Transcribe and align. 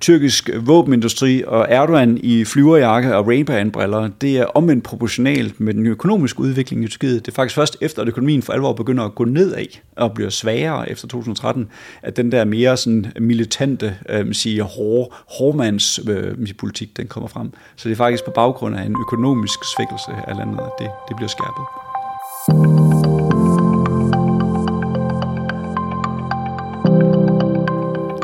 tyrkisk 0.00 0.50
våbenindustri 0.60 1.42
og 1.46 1.66
Erdogan 1.68 2.18
i 2.22 2.44
flyverjakke 2.44 3.16
og 3.16 3.26
Ray-Ban-briller, 3.26 4.10
det 4.20 4.38
er 4.38 4.44
omvendt 4.44 4.84
proportionalt 4.84 5.60
med 5.60 5.74
den 5.74 5.86
økonomiske 5.86 6.40
udvikling 6.40 6.84
i 6.84 6.88
Tyrkiet. 6.88 7.26
Det 7.26 7.32
er 7.32 7.34
faktisk 7.34 7.54
først 7.54 7.76
efter, 7.80 8.02
at 8.02 8.08
økonomien 8.08 8.42
for 8.42 8.52
alvor 8.52 8.72
begynder 8.72 9.04
at 9.04 9.14
gå 9.14 9.24
nedad 9.24 9.66
og 9.96 10.14
bliver 10.14 10.30
svagere 10.30 10.90
efter 10.90 11.08
2013, 11.08 11.68
at 12.02 12.16
den 12.16 12.32
der 12.32 12.44
mere 12.44 12.76
sådan 12.76 13.12
militante, 13.20 13.96
øh, 14.08 14.34
siger, 14.34 14.64
hårde, 14.64 15.10
hårdmands 15.38 16.00
øh, 16.08 16.54
politik, 16.58 16.96
den 16.96 17.06
kommer 17.06 17.28
frem. 17.28 17.52
Så 17.76 17.88
det 17.88 17.94
er 17.94 17.96
faktisk 17.96 18.24
på 18.24 18.32
baggrund 18.34 18.76
af 18.76 18.82
en 18.82 18.96
økonomisk 19.00 19.58
svækkelse 19.76 20.10
af 20.28 20.36
landet, 20.36 20.58
at 20.58 20.70
det, 20.78 20.90
det 21.08 21.16
bliver 21.16 21.28
skærpet. 21.28 22.89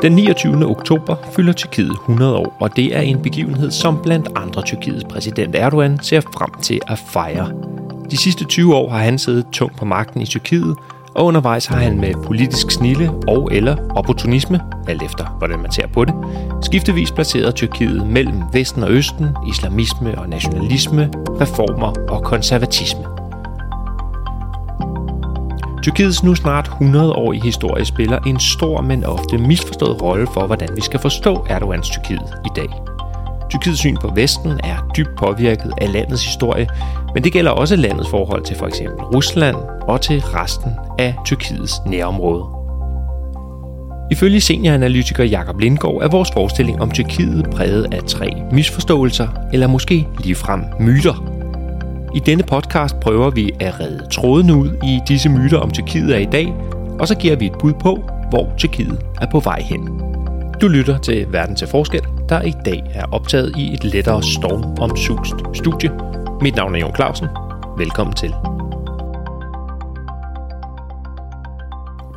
Den 0.01 0.15
29. 0.15 0.65
oktober 0.65 1.15
fylder 1.31 1.53
Tyrkiet 1.53 1.91
100 1.91 2.35
år, 2.35 2.57
og 2.59 2.75
det 2.75 2.95
er 2.95 3.01
en 3.01 3.21
begivenhed, 3.21 3.71
som 3.71 3.99
blandt 4.03 4.29
andre 4.35 4.61
Tyrkiets 4.61 5.03
præsident 5.03 5.55
Erdogan 5.55 5.99
ser 6.01 6.21
frem 6.21 6.49
til 6.61 6.79
at 6.87 6.99
fejre. 6.99 7.51
De 8.11 8.17
sidste 8.17 8.45
20 8.45 8.75
år 8.75 8.89
har 8.89 8.99
han 8.99 9.17
siddet 9.17 9.45
tungt 9.51 9.77
på 9.77 9.85
magten 9.85 10.21
i 10.21 10.25
Tyrkiet, 10.25 10.75
og 11.15 11.25
undervejs 11.25 11.65
har 11.65 11.77
han 11.77 11.99
med 11.99 12.13
politisk 12.25 12.71
snille 12.71 13.11
og 13.27 13.49
eller 13.51 13.77
opportunisme, 13.95 14.61
alt 14.87 15.03
efter 15.03 15.25
hvordan 15.37 15.59
man 15.59 15.71
ser 15.71 15.87
på 15.87 16.05
det, 16.05 16.13
skiftevis 16.61 17.11
placeret 17.11 17.55
Tyrkiet 17.55 18.07
mellem 18.07 18.41
Vesten 18.53 18.83
og 18.83 18.91
Østen, 18.91 19.27
islamisme 19.49 20.17
og 20.17 20.29
nationalisme, 20.29 21.09
reformer 21.41 21.93
og 22.09 22.23
konservatisme. 22.23 23.16
Tyrkiets 25.87 26.23
nu 26.23 26.35
snart 26.35 26.67
100-årige 26.67 27.43
historie 27.43 27.85
spiller 27.85 28.19
en 28.19 28.39
stor, 28.39 28.81
men 28.81 29.03
ofte 29.03 29.37
misforstået 29.37 30.01
rolle 30.01 30.27
for, 30.33 30.47
hvordan 30.47 30.69
vi 30.75 30.81
skal 30.81 30.99
forstå 30.99 31.45
Erdogans 31.49 31.89
Tyrkiet 31.89 32.33
i 32.45 32.49
dag. 32.55 32.67
Tyrkiets 33.49 33.79
syn 33.79 33.97
på 34.01 34.11
Vesten 34.15 34.51
er 34.63 34.91
dybt 34.97 35.09
påvirket 35.17 35.73
af 35.81 35.93
landets 35.93 36.25
historie, 36.25 36.67
men 37.13 37.23
det 37.23 37.33
gælder 37.33 37.51
også 37.51 37.75
landets 37.75 38.09
forhold 38.09 38.43
til 38.43 38.55
f.eks. 38.55 38.81
Rusland 39.13 39.55
og 39.81 40.01
til 40.01 40.21
resten 40.21 40.71
af 40.99 41.15
Tyrkiets 41.25 41.81
nærområde. 41.85 42.43
Ifølge 44.11 44.41
senioranalytiker 44.41 45.23
Jakob 45.23 45.59
Lindgaard 45.59 46.01
er 46.01 46.07
vores 46.07 46.31
forestilling 46.33 46.81
om 46.81 46.91
Tyrkiet 46.91 47.49
præget 47.51 47.93
af 47.93 48.03
tre 48.03 48.29
misforståelser, 48.51 49.27
eller 49.53 49.67
måske 49.67 50.07
ligefrem 50.23 50.63
myter. 50.79 51.36
I 52.15 52.19
denne 52.19 52.43
podcast 52.43 52.99
prøver 52.99 53.29
vi 53.29 53.51
at 53.59 53.79
redde 53.79 54.07
tråden 54.11 54.51
ud 54.51 54.69
i 54.83 54.99
disse 55.07 55.29
myter 55.29 55.57
om 55.57 55.71
Tyrkiet 55.71 56.11
af 56.11 56.21
i 56.21 56.27
dag, 56.31 56.53
og 56.99 57.07
så 57.07 57.15
giver 57.15 57.35
vi 57.35 57.45
et 57.45 57.57
bud 57.59 57.73
på, 57.73 58.09
hvor 58.29 58.53
Tyrkiet 58.57 58.99
er 59.21 59.27
på 59.31 59.39
vej 59.39 59.61
hen. 59.61 60.01
Du 60.61 60.67
lytter 60.67 60.97
til 60.97 61.25
Verden 61.31 61.55
til 61.55 61.67
Forskel, 61.67 62.01
der 62.29 62.41
i 62.41 62.53
dag 62.65 62.83
er 62.93 63.05
optaget 63.11 63.53
i 63.57 63.73
et 63.73 63.83
lettere 63.83 64.23
stormomsust 64.23 65.33
studie. 65.53 65.89
Mit 66.41 66.55
navn 66.55 66.75
er 66.75 66.79
Jon 66.79 66.95
Clausen. 66.95 67.27
Velkommen 67.77 68.15
til. 68.15 68.33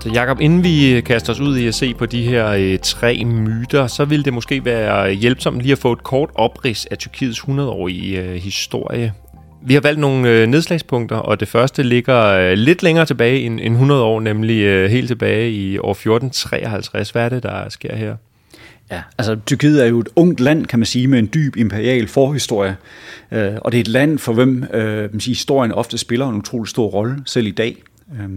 Så 0.02 0.10
Jacob, 0.14 0.40
inden 0.40 0.64
vi 0.64 1.00
kaster 1.06 1.32
os 1.32 1.40
ud 1.40 1.56
i 1.56 1.66
at 1.66 1.74
se 1.74 1.94
på 1.94 2.06
de 2.06 2.22
her 2.22 2.48
øh, 2.48 2.78
tre 2.78 3.24
myter, 3.24 3.86
så 3.86 4.04
ville 4.04 4.24
det 4.24 4.32
måske 4.32 4.64
være 4.64 5.12
hjælpsomt 5.12 5.62
lige 5.62 5.72
at 5.72 5.78
få 5.78 5.92
et 5.92 6.02
kort 6.02 6.30
oprids 6.34 6.86
af 6.86 6.98
Tyrkiets 6.98 7.40
100-årige 7.40 8.20
øh, 8.20 8.34
historie. 8.34 9.12
Vi 9.62 9.74
har 9.74 9.80
valgt 9.80 10.00
nogle 10.00 10.28
øh, 10.28 10.46
nedslagspunkter, 10.46 11.16
og 11.16 11.40
det 11.40 11.48
første 11.48 11.82
ligger 11.82 12.24
øh, 12.26 12.52
lidt 12.52 12.82
længere 12.82 13.06
tilbage 13.06 13.40
end, 13.40 13.60
end 13.60 13.74
100 13.74 14.02
år, 14.02 14.20
nemlig 14.20 14.62
øh, 14.62 14.90
helt 14.90 15.08
tilbage 15.08 15.52
i 15.52 15.78
år 15.78 15.90
1453. 15.90 17.10
Hvad 17.10 17.24
er 17.24 17.28
det, 17.28 17.42
der 17.42 17.68
sker 17.68 17.96
her? 17.96 18.16
Ja, 18.90 19.02
altså 19.18 19.36
Tyrkiet 19.46 19.82
er 19.84 19.86
jo 19.86 20.00
et 20.00 20.08
ungt 20.16 20.40
land, 20.40 20.66
kan 20.66 20.78
man 20.78 20.86
sige, 20.86 21.06
med 21.06 21.18
en 21.18 21.30
dyb 21.34 21.56
imperial 21.56 22.08
forhistorie. 22.08 22.76
Øh, 23.32 23.52
og 23.60 23.72
det 23.72 23.78
er 23.78 23.80
et 23.80 23.88
land, 23.88 24.18
for 24.18 24.32
hvem 24.32 24.64
øh, 24.74 25.12
man 25.12 25.20
siger, 25.20 25.34
historien 25.34 25.72
ofte 25.72 25.98
spiller 25.98 26.28
en 26.28 26.36
utrolig 26.36 26.68
stor 26.68 26.86
rolle, 26.86 27.16
selv 27.26 27.46
i 27.46 27.50
dag. 27.50 27.76
Øh, 28.12 28.28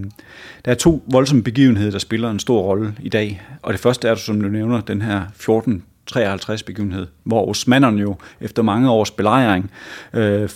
der 0.65 0.71
er 0.71 0.75
to 0.75 1.03
voldsomme 1.07 1.43
begivenheder, 1.43 1.91
der 1.91 1.99
spiller 1.99 2.31
en 2.31 2.39
stor 2.39 2.61
rolle 2.61 2.95
i 3.01 3.09
dag. 3.09 3.41
Og 3.61 3.73
det 3.73 3.79
første 3.79 4.07
er, 4.07 4.15
som 4.15 4.41
du 4.41 4.47
nævner, 4.47 4.81
den 4.81 5.01
her 5.01 5.21
14 5.35 5.83
53 6.05 6.63
begivenhed, 6.63 7.07
hvor 7.23 7.49
osmanderne 7.49 8.01
jo 8.01 8.15
efter 8.41 8.61
mange 8.61 8.91
års 8.91 9.11
belejring 9.11 9.71
øh, 10.13 10.49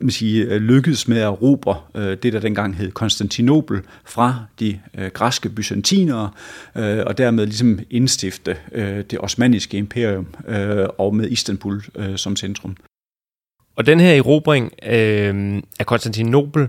man 0.00 0.10
sige, 0.10 0.44
øh, 0.44 0.60
lykkedes 0.60 1.08
med 1.08 1.16
at 1.16 1.24
erobre 1.24 1.80
øh, 1.94 2.16
det, 2.22 2.32
der 2.32 2.40
dengang 2.40 2.76
hed 2.76 2.90
Konstantinopel 2.90 3.80
fra 4.04 4.44
de 4.60 4.80
øh, 4.98 5.10
græske 5.10 5.48
byzantinere, 5.48 6.30
øh, 6.76 7.02
og 7.06 7.18
dermed 7.18 7.46
ligesom 7.46 7.78
indstifte 7.90 8.56
øh, 8.72 9.04
det 9.10 9.20
osmanniske 9.20 9.78
imperium, 9.78 10.26
øh, 10.48 10.86
og 10.98 11.16
med 11.16 11.30
Istanbul 11.30 11.82
øh, 11.96 12.16
som 12.16 12.36
centrum. 12.36 12.76
Og 13.76 13.86
den 13.86 14.00
her 14.00 14.12
erobring 14.12 14.72
øh, 14.82 15.62
af 15.78 15.86
Konstantinopel, 15.86 16.68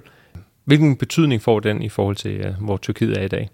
hvilken 0.65 0.95
betydning 0.95 1.41
får 1.41 1.59
den 1.59 1.81
i 1.81 1.89
forhold 1.89 2.15
til, 2.15 2.31
øh, 2.31 2.53
hvor 2.61 2.77
Tyrkiet 2.77 3.17
er 3.17 3.23
i 3.23 3.27
dag? 3.27 3.49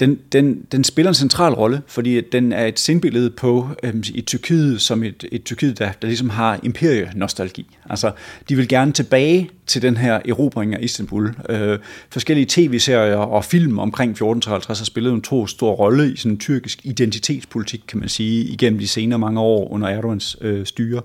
Den, 0.00 0.18
den, 0.32 0.66
den 0.72 0.84
spiller 0.84 1.10
en 1.10 1.14
central 1.14 1.52
rolle, 1.52 1.82
fordi 1.86 2.20
den 2.20 2.52
er 2.52 2.66
et 2.66 2.78
sindbillede 2.78 3.30
på 3.30 3.68
øhm, 3.82 4.04
i 4.14 4.20
Tyrkiet 4.20 4.80
som 4.80 5.02
et, 5.02 5.24
et 5.32 5.44
Tyrkiet, 5.44 5.78
der, 5.78 5.92
der 6.02 6.08
ligesom 6.08 6.30
har 6.30 6.60
imperienostalgi. 6.62 7.66
Altså, 7.90 8.12
de 8.48 8.56
vil 8.56 8.68
gerne 8.68 8.92
tilbage 8.92 9.50
til 9.66 9.82
den 9.82 9.96
her 9.96 10.20
erobring 10.28 10.74
af 10.74 10.78
Istanbul. 10.82 11.34
Øh, 11.48 11.78
forskellige 12.10 12.46
tv-serier 12.48 13.16
og 13.16 13.44
film 13.44 13.78
omkring 13.78 14.10
1453 14.10 14.78
har 14.78 14.84
spillet 14.84 15.12
en 15.12 15.22
to 15.22 15.46
stor 15.46 15.72
rolle 15.72 16.12
i 16.12 16.16
sådan 16.16 16.32
en 16.32 16.38
tyrkisk 16.38 16.80
identitetspolitik, 16.84 17.82
kan 17.88 18.00
man 18.00 18.08
sige, 18.08 18.44
igennem 18.44 18.78
de 18.78 18.88
senere 18.88 19.18
mange 19.18 19.40
år 19.40 19.72
under 19.72 19.88
Erdogans 19.88 20.36
øh, 20.40 20.66
styre. 20.66 21.02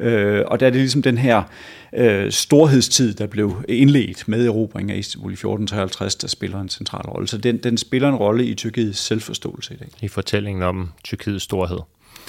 Øh, 0.00 0.42
og 0.46 0.60
der 0.60 0.66
er 0.66 0.70
det 0.70 0.80
ligesom 0.80 1.02
den 1.02 1.18
her 1.18 1.42
øh, 1.96 2.32
storhedstid, 2.32 3.14
der 3.14 3.26
blev 3.26 3.64
indledt 3.68 4.28
med 4.28 4.46
erobring 4.46 4.90
af 4.90 4.96
Istanbul 4.96 5.30
i 5.30 5.34
1453, 5.34 6.16
der 6.16 6.28
spiller 6.28 6.60
en 6.60 6.68
central 6.68 7.06
rolle. 7.06 7.28
Så 7.28 7.38
den, 7.38 7.56
den 7.56 7.78
spiller 7.78 8.08
en 8.08 8.14
rolle 8.14 8.46
i 8.46 8.54
Tyrkiets 8.54 8.98
selvforståelse 8.98 9.74
i 9.74 9.76
dag. 9.76 9.88
I 10.02 10.08
fortællingen 10.08 10.62
om 10.62 10.92
Tyrkiets 11.04 11.44
storhed. 11.44 11.78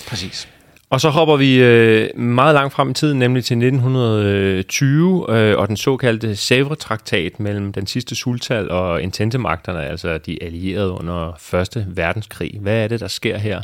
Præcis. 0.08 0.48
Og 0.90 1.02
så 1.02 1.10
hopper 1.10 1.36
vi 1.36 1.56
øh, 1.56 2.20
meget 2.20 2.54
langt 2.54 2.74
frem 2.74 2.90
i 2.90 2.94
tiden, 2.94 3.20
nemlig 3.20 3.44
til 3.44 3.58
1920 3.58 5.26
øh, 5.30 5.58
og 5.58 5.68
den 5.68 5.78
såkaldte 5.78 6.32
Sèvres-traktat 6.32 7.40
mellem 7.40 7.74
den 7.74 7.88
sidste 7.88 8.16
sultan 8.16 8.70
og 8.70 9.02
intentemagterne, 9.02 9.86
altså 9.86 10.18
de 10.18 10.44
allierede 10.44 10.92
under 10.92 11.34
Første 11.40 11.86
Verdenskrig. 11.90 12.58
Hvad 12.62 12.84
er 12.84 12.88
det, 12.88 13.00
der 13.00 13.08
sker 13.08 13.38
her? 13.38 13.62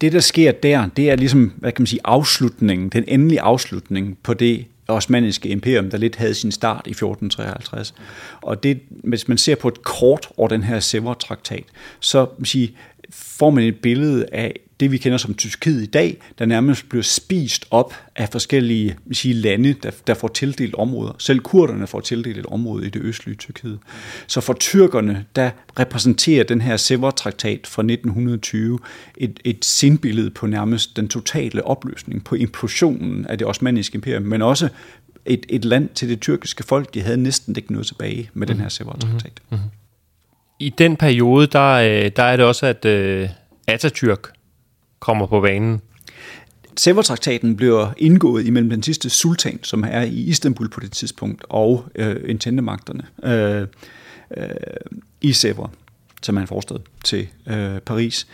Det, 0.00 0.12
der 0.12 0.20
sker 0.20 0.52
der, 0.52 0.88
det 0.96 1.10
er 1.10 1.16
ligesom, 1.16 1.52
hvad 1.56 1.72
kan 1.72 1.82
man 1.82 1.86
sige, 1.86 2.00
afslutningen, 2.04 2.88
den 2.88 3.04
endelige 3.08 3.40
afslutning 3.40 4.18
på 4.22 4.34
det 4.34 4.66
osmaniske 4.88 5.48
imperium, 5.48 5.90
der 5.90 5.98
lidt 5.98 6.16
havde 6.16 6.34
sin 6.34 6.52
start 6.52 6.86
i 6.86 6.90
1453. 6.90 7.94
Og 8.42 8.62
det, 8.62 8.80
hvis 8.88 9.28
man 9.28 9.38
ser 9.38 9.54
på 9.54 9.68
et 9.68 9.82
kort 9.82 10.28
over 10.36 10.48
den 10.48 10.62
her 10.62 10.80
Sever-traktat, 10.80 11.64
så 12.00 12.26
sige, 12.44 12.76
får 13.10 13.50
man 13.50 13.64
et 13.64 13.80
billede 13.80 14.26
af 14.32 14.60
det, 14.80 14.92
vi 14.92 14.98
kender 14.98 15.18
som 15.18 15.34
Tyrkiet 15.34 15.82
i 15.82 15.86
dag, 15.86 16.16
der 16.38 16.46
nærmest 16.46 16.88
bliver 16.88 17.02
spist 17.02 17.66
op 17.70 17.94
af 18.16 18.28
forskellige 18.28 18.96
sige, 19.12 19.34
lande, 19.34 19.72
der, 19.72 19.90
der 20.06 20.14
får 20.14 20.28
tildelt 20.28 20.74
områder. 20.74 21.12
Selv 21.18 21.40
kurderne 21.40 21.86
får 21.86 22.00
tildelt 22.00 22.38
et 22.38 22.46
område 22.46 22.86
i 22.86 22.90
det 22.90 23.02
østlige 23.02 23.36
Tyrkiet. 23.36 23.78
Så 24.26 24.40
for 24.40 24.52
tyrkerne, 24.52 25.24
der 25.36 25.50
repræsenterer 25.78 26.44
den 26.44 26.60
her 26.60 26.76
Sevres-traktat 26.76 27.66
fra 27.66 27.82
1920 27.82 28.78
et, 29.16 29.40
et 29.44 29.64
sindbillede 29.64 30.30
på 30.30 30.46
nærmest 30.46 30.96
den 30.96 31.08
totale 31.08 31.64
opløsning, 31.66 32.24
på 32.24 32.34
implosionen 32.34 33.26
af 33.26 33.38
det 33.38 33.46
osmaniske 33.46 33.94
imperium, 33.94 34.22
men 34.22 34.42
også 34.42 34.68
et, 35.26 35.46
et 35.48 35.64
land 35.64 35.88
til 35.88 36.08
det 36.08 36.20
tyrkiske 36.20 36.62
folk, 36.62 36.94
de 36.94 37.02
havde 37.02 37.16
næsten 37.16 37.56
ikke 37.56 37.72
noget 37.72 37.86
tilbage 37.86 38.30
med 38.34 38.46
den 38.46 38.60
her 38.60 38.68
Sevres-traktat. 38.68 39.32
Mm-hmm. 39.50 39.56
Mm-hmm. 39.56 39.70
I 40.58 40.68
den 40.78 40.96
periode, 40.96 41.46
der, 41.46 41.70
øh, 41.70 42.10
der 42.16 42.22
er 42.22 42.36
det 42.36 42.46
også, 42.46 42.66
at 42.66 42.84
uh, 42.84 43.30
Atatürk 43.70 44.43
kommer 45.04 45.26
på 45.26 45.40
banen. 45.40 45.80
Sevres-traktaten 46.76 47.56
bliver 47.56 47.92
indgået 47.96 48.46
imellem 48.46 48.70
den 48.70 48.82
sidste 48.82 49.10
sultan, 49.10 49.58
som 49.62 49.84
er 49.88 50.02
i 50.02 50.14
Istanbul 50.14 50.68
på 50.68 50.80
det 50.80 50.92
tidspunkt, 50.92 51.44
og 51.48 51.84
øh, 51.94 52.16
intendemagterne 52.26 53.06
øh, 53.24 53.66
øh, 54.36 54.46
i 55.20 55.32
Sever, 55.32 55.68
som 56.22 56.36
er 56.36 56.40
en 56.40 56.46
forstad 56.46 56.76
til 57.04 57.28
øh, 57.46 57.80
Paris. 57.80 58.26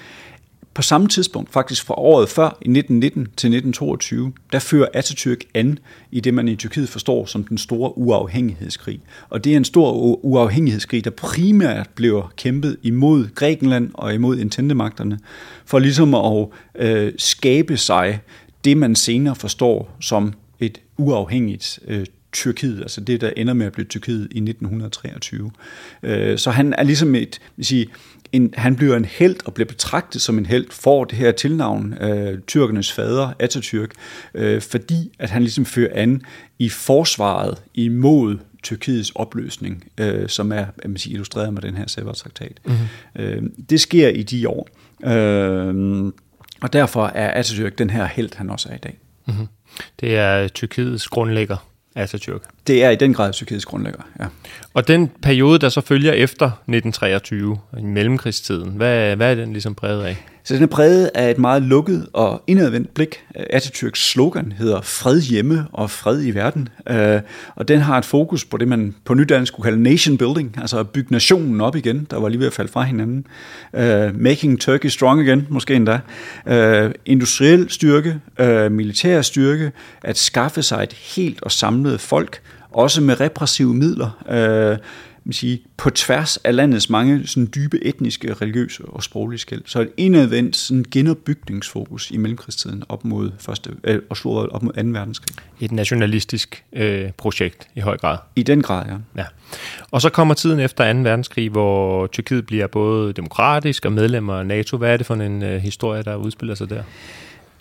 På 0.75 0.83
samme 0.83 1.09
tidspunkt, 1.09 1.53
faktisk 1.53 1.85
fra 1.85 1.95
året 1.99 2.29
før, 2.29 2.47
i 2.47 2.71
1919 2.71 3.25
til 3.25 3.31
1922, 3.31 4.33
der 4.53 4.59
fører 4.59 4.87
Atatürk 4.97 5.51
an 5.55 5.79
i 6.11 6.21
det, 6.21 6.35
man 6.35 6.49
i 6.49 6.57
Tyrkiet 6.57 6.89
forstår 6.89 7.27
som 7.27 7.45
den 7.45 7.59
store 7.59 7.99
uafhængighedskrig. 7.99 9.01
Og 9.29 9.45
det 9.45 9.53
er 9.53 9.57
en 9.57 9.65
stor 9.65 9.93
uafhængighedskrig, 10.25 11.05
der 11.05 11.11
primært 11.11 11.89
bliver 11.95 12.33
kæmpet 12.37 12.77
imod 12.83 13.29
Grækenland 13.35 13.91
og 13.95 14.15
imod 14.15 14.39
intendemagterne, 14.39 15.19
for 15.67 15.79
ligesom 15.79 16.15
at 16.15 16.49
øh, 16.75 17.13
skabe 17.19 17.77
sig 17.77 18.21
det, 18.65 18.77
man 18.77 18.95
senere 18.95 19.35
forstår 19.35 19.97
som 20.01 20.33
et 20.61 20.81
uafhængigt 20.97 21.79
øh, 21.89 22.07
Tyrkiet, 22.33 22.81
altså 22.81 23.01
det, 23.01 23.21
der 23.21 23.31
ender 23.37 23.55
med 23.55 23.67
at 23.67 23.73
blive 23.73 23.87
Tyrkiet 23.87 24.29
i 24.31 24.39
1923. 24.39 25.51
Øh, 26.03 26.39
så 26.39 26.51
han 26.51 26.75
er 26.79 26.83
ligesom 26.83 27.15
et, 27.15 27.41
vil 27.57 27.67
sige, 27.67 27.87
en, 28.33 28.55
han 28.57 28.77
bliver 28.77 28.97
en 28.97 29.05
held 29.05 29.37
og 29.45 29.55
bliver 29.55 29.67
betragtet 29.67 30.23
som 30.23 30.39
en 30.39 30.47
held, 30.47 30.67
for 30.71 31.05
det 31.05 31.19
her 31.19 31.33
tilnavn, 31.33 31.95
øh, 32.01 32.39
tyrkernes 32.47 32.93
fader, 32.93 33.33
Atatürk, 33.43 33.91
øh, 34.35 34.63
fordi 34.63 35.13
at 35.19 35.31
han 35.31 35.43
ligesom 35.43 35.65
fører 35.65 35.91
an 35.95 36.23
i 36.59 36.69
forsvaret 36.69 37.63
imod 37.75 38.39
Tyrkiets 38.63 39.13
opløsning, 39.15 39.85
øh, 39.99 40.29
som 40.29 40.53
er 40.53 40.65
man 40.85 40.97
siger, 40.97 41.15
illustreret 41.15 41.55
med 41.55 41.63
den 41.63 41.77
her 41.77 41.87
Sevres-traktat. 41.87 42.61
Mm-hmm. 42.65 43.23
Øh, 43.23 43.43
det 43.71 43.81
sker 43.81 44.09
i 44.09 44.23
de 44.23 44.49
år, 44.49 44.69
øh, 45.05 46.13
og 46.61 46.73
derfor 46.73 47.07
er 47.07 47.43
Atatürk 47.43 47.75
den 47.79 47.91
her 47.91 48.07
held, 48.07 48.37
han 48.37 48.51
også 48.51 48.69
er 48.69 48.75
i 48.75 48.79
dag. 48.79 48.99
Mm-hmm. 49.27 49.47
Det 50.01 50.17
er 50.17 50.49
Tyrkiets 50.49 51.09
grundlægger. 51.09 51.70
Atatürk. 51.99 52.43
Det 52.67 52.85
er 52.85 52.91
i 52.91 52.97
den 52.97 53.15
grad 53.15 53.33
Tyrkiets 53.33 53.65
grundlægger, 53.65 54.03
ja. 54.21 54.27
Og 54.75 54.89
den 54.89 55.11
periode, 55.23 55.59
der 55.59 55.69
så 55.69 55.81
følger 55.81 56.13
efter 56.13 56.47
1923, 56.47 57.59
i 57.79 57.83
mellemkrigstiden, 57.83 58.71
hvad, 58.71 59.17
hvad 59.17 59.31
er 59.31 59.35
den 59.35 59.53
ligesom 59.53 59.75
præget 59.75 60.05
af? 60.05 60.27
Så 60.45 60.55
den 60.55 60.63
er 60.63 60.67
præget 60.67 61.11
af 61.15 61.31
et 61.31 61.39
meget 61.39 61.63
lukket 61.63 62.07
og 62.13 62.43
indadvendt 62.47 62.95
blik. 62.95 63.25
Atatürks 63.37 64.11
slogan 64.11 64.53
hedder 64.59 64.81
fred 64.81 65.21
hjemme 65.21 65.67
og 65.73 65.91
fred 65.91 66.25
i 66.25 66.31
verden. 66.31 66.69
Øh, 66.89 67.21
og 67.55 67.69
den 67.69 67.81
har 67.81 67.99
et 67.99 68.05
fokus 68.05 68.45
på 68.45 68.57
det, 68.57 68.69
man 68.69 68.95
på 69.05 69.15
nydansk 69.15 69.53
skulle 69.53 69.65
kalde 69.65 69.83
nation 69.83 70.19
building, 70.19 70.57
altså 70.61 70.79
at 70.79 70.89
bygge 70.89 71.13
nationen 71.13 71.61
op 71.61 71.77
igen, 71.77 72.07
der 72.11 72.21
var 72.21 72.29
lige 72.29 72.41
ved 72.41 72.47
at 72.47 72.53
falde 72.53 72.73
fra 72.73 72.83
hinanden. 72.83 73.27
Øh, 73.75 74.21
making 74.21 74.61
Turkey 74.61 74.89
strong 74.89 75.21
again, 75.21 75.47
måske 75.49 75.75
endda. 75.75 76.01
Øh, 76.47 76.91
industriel 77.07 77.71
styrke, 77.71 78.21
militær 78.71 79.23
styrke, 79.23 79.73
at 80.03 80.19
skaffe 80.19 80.63
sig 80.63 80.83
et 80.83 80.93
helt 80.93 81.43
og 81.43 81.53
samlet 81.53 82.01
folk, 82.01 82.41
også 82.71 83.01
med 83.01 83.21
repressive 83.21 83.75
midler 83.75 84.11
man 85.25 85.33
sige, 85.33 85.63
på 85.77 85.91
tværs 85.91 86.37
af 86.37 86.57
landets 86.57 86.91
mange 86.91 87.27
sådan 87.27 87.49
dybe 87.55 87.85
etniske, 87.85 88.35
religiøse 88.35 88.85
og 88.85 89.03
sproglige 89.03 89.39
skæld. 89.39 89.63
Så 89.67 89.81
et 89.81 89.91
indadvendt 89.97 90.57
sådan 90.57 90.85
genopbygningsfokus 90.91 92.11
i 92.11 92.17
mellemkrigstiden 92.17 92.83
op 92.89 93.05
mod, 93.05 93.31
første, 93.39 93.71
øh, 93.85 94.03
og 94.11 94.27
op 94.53 94.63
mod 94.63 94.73
2. 94.73 94.81
verdenskrig. 94.85 95.37
Et 95.61 95.73
nationalistisk 95.73 96.65
øh, 96.73 97.11
projekt 97.17 97.69
i 97.75 97.81
høj 97.81 97.97
grad. 97.97 98.19
I 98.37 98.43
den 98.43 98.63
grad, 98.63 98.87
ja. 98.87 99.23
ja. 99.23 99.27
Og 99.91 100.01
så 100.01 100.11
kommer 100.11 100.35
tiden 100.35 100.61
efter 100.61 100.93
2. 100.93 100.99
verdenskrig, 100.99 101.51
hvor 101.51 102.07
Tyrkiet 102.07 102.47
bliver 102.47 102.67
både 102.67 103.13
demokratisk 103.13 103.85
og 103.85 103.93
medlemmer 103.93 104.35
af 104.35 104.47
NATO. 104.47 104.77
Hvad 104.77 104.93
er 104.93 104.97
det 104.97 105.07
for 105.07 105.15
en 105.15 105.43
øh, 105.43 105.61
historie, 105.61 106.03
der 106.03 106.17
udspiller 106.17 106.55
sig 106.55 106.71
der? 106.71 106.83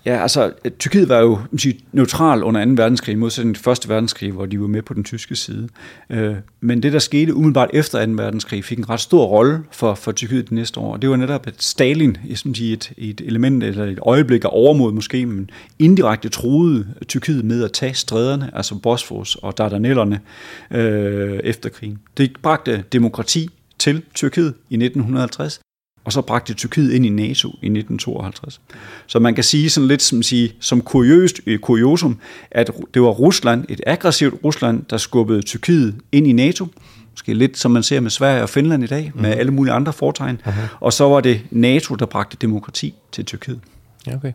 Ja, 0.06 0.22
altså, 0.22 0.52
Tyrkiet 0.80 1.10
var 1.10 1.20
jo 1.20 1.40
sige, 1.58 1.80
neutral 1.92 2.44
under 2.44 2.66
2. 2.66 2.72
verdenskrig, 2.72 3.18
modsætning 3.18 3.56
til 3.56 3.70
1. 3.70 3.90
verdenskrig, 3.90 4.32
hvor 4.32 4.46
de 4.46 4.62
var 4.62 4.68
med 4.68 4.82
på 4.82 4.94
den 4.94 5.04
tyske 5.04 5.36
side. 5.36 5.70
Øh, 6.10 6.36
men 6.62 6.84
det, 6.84 6.94
der 6.94 7.00
skete 7.00 7.34
umiddelbart 7.34 7.70
efter 7.74 8.06
2. 8.06 8.12
verdenskrig, 8.12 8.66
fik 8.66 8.78
en 8.78 8.90
ret 8.90 9.00
stor 9.00 9.26
rolle 9.26 9.60
for, 9.72 9.96
for 9.96 10.12
Tyrkiet 10.12 10.50
de 10.50 10.56
næste 10.56 10.80
år. 10.80 10.98
Det 10.98 11.10
var 11.10 11.16
netop, 11.16 11.48
at 11.48 11.64
Stalin, 11.64 12.18
sige, 12.36 12.74
et, 12.74 12.94
et 12.98 13.22
element, 13.22 13.64
eller 13.64 13.86
et 13.86 14.00
øjeblik 14.02 14.44
af 14.44 14.50
overmod 14.52 14.92
måske, 14.92 15.26
men 15.26 15.50
indirekte 15.80 16.30
troede 16.30 16.88
Tyrkiet 17.08 17.46
med 17.46 17.64
at 17.64 17.72
tage 17.72 17.94
stræderne, 17.94 18.52
altså 18.54 18.76
Bosphorus 18.76 19.36
og 19.36 19.58
Dardanellerne, 19.58 20.20
øh, 20.72 21.40
efter 21.44 21.70
krigen. 21.70 22.00
Det 22.18 22.32
bragte 22.42 22.84
demokrati 22.92 23.50
til 23.80 24.04
Tyrkiet 24.14 24.54
i 24.70 24.76
1950, 24.76 25.60
og 26.10 26.14
så 26.14 26.22
bragte 26.22 26.54
Tyrkiet 26.54 26.92
ind 26.92 27.06
i 27.06 27.10
NATO 27.10 27.48
i 27.48 27.52
1952. 27.52 28.62
Så 29.08 29.20
man 29.20 29.36
kan 29.36 29.44
sige 29.44 29.70
sådan 29.70 29.88
lidt 29.88 30.02
som, 30.02 30.24
sige, 30.24 30.54
som 30.60 30.82
kuriøst, 30.82 31.42
øh, 31.46 31.60
kuriosum, 31.60 32.20
at 32.52 32.72
det 32.94 33.02
var 33.02 33.10
Rusland, 33.10 33.66
et 33.70 33.82
aggressivt 33.88 34.34
Rusland, 34.44 34.84
der 34.90 34.98
skubbede 34.98 35.42
Tyrkiet 35.42 35.96
ind 36.12 36.28
i 36.28 36.32
NATO, 36.32 36.68
måske 37.12 37.34
lidt 37.34 37.58
som 37.58 37.72
man 37.72 37.84
ser 37.84 38.00
med 38.00 38.10
Sverige 38.10 38.44
og 38.44 38.50
Finland 38.50 38.84
i 38.84 38.88
dag, 38.88 39.12
med 39.16 39.34
mm. 39.34 39.40
alle 39.40 39.52
mulige 39.52 39.74
andre 39.74 39.94
fortegn, 39.94 40.42
uh-huh. 40.46 40.78
og 40.80 40.94
så 40.94 41.04
var 41.04 41.20
det 41.20 41.42
NATO, 41.52 41.96
der 41.96 42.06
bragte 42.06 42.38
demokrati 42.42 42.94
til 43.12 43.26
Tyrkiet. 43.26 43.60
Ja, 44.08 44.16
okay. 44.16 44.34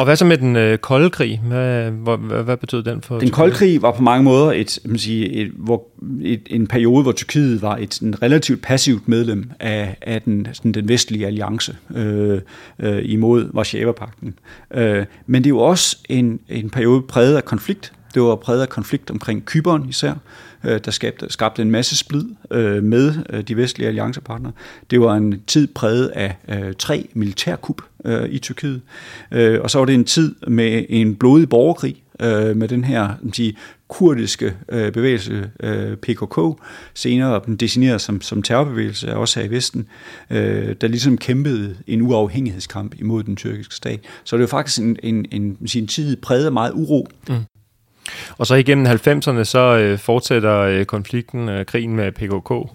Og 0.00 0.04
hvad 0.06 0.16
så 0.16 0.24
med 0.24 0.38
den 0.38 0.56
øh, 0.56 0.78
kolde 0.78 1.10
krig? 1.10 1.40
Hvad, 1.46 1.90
hvad, 1.90 2.16
hvad, 2.16 2.42
hvad 2.42 2.56
betød 2.56 2.82
den 2.82 3.02
for 3.02 3.18
Den 3.18 3.30
kolde 3.30 3.54
krig 3.54 3.82
var 3.82 3.92
på 3.92 4.02
mange 4.02 4.24
måder 4.24 4.52
et, 4.52 4.78
man 4.84 4.98
sige, 4.98 5.32
et, 5.32 5.52
hvor, 5.56 5.84
et, 6.22 6.40
en 6.46 6.66
periode, 6.66 7.02
hvor 7.02 7.12
Tyrkiet 7.12 7.62
var 7.62 7.76
et 7.76 7.98
en 7.98 8.22
relativt 8.22 8.62
passivt 8.62 9.08
medlem 9.08 9.50
af, 9.60 9.96
af 10.02 10.22
den, 10.22 10.48
sådan 10.52 10.72
den 10.72 10.88
vestlige 10.88 11.26
alliance 11.26 11.76
øh, 11.94 12.40
øh, 12.78 13.02
imod 13.04 13.50
Varsjava-pakten. 13.54 14.34
Øh, 14.74 15.04
men 15.26 15.44
det 15.44 15.54
var 15.54 15.60
også 15.60 15.96
en, 16.08 16.40
en 16.48 16.70
periode 16.70 17.02
præget 17.02 17.36
af 17.36 17.44
konflikt. 17.44 17.92
Det 18.14 18.22
var 18.22 18.36
præget 18.36 18.62
af 18.62 18.68
konflikt 18.68 19.10
omkring 19.10 19.44
Kyberen 19.44 19.88
især, 19.88 20.14
øh, 20.64 20.80
der 20.84 20.90
skabte, 20.90 21.26
skabte 21.28 21.62
en 21.62 21.70
masse 21.70 21.96
splid 21.96 22.24
øh, 22.50 22.82
med 22.82 23.14
øh, 23.30 23.42
de 23.42 23.56
vestlige 23.56 23.88
alliancepartnere. 23.88 24.52
Det 24.90 25.00
var 25.00 25.14
en 25.14 25.42
tid 25.46 25.66
præget 25.66 26.08
af 26.08 26.36
øh, 26.48 26.74
tre 26.78 27.08
militærkup 27.14 27.82
øh, 28.04 28.28
i 28.28 28.38
Tyrkiet. 28.38 28.80
Øh, 29.32 29.60
og 29.60 29.70
så 29.70 29.78
var 29.78 29.84
det 29.84 29.94
en 29.94 30.04
tid 30.04 30.34
med 30.46 30.84
en 30.88 31.16
blodig 31.16 31.48
borgerkrig, 31.48 32.02
øh, 32.20 32.56
med 32.56 32.68
den 32.68 32.84
her 32.84 33.08
de 33.36 33.54
kurdiske 33.88 34.54
øh, 34.68 34.92
bevægelse 34.92 35.50
øh, 35.60 35.96
PKK, 35.96 36.38
senere 36.94 37.40
designeret 37.60 38.00
som, 38.00 38.20
som 38.20 38.42
terrorbevægelse, 38.42 39.16
også 39.16 39.40
her 39.40 39.46
i 39.46 39.50
Vesten, 39.50 39.86
øh, 40.30 40.76
der 40.80 40.88
ligesom 40.88 41.18
kæmpede 41.18 41.76
en 41.86 42.02
uafhængighedskamp 42.02 42.94
imod 42.98 43.22
den 43.22 43.36
tyrkiske 43.36 43.74
stat. 43.74 44.00
Så 44.24 44.36
det 44.36 44.40
var 44.40 44.46
faktisk 44.46 44.80
en, 44.80 44.96
en, 45.02 45.26
en, 45.30 45.56
en 45.76 45.86
tid 45.86 46.16
præget 46.16 46.46
af 46.46 46.52
meget 46.52 46.72
uro. 46.74 47.08
Mm. 47.28 47.34
Og 48.38 48.46
så 48.46 48.54
igennem 48.54 48.86
90'erne, 48.86 49.44
så 49.44 49.78
øh, 49.78 49.98
fortsætter 49.98 50.58
øh, 50.58 50.84
konflikten, 50.84 51.48
øh, 51.48 51.64
krigen 51.66 51.96
med 51.96 52.12
PKK. 52.12 52.70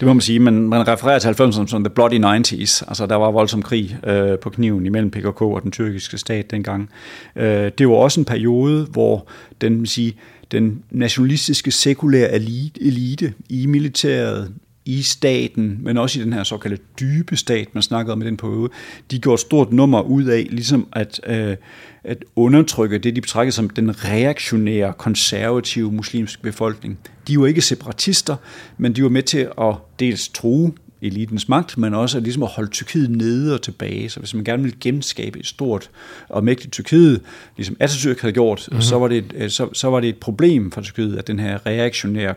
Det 0.00 0.06
må 0.06 0.12
man 0.12 0.20
sige, 0.20 0.38
men 0.38 0.68
man 0.68 0.88
refererer 0.88 1.18
til 1.18 1.28
90'erne 1.28 1.66
som 1.66 1.84
the 1.84 1.90
bloody 1.90 2.24
90s. 2.24 2.82
Altså, 2.88 3.06
der 3.08 3.16
var 3.16 3.30
voldsom 3.30 3.62
krig 3.62 3.98
øh, 4.06 4.38
på 4.38 4.50
kniven 4.50 4.86
imellem 4.86 5.10
PKK 5.10 5.42
og 5.42 5.60
den 5.62 5.70
tyrkiske 5.70 6.18
stat 6.18 6.50
dengang. 6.50 6.90
Øh, 7.36 7.70
det 7.78 7.88
var 7.88 7.94
også 7.94 8.20
en 8.20 8.24
periode, 8.24 8.84
hvor 8.84 9.26
den, 9.60 9.76
man 9.76 9.86
sige, 9.86 10.16
den 10.52 10.82
nationalistiske 10.90 11.70
sekulære 11.70 12.32
elite, 12.32 12.82
elite 12.82 13.32
i 13.48 13.66
militæret, 13.66 14.52
i 14.90 15.02
staten, 15.02 15.78
men 15.82 15.96
også 15.96 16.20
i 16.20 16.22
den 16.22 16.32
her 16.32 16.42
såkaldte 16.42 16.84
dybe 17.00 17.36
stat, 17.36 17.68
man 17.74 17.82
snakkede 17.82 18.12
om 18.12 18.22
i 18.22 18.26
den 18.26 18.36
periode, 18.36 18.70
de 19.10 19.18
gjorde 19.18 19.34
et 19.34 19.40
stort 19.40 19.72
nummer 19.72 20.02
ud 20.02 20.24
af, 20.24 20.46
ligesom 20.50 20.88
at, 20.92 21.20
øh, 21.26 21.56
at 22.04 22.24
undertrykke 22.36 22.98
det, 22.98 23.16
de 23.16 23.20
betragtede 23.20 23.52
som 23.52 23.70
den 23.70 24.04
reaktionære, 24.04 24.92
konservative 24.92 25.92
muslimske 25.92 26.42
befolkning. 26.42 26.98
De 27.28 27.40
var 27.40 27.46
ikke 27.46 27.60
separatister, 27.60 28.36
men 28.78 28.92
de 28.92 29.02
var 29.02 29.08
med 29.08 29.22
til 29.22 29.48
at 29.60 29.74
dels 29.98 30.28
true 30.28 30.72
elitens 31.02 31.48
magt, 31.48 31.78
men 31.78 31.94
også 31.94 32.16
at, 32.16 32.22
ligesom 32.22 32.42
at 32.42 32.48
holde 32.48 32.70
Tyrkiet 32.70 33.10
nede 33.10 33.54
og 33.54 33.62
tilbage. 33.62 34.08
Så 34.08 34.20
hvis 34.20 34.34
man 34.34 34.44
gerne 34.44 34.62
vil 34.62 34.74
genskabe 34.80 35.38
et 35.38 35.46
stort 35.46 35.90
og 36.28 36.44
mægtigt 36.44 36.72
Tyrkiet, 36.72 37.20
ligesom 37.56 37.76
Atatürk 37.82 38.20
havde 38.20 38.32
gjort, 38.32 38.68
mm-hmm. 38.68 38.82
så, 38.82 38.98
var 38.98 39.08
det 39.08 39.18
et, 39.18 39.32
øh, 39.36 39.50
så, 39.50 39.68
så 39.72 39.90
var 39.90 40.00
det 40.00 40.08
et 40.08 40.16
problem 40.16 40.70
for 40.70 40.80
Tyrkiet, 40.80 41.16
at 41.16 41.26
den 41.26 41.38
her 41.38 41.66
reaktionære 41.66 42.34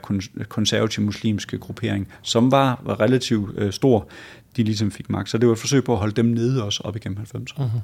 konservative 0.49 1.05
muslimske 1.05 1.57
gruppering, 1.57 2.07
som 2.21 2.51
var, 2.51 2.81
var 2.85 2.99
relativt 2.99 3.51
øh, 3.57 3.73
stor, 3.73 4.07
de 4.57 4.63
ligesom 4.63 4.91
fik 4.91 5.09
magt. 5.09 5.29
Så 5.29 5.37
det 5.37 5.47
var 5.47 5.53
et 5.53 5.59
forsøg 5.59 5.83
på 5.83 5.93
at 5.93 5.99
holde 5.99 6.13
dem 6.13 6.25
nede 6.25 6.63
også 6.63 6.81
op 6.83 6.95
igennem 6.95 7.17
90'erne. 7.35 7.63
Mm-hmm. 7.63 7.79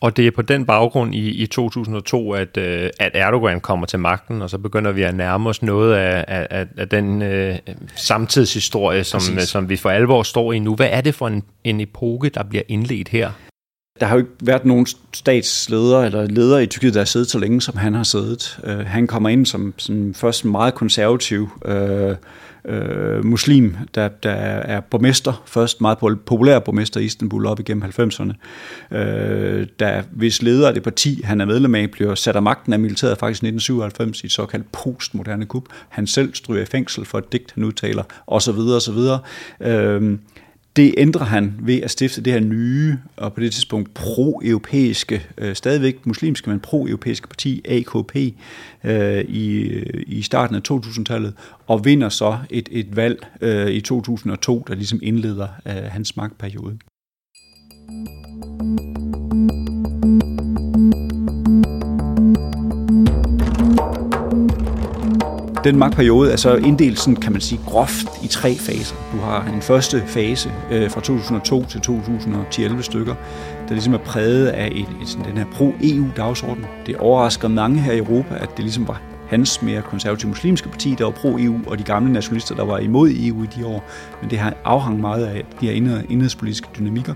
Og 0.00 0.16
det 0.16 0.26
er 0.26 0.30
på 0.30 0.42
den 0.42 0.66
baggrund 0.66 1.14
i, 1.14 1.28
i 1.28 1.46
2002, 1.46 2.32
at, 2.32 2.56
øh, 2.56 2.90
at 3.00 3.10
Erdogan 3.14 3.60
kommer 3.60 3.86
til 3.86 3.98
magten, 3.98 4.42
og 4.42 4.50
så 4.50 4.58
begynder 4.58 4.92
vi 4.92 5.02
at 5.02 5.14
nærme 5.14 5.48
os 5.48 5.62
noget 5.62 5.94
af, 5.94 6.46
af, 6.50 6.66
af 6.76 6.88
den 6.88 7.22
øh, 7.22 7.58
samtidshistorie, 7.96 9.04
som, 9.04 9.20
som 9.38 9.68
vi 9.68 9.76
for 9.76 9.90
alvor 9.90 10.22
står 10.22 10.52
i 10.52 10.58
nu. 10.58 10.74
Hvad 10.74 10.88
er 10.90 11.00
det 11.00 11.14
for 11.14 11.26
en, 11.26 11.42
en 11.64 11.80
epoke, 11.80 12.28
der 12.28 12.42
bliver 12.42 12.62
indledt 12.68 13.08
her? 13.08 13.30
Der 14.00 14.06
har 14.06 14.14
jo 14.14 14.18
ikke 14.18 14.30
været 14.42 14.64
nogen 14.64 14.86
statsleder 15.14 16.02
eller 16.02 16.26
leder 16.26 16.58
i 16.58 16.66
Tyrkiet, 16.66 16.94
der 16.94 17.00
har 17.00 17.04
siddet 17.04 17.30
så 17.30 17.38
længe, 17.38 17.62
som 17.62 17.76
han 17.76 17.94
har 17.94 18.02
siddet. 18.02 18.58
Uh, 18.64 18.86
han 18.86 19.06
kommer 19.06 19.28
ind 19.28 19.46
som, 19.46 19.74
som 19.76 20.14
først 20.14 20.44
meget 20.44 20.74
konservativ 20.74 21.42
uh, 21.64 22.16
øh, 22.68 23.24
muslim, 23.24 23.76
der, 23.94 24.08
der 24.08 24.30
er 24.30 24.80
borgmester, 24.80 25.42
først 25.46 25.80
meget 25.80 25.98
populær 25.98 26.58
borgmester 26.58 27.00
i 27.00 27.04
Istanbul 27.04 27.46
op 27.46 27.60
igennem 27.60 27.84
90'erne, 27.98 28.32
øh, 28.96 29.66
der 29.78 30.02
hvis 30.12 30.42
leder 30.42 30.68
af 30.68 30.74
det 30.74 30.82
parti, 30.82 31.20
han 31.24 31.40
er 31.40 31.44
medlem 31.44 31.74
af, 31.74 31.90
bliver 31.90 32.14
sat 32.14 32.36
af 32.36 32.42
magten 32.42 32.72
af 32.72 32.78
militæret 32.78 33.18
faktisk 33.18 33.42
i 33.42 33.46
1997 33.46 34.22
i 34.22 34.26
et 34.26 34.32
såkaldt 34.32 34.72
postmoderne 34.72 35.46
kup. 35.46 35.64
Han 35.88 36.06
selv 36.06 36.34
stryger 36.34 36.62
i 36.62 36.66
fængsel 36.66 37.04
for 37.04 37.18
et 37.18 37.32
digt, 37.32 37.52
han 37.54 37.64
udtaler, 37.64 38.02
osv. 38.26 38.58
osv. 38.58 38.98
Øh, 39.60 40.18
det 40.76 40.94
ændrer 40.96 41.24
han 41.24 41.54
ved 41.62 41.82
at 41.82 41.90
stifte 41.90 42.20
det 42.20 42.32
her 42.32 42.40
nye, 42.40 42.98
og 43.16 43.32
på 43.32 43.40
det 43.40 43.52
tidspunkt 43.52 43.94
pro-europæiske, 43.94 45.26
øh, 45.38 45.54
stadigvæk 45.54 46.06
muslimske, 46.06 46.50
men 46.50 46.60
pro-europæiske 46.60 47.28
parti, 47.28 47.62
AKP, 47.64 48.16
øh, 48.84 49.24
i, 49.24 49.58
øh, 49.58 50.02
i 50.06 50.22
starten 50.22 50.56
af 50.56 50.60
2000-tallet, 50.70 51.34
og 51.66 51.84
vinder 51.84 52.08
så 52.08 52.38
et, 52.50 52.68
et 52.72 52.96
valg 52.96 53.26
øh, 53.40 53.70
i 53.70 53.80
2002, 53.80 54.64
der 54.68 54.74
ligesom 54.74 54.98
indleder 55.02 55.48
øh, 55.66 55.74
hans 55.74 56.16
magtperiode. 56.16 56.78
Den 65.66 65.78
magtperiode 65.78 66.32
er 66.32 66.36
så 66.36 66.54
inddelt, 66.54 66.98
sådan, 66.98 67.16
kan 67.16 67.32
man 67.32 67.40
sige, 67.40 67.60
groft 67.66 68.06
i 68.24 68.26
tre 68.26 68.54
faser. 68.54 68.96
Du 69.12 69.18
har 69.18 69.50
en 69.54 69.62
første 69.62 70.02
fase 70.06 70.52
øh, 70.70 70.90
fra 70.90 71.00
2002 71.00 71.64
til 71.64 71.80
2011 71.80 72.82
stykker, 72.82 73.14
der 73.68 73.74
ligesom 73.74 73.94
er 73.94 73.98
præget 73.98 74.46
af 74.46 74.68
et, 74.72 74.88
et, 75.02 75.08
sådan, 75.08 75.26
den 75.26 75.38
her 75.38 75.44
pro-EU-dagsorden. 75.52 76.64
Det 76.86 76.96
overrasker 76.96 77.48
mange 77.48 77.80
her 77.80 77.92
i 77.92 77.98
Europa, 77.98 78.34
at 78.34 78.48
det 78.56 78.64
ligesom 78.64 78.88
var 78.88 79.02
hans 79.28 79.62
mere 79.62 79.82
konservative 79.82 80.28
muslimske 80.28 80.68
parti, 80.68 80.94
der 80.98 81.04
var 81.04 81.10
pro-EU, 81.10 81.60
og 81.66 81.78
de 81.78 81.82
gamle 81.82 82.12
nationalister, 82.12 82.54
der 82.54 82.64
var 82.64 82.78
imod 82.78 83.10
EU 83.10 83.42
i 83.42 83.46
de 83.56 83.66
år. 83.66 83.84
Men 84.20 84.30
det 84.30 84.38
har 84.38 84.54
afhang 84.64 85.00
meget 85.00 85.26
af 85.26 85.44
de 85.60 85.66
her 85.66 86.02
indrigspolitiske 86.08 86.68
dynamikker, 86.78 87.14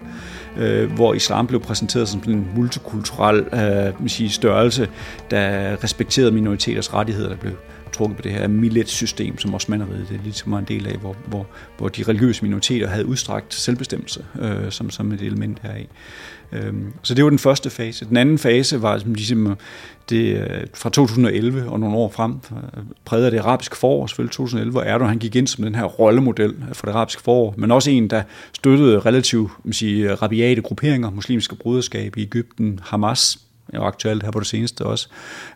øh, 0.57 0.93
hvor 0.93 1.15
islam 1.15 1.47
blev 1.47 1.61
præsenteret 1.61 2.09
som 2.09 2.23
en 2.29 2.49
multikulturel 2.57 3.45
øh, 3.53 4.09
sige, 4.09 4.31
størrelse, 4.31 4.89
der 5.31 5.77
respekterede 5.85 6.33
minoriteters 6.33 6.95
rettigheder, 6.95 7.29
der 7.29 7.37
blev 7.37 7.53
trukket 8.01 8.17
på 8.17 8.23
det 8.23 8.33
her 8.33 8.49
millet-system, 8.49 9.39
som 9.39 9.55
Osmaneriet 9.55 10.07
det 10.09 10.21
ligesom 10.25 10.53
var 10.53 10.59
en 10.59 10.65
del 10.65 10.87
af, 10.87 10.97
hvor, 10.97 11.17
hvor, 11.27 11.47
hvor 11.79 11.89
de 11.89 12.03
religiøse 12.03 12.43
minoriteter 12.43 12.89
havde 12.89 13.07
udstrakt 13.07 13.55
selvbestemmelse 13.55 14.25
øh, 14.41 14.71
som, 14.71 14.91
som 14.91 15.13
et 15.13 15.21
element 15.21 15.59
heraf. 15.63 15.87
Øhm, 16.53 16.93
så 17.03 17.15
det 17.15 17.25
var 17.25 17.31
den 17.31 17.39
første 17.39 17.71
fase. 17.71 18.05
Den 18.05 18.17
anden 18.17 18.39
fase 18.39 18.83
var 18.83 19.03
ligesom 19.07 19.57
det, 20.11 20.37
øh, 20.37 20.67
fra 20.75 20.91
2011 20.91 21.71
og 21.71 21.81
nogle 21.81 21.97
år 21.97 22.11
frem, 22.11 22.33
øh, 22.53 22.83
præget 23.05 23.25
af 23.25 23.31
det 23.31 23.39
arabiske 23.39 23.77
forår, 23.77 24.07
selvfølgelig 24.07 24.33
2011, 24.33 24.73
hvor 24.73 24.83
Erdogan 24.83 25.09
han 25.09 25.19
gik 25.19 25.37
ind 25.37 25.47
som 25.47 25.65
den 25.65 25.75
her 25.75 25.85
rollemodel 25.85 26.55
for 26.73 26.87
det 26.87 26.93
arabiske 26.93 27.23
forår, 27.23 27.55
men 27.57 27.71
også 27.71 27.91
en, 27.91 28.11
der 28.11 28.23
støttede 28.53 28.99
relativt 28.99 29.51
sige, 29.73 30.15
rabiate 30.15 30.63
grupperinger, 30.63 31.11
muslimske 31.11 31.57
broderskab 31.57 32.17
i 32.17 32.23
Ægypten, 32.23 32.81
Hamas, 32.83 33.39
jo 33.75 33.83
aktuelt 33.83 34.23
her 34.23 34.31
på 34.31 34.41
det 34.41 34.47
seneste 34.47 34.83
også, 34.87 35.09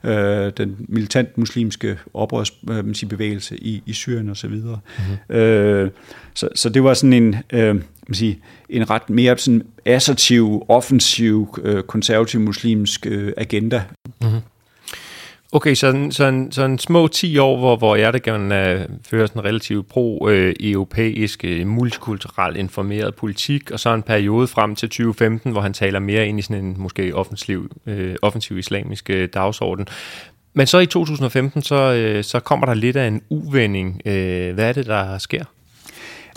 øh, 0.04 0.52
den 0.56 0.76
militant 0.88 1.38
muslimske 1.38 1.98
oprørsbevægelse 2.14 3.56
i, 3.56 3.82
i 3.86 3.92
Syrien 3.92 4.28
og 4.28 4.36
så 4.36 4.48
videre. 4.48 4.78
Mm-hmm. 4.98 5.36
Øh, 5.36 5.90
så, 6.34 6.48
så 6.54 6.68
det 6.68 6.84
var 6.84 6.94
sådan 6.94 7.12
en, 7.12 7.36
øh, 7.52 7.74
man 8.08 8.14
sige, 8.14 8.40
en 8.68 8.90
ret 8.90 9.10
mere 9.10 9.38
sådan 9.38 9.62
assertiv, 9.84 10.64
offensiv, 10.68 11.58
øh, 11.62 11.82
konservativ 11.82 12.40
muslimsk 12.40 13.06
øh, 13.06 13.32
agenda. 13.36 13.82
Mm-hmm. 14.22 14.40
Okay, 15.54 15.74
så, 15.74 15.86
en, 15.86 16.12
så, 16.12 16.24
en, 16.24 16.52
så 16.52 16.64
en 16.64 16.78
små 16.78 17.08
10 17.08 17.38
år, 17.38 17.58
hvor, 17.58 17.76
hvor 17.76 17.96
Erdogan 17.96 18.42
uh, 18.42 18.84
fører 19.06 19.26
sådan 19.26 19.40
en 19.40 19.44
relativt 19.44 19.88
pro-europæisk, 19.88 21.44
øh, 21.44 21.50
uh, 21.50 21.60
øh, 21.60 21.66
multikulturel 21.66 22.56
informeret 22.56 23.14
politik, 23.14 23.70
og 23.70 23.80
så 23.80 23.94
en 23.94 24.02
periode 24.02 24.46
frem 24.46 24.74
til 24.74 24.88
2015, 24.88 25.52
hvor 25.52 25.60
han 25.60 25.72
taler 25.72 25.98
mere 25.98 26.26
ind 26.26 26.38
i 26.38 26.42
sådan 26.42 26.64
en 26.64 26.74
måske 26.78 27.14
offensiv, 27.14 27.70
uh, 27.86 28.14
offensiv 28.22 28.58
islamisk 28.58 29.10
uh, 29.12 29.24
dagsorden. 29.34 29.86
Men 30.54 30.66
så 30.66 30.78
i 30.78 30.86
2015, 30.86 31.62
så, 31.62 32.14
uh, 32.16 32.24
så 32.24 32.40
kommer 32.40 32.66
der 32.66 32.74
lidt 32.74 32.96
af 32.96 33.06
en 33.06 33.22
uvending. 33.30 34.00
Uh, 34.06 34.12
hvad 34.54 34.68
er 34.68 34.72
det, 34.72 34.86
der 34.86 35.18
sker? 35.18 35.44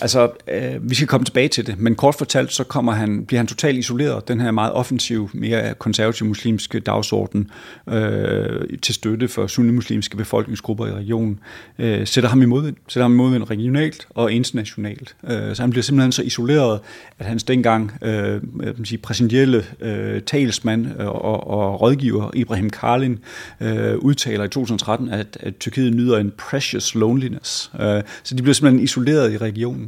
Altså, 0.01 0.31
øh, 0.47 0.89
vi 0.89 0.95
skal 0.95 1.07
komme 1.07 1.25
tilbage 1.25 1.47
til 1.47 1.67
det, 1.67 1.79
men 1.79 1.95
kort 1.95 2.15
fortalt, 2.15 2.53
så 2.53 2.63
kommer 2.63 2.91
han, 2.91 3.25
bliver 3.25 3.39
han 3.39 3.47
totalt 3.47 3.77
isoleret. 3.77 4.27
Den 4.27 4.41
her 4.41 4.51
meget 4.51 4.73
offensiv, 4.73 5.29
mere 5.33 5.73
konservativ 5.73 6.27
muslimske 6.27 6.79
dagsorden 6.79 7.51
øh, 7.89 8.79
til 8.81 8.95
støtte 8.95 9.27
for 9.27 9.47
sunnimuslimske 9.47 10.17
befolkningsgrupper 10.17 10.87
i 10.87 10.91
regionen, 10.91 11.39
øh, 11.79 12.07
sætter 12.07 12.29
ham 12.29 12.41
imod, 12.41 12.73
sætter 12.87 13.03
ham 13.03 13.13
imod 13.13 13.49
regionalt 13.49 14.07
og 14.09 14.31
internationalt. 14.31 15.15
Øh, 15.29 15.55
så 15.55 15.63
han 15.63 15.69
bliver 15.69 15.83
simpelthen 15.83 16.11
så 16.11 16.21
isoleret, 16.21 16.79
at 17.19 17.25
hans 17.25 17.43
dengang 17.43 17.91
øh, 18.01 18.41
sige, 18.83 18.97
præsidentielle 18.97 19.65
øh, 19.81 20.21
talsmand 20.21 20.87
øh, 20.99 21.07
og, 21.07 21.47
og 21.47 21.81
rådgiver 21.81 22.31
Ibrahim 22.33 22.69
Karlin 22.69 23.19
øh, 23.61 23.97
udtaler 23.97 24.43
i 24.43 24.49
2013, 24.49 25.09
at, 25.09 25.37
at 25.39 25.57
Tyrkiet 25.57 25.93
nyder 25.93 26.17
en 26.17 26.31
precious 26.37 26.95
loneliness. 26.95 27.71
Øh, 27.79 28.01
så 28.23 28.35
de 28.35 28.41
bliver 28.41 28.53
simpelthen 28.53 28.83
isoleret 28.83 29.33
i 29.33 29.37
regionen. 29.37 29.86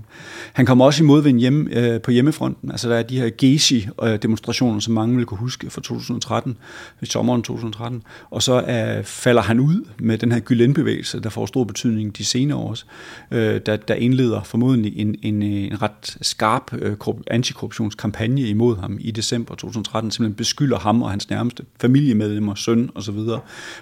Han 0.54 0.66
kom 0.66 0.82
også 0.82 1.04
i 1.04 1.06
modvind 1.06 1.40
hjemme, 1.40 1.78
øh, 1.78 2.02
på 2.02 2.12
hjemmefronten. 2.12 2.72
Altså 2.72 2.90
der 2.90 2.96
er 2.96 3.04
de 3.04 3.20
her 3.20 3.30
Gezi-demonstrationer, 3.30 4.80
som 4.80 4.94
mange 4.94 5.16
vil 5.16 5.26
kunne 5.26 5.38
huske 5.38 5.70
fra 5.70 5.82
2013, 5.82 6.58
i 7.02 7.06
sommeren 7.06 7.42
2013. 7.42 8.04
Og 8.30 8.44
så 8.44 8.62
øh, 8.62 9.04
falder 9.04 9.42
han 9.42 9.60
ud 9.60 9.86
med 10.00 10.18
den 10.18 10.32
her 10.32 10.40
Gülen-bevægelse, 10.40 11.20
der 11.20 11.30
får 11.30 11.46
stor 11.46 11.64
betydning 11.64 12.18
de 12.18 12.26
senere 12.26 12.58
år 12.58 12.70
også, 12.70 12.86
øh, 13.32 13.62
der, 13.66 13.76
der 13.76 13.94
indleder 13.94 14.44
formodentlig 14.44 14.98
en, 14.98 15.16
en, 15.22 15.42
en 15.44 15.82
ret 15.82 16.18
skarp 16.22 16.74
øh, 16.74 16.98
antikorruptionskampagne 17.28 18.42
imod 18.42 18.78
ham 18.78 18.98
i 19.00 19.12
december 19.12 19.56
2013, 19.56 20.12
simpelthen 20.12 20.36
beskylder 20.36 20.80
ham 20.80 21.02
og 21.02 21.10
hans 21.10 21.30
nærmeste 21.30 21.64
familiemedlemmer, 21.82 22.56
søn 22.56 22.90
osv., 22.96 23.20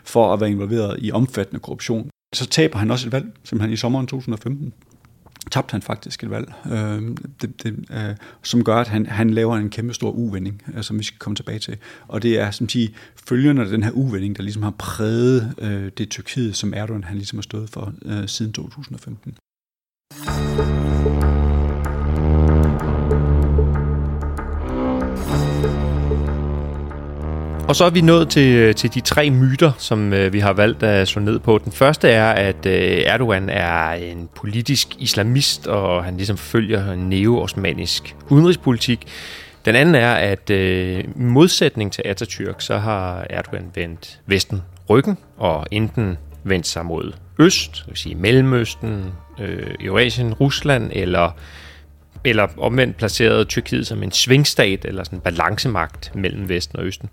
for 0.03 0.33
at 0.33 0.39
være 0.41 0.51
involveret 0.51 0.97
i 1.01 1.11
omfattende 1.11 1.59
korruption. 1.59 2.09
Så 2.33 2.45
taber 2.45 2.77
han 2.79 2.91
også 2.91 3.07
et 3.07 3.11
valg, 3.11 3.25
simpelthen 3.43 3.73
i 3.73 3.77
sommeren 3.77 4.07
2015 4.07 4.73
tabte 5.51 5.71
han 5.71 5.81
faktisk 5.81 6.23
et 6.23 6.29
valg, 6.29 6.53
øh, 6.71 7.17
det, 7.41 7.63
det, 7.63 7.85
øh, 7.91 8.15
som 8.43 8.63
gør, 8.63 8.75
at 8.75 8.87
han, 8.87 9.05
han 9.05 9.29
laver 9.29 9.57
en 9.57 9.69
kæmpe 9.69 9.93
stor 9.93 10.11
uvending, 10.11 10.61
øh, 10.75 10.83
som 10.83 10.99
vi 10.99 11.03
skal 11.03 11.19
komme 11.19 11.35
tilbage 11.35 11.59
til. 11.59 11.77
Og 12.07 12.23
det 12.23 12.39
er 12.39 12.51
som 12.51 12.69
sige, 12.69 12.95
følgerne 13.27 13.61
af 13.61 13.67
den 13.67 13.83
her 13.83 13.91
uvending, 13.91 14.37
der 14.37 14.43
ligesom 14.43 14.63
har 14.63 14.73
præget 14.79 15.55
øh, 15.57 15.91
det 15.97 16.09
Tyrkiet, 16.09 16.55
som 16.55 16.73
Erdogan 16.75 17.03
han 17.03 17.17
ligesom 17.17 17.37
har 17.37 17.43
stået 17.43 17.69
for 17.69 17.93
øh, 18.05 18.27
siden 18.27 18.53
2015. 18.53 19.37
Og 27.67 27.75
så 27.75 27.85
er 27.85 27.89
vi 27.89 28.01
nået 28.01 28.29
til, 28.29 28.55
øh, 28.55 28.75
til 28.75 28.93
de 28.93 29.01
tre 29.01 29.29
myter, 29.29 29.71
som 29.77 30.13
øh, 30.13 30.33
vi 30.33 30.39
har 30.39 30.53
valgt 30.53 30.83
at 30.83 31.07
slå 31.07 31.21
ned 31.21 31.39
på. 31.39 31.57
Den 31.57 31.71
første 31.71 32.09
er, 32.09 32.31
at 32.31 32.65
øh, 32.65 33.01
Erdogan 33.05 33.49
er 33.49 33.91
en 33.91 34.29
politisk 34.35 34.87
islamist, 34.99 35.67
og 35.67 36.03
han 36.03 36.17
ligesom 36.17 36.37
følger 36.37 36.95
neo-osmanisk 36.95 38.15
udenrigspolitik. 38.29 39.07
Den 39.65 39.75
anden 39.75 39.95
er, 39.95 40.13
at 40.13 40.49
øh, 40.49 40.99
i 40.99 41.05
modsætning 41.15 41.91
til 41.91 42.03
Atatürk, 42.05 42.55
så 42.59 42.77
har 42.77 43.25
Erdogan 43.29 43.71
vendt 43.75 44.19
Vesten 44.25 44.61
ryggen, 44.89 45.17
og 45.37 45.65
enten 45.71 46.17
vendt 46.43 46.67
sig 46.67 46.85
mod 46.85 47.11
øst, 47.39 47.75
det 47.75 47.87
vil 47.87 47.97
sige 47.97 48.15
Mellemøsten, 48.15 49.05
øh, 49.39 49.75
Eurasien, 49.79 50.33
Rusland, 50.33 50.91
eller 50.93 51.31
eller 52.29 52.47
omvendt 52.57 52.97
placeret 52.97 53.47
Tyrkiet 53.47 53.87
som 53.87 54.03
en 54.03 54.11
svingstat 54.11 54.85
eller 54.85 55.03
sådan 55.03 55.17
en 55.17 55.21
balancemagt 55.21 56.15
mellem 56.15 56.49
Vesten 56.49 56.79
og 56.79 56.85
Østen. 56.85 57.09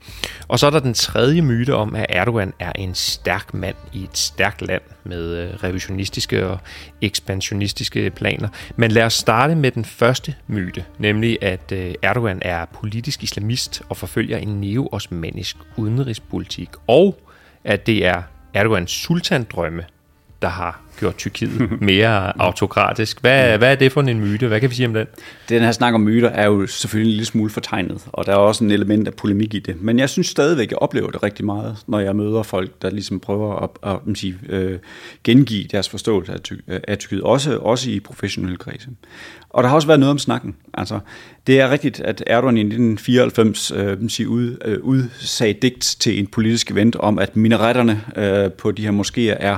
Og 0.48 0.58
så 0.58 0.66
er 0.66 0.70
der 0.70 0.78
den 0.78 0.94
tredje 0.94 1.42
myte 1.42 1.74
om, 1.74 1.94
at 1.94 2.06
Erdogan 2.08 2.52
er 2.58 2.72
en 2.72 2.94
stærk 2.94 3.54
mand 3.54 3.76
i 3.92 4.02
et 4.02 4.18
stærkt 4.18 4.62
land 4.62 4.82
med 5.04 5.36
øh, 5.36 5.54
revisionistiske 5.54 6.46
og 6.46 6.58
ekspansionistiske 7.02 8.10
planer. 8.10 8.48
Men 8.76 8.90
lad 8.90 9.02
os 9.02 9.14
starte 9.14 9.54
med 9.54 9.70
den 9.70 9.84
første 9.84 10.34
myte, 10.46 10.84
nemlig 10.98 11.38
at 11.42 11.72
øh, 11.72 11.94
Erdogan 12.02 12.38
er 12.42 12.64
politisk 12.64 13.22
islamist 13.22 13.82
og 13.88 13.96
forfølger 13.96 14.38
en 14.38 14.60
neo-osmanisk 14.60 15.56
udenrigspolitik, 15.76 16.68
og 16.86 17.18
at 17.64 17.86
det 17.86 18.06
er 18.06 18.22
Erdogans 18.54 18.90
sultandrømme, 18.90 19.84
der 20.42 20.48
har 20.48 20.83
gjort 21.00 21.16
Tyrkiet 21.16 21.80
mere 21.80 22.42
autokratisk. 22.42 23.20
Hvad, 23.20 23.58
hvad 23.58 23.70
er 23.70 23.74
det 23.74 23.92
for 23.92 24.00
en 24.00 24.20
myte? 24.20 24.48
Hvad 24.48 24.60
kan 24.60 24.70
vi 24.70 24.74
sige 24.74 24.86
om 24.86 24.94
den? 24.94 25.06
Den 25.48 25.62
her 25.62 25.72
snak 25.72 25.94
om 25.94 26.00
myter 26.00 26.28
er 26.28 26.46
jo 26.46 26.66
selvfølgelig 26.66 27.10
en 27.10 27.14
lille 27.14 27.26
smule 27.26 27.50
fortegnet, 27.50 28.02
og 28.12 28.26
der 28.26 28.32
er 28.32 28.36
også 28.36 28.64
en 28.64 28.70
element 28.70 29.08
af 29.08 29.14
polemik 29.14 29.54
i 29.54 29.58
det. 29.58 29.82
Men 29.82 29.98
jeg 29.98 30.10
synes 30.10 30.26
stadigvæk, 30.26 30.70
jeg 30.70 30.78
oplever 30.78 31.10
det 31.10 31.22
rigtig 31.22 31.44
meget, 31.44 31.76
når 31.86 31.98
jeg 31.98 32.16
møder 32.16 32.42
folk, 32.42 32.82
der 32.82 32.90
ligesom 32.90 33.20
prøver 33.20 33.56
at, 33.56 33.70
at, 33.82 33.98
at 34.10 34.18
sige, 34.18 34.34
øh, 34.48 34.78
gengive 35.24 35.64
deres 35.72 35.88
forståelse 35.88 36.32
af, 36.32 36.40
ty- 36.40 36.60
af 36.88 36.98
Tyrkiet, 36.98 37.22
også, 37.22 37.58
også 37.58 37.90
i 37.90 38.00
professionelle 38.00 38.56
kredse. 38.56 38.88
Og 39.50 39.62
der 39.62 39.68
har 39.68 39.76
også 39.76 39.88
været 39.88 40.00
noget 40.00 40.10
om 40.10 40.18
snakken. 40.18 40.56
Altså, 40.74 40.98
det 41.46 41.60
er 41.60 41.70
rigtigt, 41.70 42.00
at 42.00 42.24
Erdogan 42.26 42.56
i 42.56 42.60
1994 42.60 43.72
øh, 43.76 43.96
sige, 44.08 44.28
ud, 44.28 44.56
øh, 44.64 44.78
udsagde 44.82 45.58
digt 45.62 45.96
til 46.00 46.18
en 46.18 46.26
politisk 46.26 46.70
event 46.70 46.96
om, 46.96 47.18
at 47.18 47.36
minaretterne 47.36 48.00
øh, 48.16 48.52
på 48.52 48.70
de 48.70 48.82
her 48.82 48.92
moskéer 48.92 49.36
er 49.40 49.56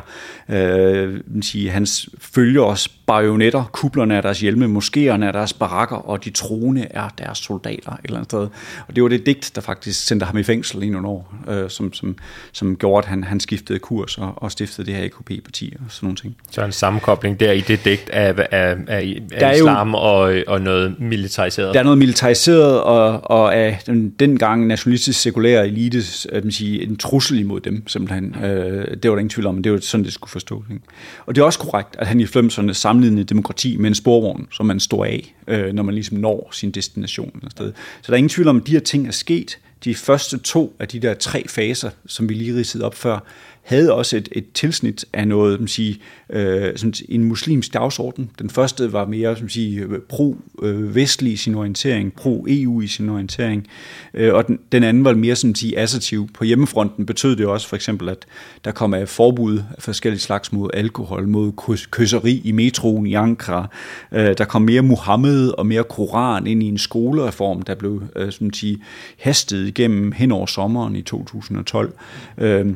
øh, 0.49 1.21
sige, 1.43 1.71
hans 1.71 2.09
følgeres 2.19 2.89
bajonetter, 2.89 3.65
kublerne 3.73 4.15
er 4.15 4.21
deres 4.21 4.41
hjelme, 4.41 4.79
moskéerne 4.79 5.25
er 5.25 5.33
deres 5.33 5.53
barakker, 5.53 5.97
og 5.97 6.25
de 6.25 6.31
troende 6.31 6.87
er 6.91 7.09
deres 7.19 7.39
soldater 7.39 7.93
et 7.93 7.99
eller 8.05 8.17
andet 8.17 8.31
sted. 8.31 8.49
Og 8.89 8.97
det 8.97 9.03
var 9.03 9.09
det 9.09 9.27
digt, 9.27 9.53
der 9.55 9.61
faktisk 9.61 10.07
sendte 10.07 10.27
ham 10.27 10.39
i 10.39 10.43
fængsel 10.43 10.83
i 10.83 10.89
nogle 10.89 11.09
år, 11.09 11.35
øh, 11.49 11.71
som, 11.71 11.93
som, 11.93 12.17
som 12.53 12.77
gjorde, 12.77 13.05
at 13.05 13.11
han, 13.11 13.25
han 13.25 13.41
skiftede 13.41 13.79
kurs 13.79 14.19
og, 14.19 14.33
og 14.37 14.53
stiftede 14.53 14.87
det 14.87 14.95
her 14.95 15.05
EKP-parti 15.05 15.75
og 15.79 15.85
sådan 15.89 16.07
nogle 16.07 16.17
ting. 16.17 16.37
Så 16.51 16.65
en 16.65 16.73
sammenkobling 16.73 17.41
der 17.41 17.53
i 17.53 17.61
det 17.61 17.85
digt 17.85 18.11
af, 18.11 18.35
af, 18.51 18.77
af, 18.87 19.23
af 19.33 19.55
islam 19.55 19.91
jo, 19.91 19.97
og, 19.97 20.35
og 20.47 20.61
noget 20.61 21.01
militariseret? 21.01 21.75
Der 21.75 21.81
er 21.81 21.85
noget 21.85 21.99
militariseret, 21.99 22.83
og, 22.83 23.31
og 23.31 23.55
af 23.57 23.83
den, 23.87 24.11
dengang 24.11 24.67
nationalistisk 24.67 25.21
sekulære 25.21 25.67
elites, 25.67 26.27
at 26.33 26.45
man 26.45 26.53
sige, 26.53 26.83
en 26.83 26.97
trussel 26.97 27.39
imod 27.39 27.61
dem, 27.61 27.89
simpelthen. 27.89 28.37
Øh, 28.45 28.97
det 29.03 29.11
var 29.11 29.15
der 29.15 29.19
ingen 29.19 29.29
tvivl 29.29 29.47
om, 29.47 29.55
men 29.55 29.65
det 29.65 29.73
var 29.73 29.79
sådan, 29.79 30.05
det 30.05 30.13
skulle 30.13 30.31
forstå. 30.31 30.65
Ikke? 30.71 30.85
Og 31.27 31.35
det 31.35 31.41
er 31.41 31.45
også 31.45 31.59
korrekt, 31.59 31.97
at 31.99 32.07
han 32.07 32.21
i 32.21 32.25
90'erne 32.25 32.73
sammenlignede 32.73 33.25
demokrati 33.25 33.77
med 33.77 33.89
en 33.89 33.95
sporvogn, 33.95 34.49
som 34.53 34.67
man 34.67 34.81
står 34.81 35.05
af, 35.05 35.35
øh, 35.49 35.73
når 35.73 35.83
man 35.83 35.95
ligesom 35.95 36.17
når 36.17 36.49
sin 36.53 36.71
destination. 36.71 37.31
Eller 37.35 37.51
sted. 37.51 37.73
Så 38.03 38.07
der 38.07 38.13
er 38.13 38.17
ingen 38.17 38.29
tvivl 38.29 38.49
om, 38.49 38.57
at 38.57 38.67
de 38.67 38.73
her 38.73 38.81
ting 38.81 39.07
er 39.07 39.13
sket. 39.13 39.59
De 39.85 39.95
første 39.95 40.39
to 40.39 40.77
af 40.79 40.89
de 40.89 41.01
der 41.01 41.15
tre 41.15 41.49
faser, 41.49 41.91
som 42.07 42.29
vi 42.29 42.35
lige 42.35 42.55
ridsede 42.55 42.85
op 42.85 42.95
før, 42.95 43.19
havde 43.67 43.93
også 43.93 44.17
et, 44.17 44.29
et 44.33 44.53
tilsnit 44.55 45.05
af 45.13 45.29
noget, 45.29 45.61
man 45.61 45.69
sige, 45.69 45.99
øh, 46.31 46.77
sådan 46.77 46.95
en 47.09 47.25
muslimsk 47.25 47.75
dagsorden. 47.75 48.31
Den 48.39 48.51
første 48.51 48.93
var 48.93 49.07
mere 49.07 49.37
som 49.37 49.49
sige, 49.49 49.87
pro-vestlig 50.09 51.33
i 51.33 51.37
sin 51.37 51.55
orientering, 51.55 52.13
pro-EU 52.13 52.81
i 52.81 52.87
sin 52.87 53.09
orientering, 53.09 53.67
øh, 54.15 54.35
og 54.35 54.47
den, 54.47 54.59
den 54.73 54.83
anden 54.83 55.05
var 55.05 55.15
mere 55.15 55.37
som 55.37 55.55
sige, 55.55 55.79
assertiv. 55.79 56.29
På 56.35 56.45
hjemmefronten 56.45 57.07
betød 57.07 57.37
det 57.37 57.47
også 57.47 57.69
for 57.69 57.77
eksempel, 57.77 58.09
at 58.09 58.27
der 58.65 58.71
kom 58.71 58.95
af 58.95 59.09
forbud 59.09 59.59
af 59.59 59.83
forskellige 59.83 60.21
slags 60.21 60.53
mod 60.53 60.71
alkohol, 60.75 61.29
mod 61.29 61.53
kysseri 61.91 62.41
i 62.45 62.53
metroen 62.53 63.07
i 63.07 63.15
Ankara. 63.15 63.69
Øh, 64.13 64.39
der 64.39 64.45
kom 64.45 64.63
mere 64.63 64.83
Muhammed 64.83 65.49
og 65.49 65.67
mere 65.67 65.85
Koran 65.85 66.47
ind 66.47 66.63
i 66.63 66.67
en 66.67 66.79
skolereform, 66.79 67.63
der 67.63 67.75
blev 67.75 68.03
øh, 68.17 68.33
som 68.33 68.53
sige, 68.53 68.79
hastet 69.19 69.69
igennem 69.69 70.13
hen 70.13 70.33
over 70.33 70.47
sommeren 70.47 70.97
i 70.97 71.03
2012. 71.03 71.93
Øh, 72.39 72.67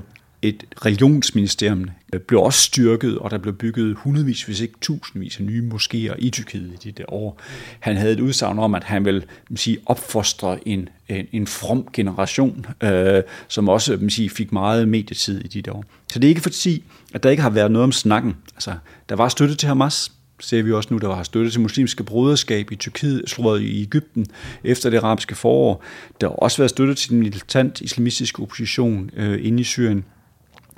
et 0.43 0.65
religionsministerium 0.87 1.89
blev 2.27 2.41
også 2.41 2.61
styrket, 2.61 3.19
og 3.19 3.31
der 3.31 3.39
blev 3.39 3.55
bygget 3.55 3.97
hundredvis, 3.97 4.43
hvis 4.43 4.61
ikke 4.61 4.75
tusindvis 4.81 5.39
af 5.39 5.45
nye 5.45 5.71
moskéer 5.75 6.15
i 6.19 6.31
Tyrkiet 6.31 6.73
i 6.73 6.89
de 6.89 6.93
der 6.93 7.13
år. 7.13 7.41
Han 7.81 7.97
havde 7.97 8.13
et 8.13 8.21
udsagn 8.21 8.59
om, 8.59 8.75
at 8.75 8.85
han 8.85 9.05
vil 9.05 9.25
sige, 9.57 9.79
opfostre 9.87 10.69
en, 10.69 10.89
en, 11.09 11.27
en 11.33 11.47
from 11.47 11.89
generation, 11.93 12.67
øh, 12.83 13.23
som 13.49 13.69
også 13.69 13.99
sige, 14.09 14.31
fik 14.31 14.53
meget 14.53 14.89
medietid 14.89 15.41
i 15.45 15.49
de 15.49 15.63
der 15.63 15.73
år. 15.73 15.85
Så 16.13 16.19
det 16.19 16.25
er 16.25 16.29
ikke 16.29 16.41
for 16.41 16.51
at 16.51 16.55
sige, 16.55 16.83
at 17.15 17.23
der 17.23 17.31
ikke 17.31 17.43
har 17.43 17.51
været 17.51 17.71
noget 17.71 17.85
om 17.85 17.93
snakken. 17.93 18.37
Altså, 18.55 18.75
der 19.09 19.17
var 19.17 19.29
støtte 19.29 19.55
til 19.55 19.69
Hamas, 19.69 20.13
ser 20.41 20.63
vi 20.63 20.73
også 20.73 20.89
nu, 20.93 20.99
der 20.99 21.09
var 21.09 21.23
støtte 21.23 21.51
til 21.51 21.61
muslimske 21.61 22.05
broderskab 22.05 22.73
i 22.73 22.77
Tyrkiet, 22.77 23.23
slået 23.27 23.63
i 23.63 23.83
Ægypten 23.83 24.27
efter 24.65 24.91
det 24.91 24.99
arabiske 24.99 25.35
forår. 25.35 25.85
Der 26.21 26.29
har 26.29 26.35
også 26.35 26.57
været 26.57 26.71
støtte 26.71 26.95
til 26.95 27.11
den 27.11 27.19
militant 27.19 27.81
islamistiske 27.81 28.43
opposition 28.43 29.11
øh, 29.17 29.47
inde 29.47 29.61
i 29.61 29.65
Syrien. 29.65 30.05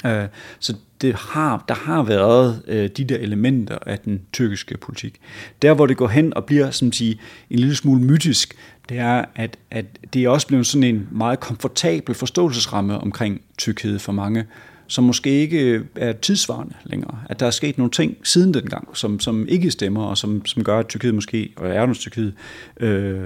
Øh, 0.06 0.28
så 0.58 0.74
det 1.00 1.14
har, 1.14 1.64
der 1.68 1.74
har 1.74 2.02
været 2.02 2.62
øh, 2.68 2.90
de 2.96 3.04
der 3.04 3.16
elementer 3.16 3.78
af 3.86 3.98
den 3.98 4.20
tyrkiske 4.32 4.78
politik. 4.78 5.20
Der, 5.62 5.74
hvor 5.74 5.86
det 5.86 5.96
går 5.96 6.08
hen 6.08 6.34
og 6.36 6.44
bliver 6.44 6.70
som 6.70 6.92
sige, 6.92 7.20
en 7.50 7.58
lille 7.58 7.74
smule 7.74 8.02
mytisk, 8.02 8.54
det 8.88 8.98
er, 8.98 9.24
at, 9.34 9.56
at 9.70 9.86
det 10.14 10.24
er 10.24 10.28
også 10.28 10.46
blevet 10.46 10.66
sådan 10.66 10.94
en 10.94 11.08
meget 11.10 11.40
komfortabel 11.40 12.14
forståelsesramme 12.14 12.98
omkring 12.98 13.40
Tyrkiet 13.58 14.00
for 14.00 14.12
mange, 14.12 14.44
som 14.86 15.04
måske 15.04 15.30
ikke 15.30 15.60
øh, 15.60 15.84
er 15.96 16.12
tidsvarende 16.12 16.74
længere. 16.84 17.18
At 17.28 17.40
der 17.40 17.46
er 17.46 17.50
sket 17.50 17.78
nogle 17.78 17.90
ting 17.90 18.16
siden 18.22 18.54
dengang, 18.54 18.88
som, 18.94 19.20
som 19.20 19.48
ikke 19.48 19.70
stemmer, 19.70 20.04
og 20.04 20.18
som, 20.18 20.46
som 20.46 20.64
gør, 20.64 20.78
at 20.78 20.88
Tyrkiet 20.88 21.14
måske, 21.14 21.52
og 21.56 21.68
Erdogans 21.68 21.98
Tyrkiet, 21.98 22.34
øh, 22.80 23.20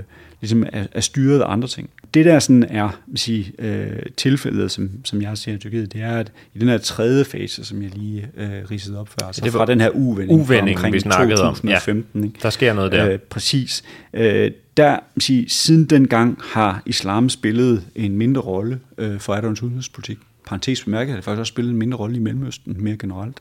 ligesom 0.46 0.66
er, 0.72 0.86
er 0.92 1.00
styret 1.00 1.40
af 1.40 1.52
andre 1.52 1.68
ting. 1.68 1.90
Det 2.14 2.24
der 2.24 2.38
sådan 2.38 2.62
er 2.62 3.00
sige, 3.14 3.52
øh, 3.58 4.02
tilfældet, 4.16 4.70
som, 4.70 4.90
som 5.04 5.22
jeg 5.22 5.38
ser 5.38 5.52
i 5.52 5.58
Tyrkiet, 5.58 5.92
det 5.92 6.00
er, 6.00 6.18
at 6.18 6.32
i 6.54 6.58
den 6.58 6.68
her 6.68 6.78
tredje 6.78 7.24
fase, 7.24 7.64
som 7.64 7.82
jeg 7.82 7.90
lige 7.94 8.28
øh, 8.36 8.48
ridsede 8.70 9.00
op 9.00 9.08
før, 9.08 9.26
altså 9.26 9.44
det 9.44 9.52
var 9.52 9.58
fra 9.58 9.66
den 9.66 9.80
her 9.80 9.90
uvending, 9.90 10.40
uvending 10.40 10.76
omkring 10.76 10.94
vi 10.94 11.00
2015, 11.00 12.20
om. 12.20 12.20
Ja, 12.20 12.26
ikke? 12.26 12.38
der 12.42 12.50
sker 12.50 12.72
noget 12.72 12.92
der. 12.92 13.10
Øh, 13.10 13.18
præcis. 13.18 13.82
Øh, 14.14 14.50
der, 14.76 14.98
sige, 15.18 15.48
siden 15.48 15.84
dengang 15.84 16.38
har 16.42 16.82
islam 16.86 17.28
spillet 17.28 17.82
en 17.94 18.16
mindre 18.16 18.40
rolle 18.40 18.80
øh, 18.98 19.20
for 19.20 19.34
Erdogans 19.34 19.62
udenrigspolitik 19.62 20.18
parentes 20.46 20.84
bemærket, 20.84 21.08
har 21.08 21.16
det 21.16 21.24
faktisk 21.24 21.40
også 21.40 21.50
spillet 21.50 21.72
en 21.72 21.78
mindre 21.78 21.98
rolle 21.98 22.16
i 22.16 22.18
Mellemøsten 22.18 22.76
mere 22.78 22.96
generelt. 22.96 23.36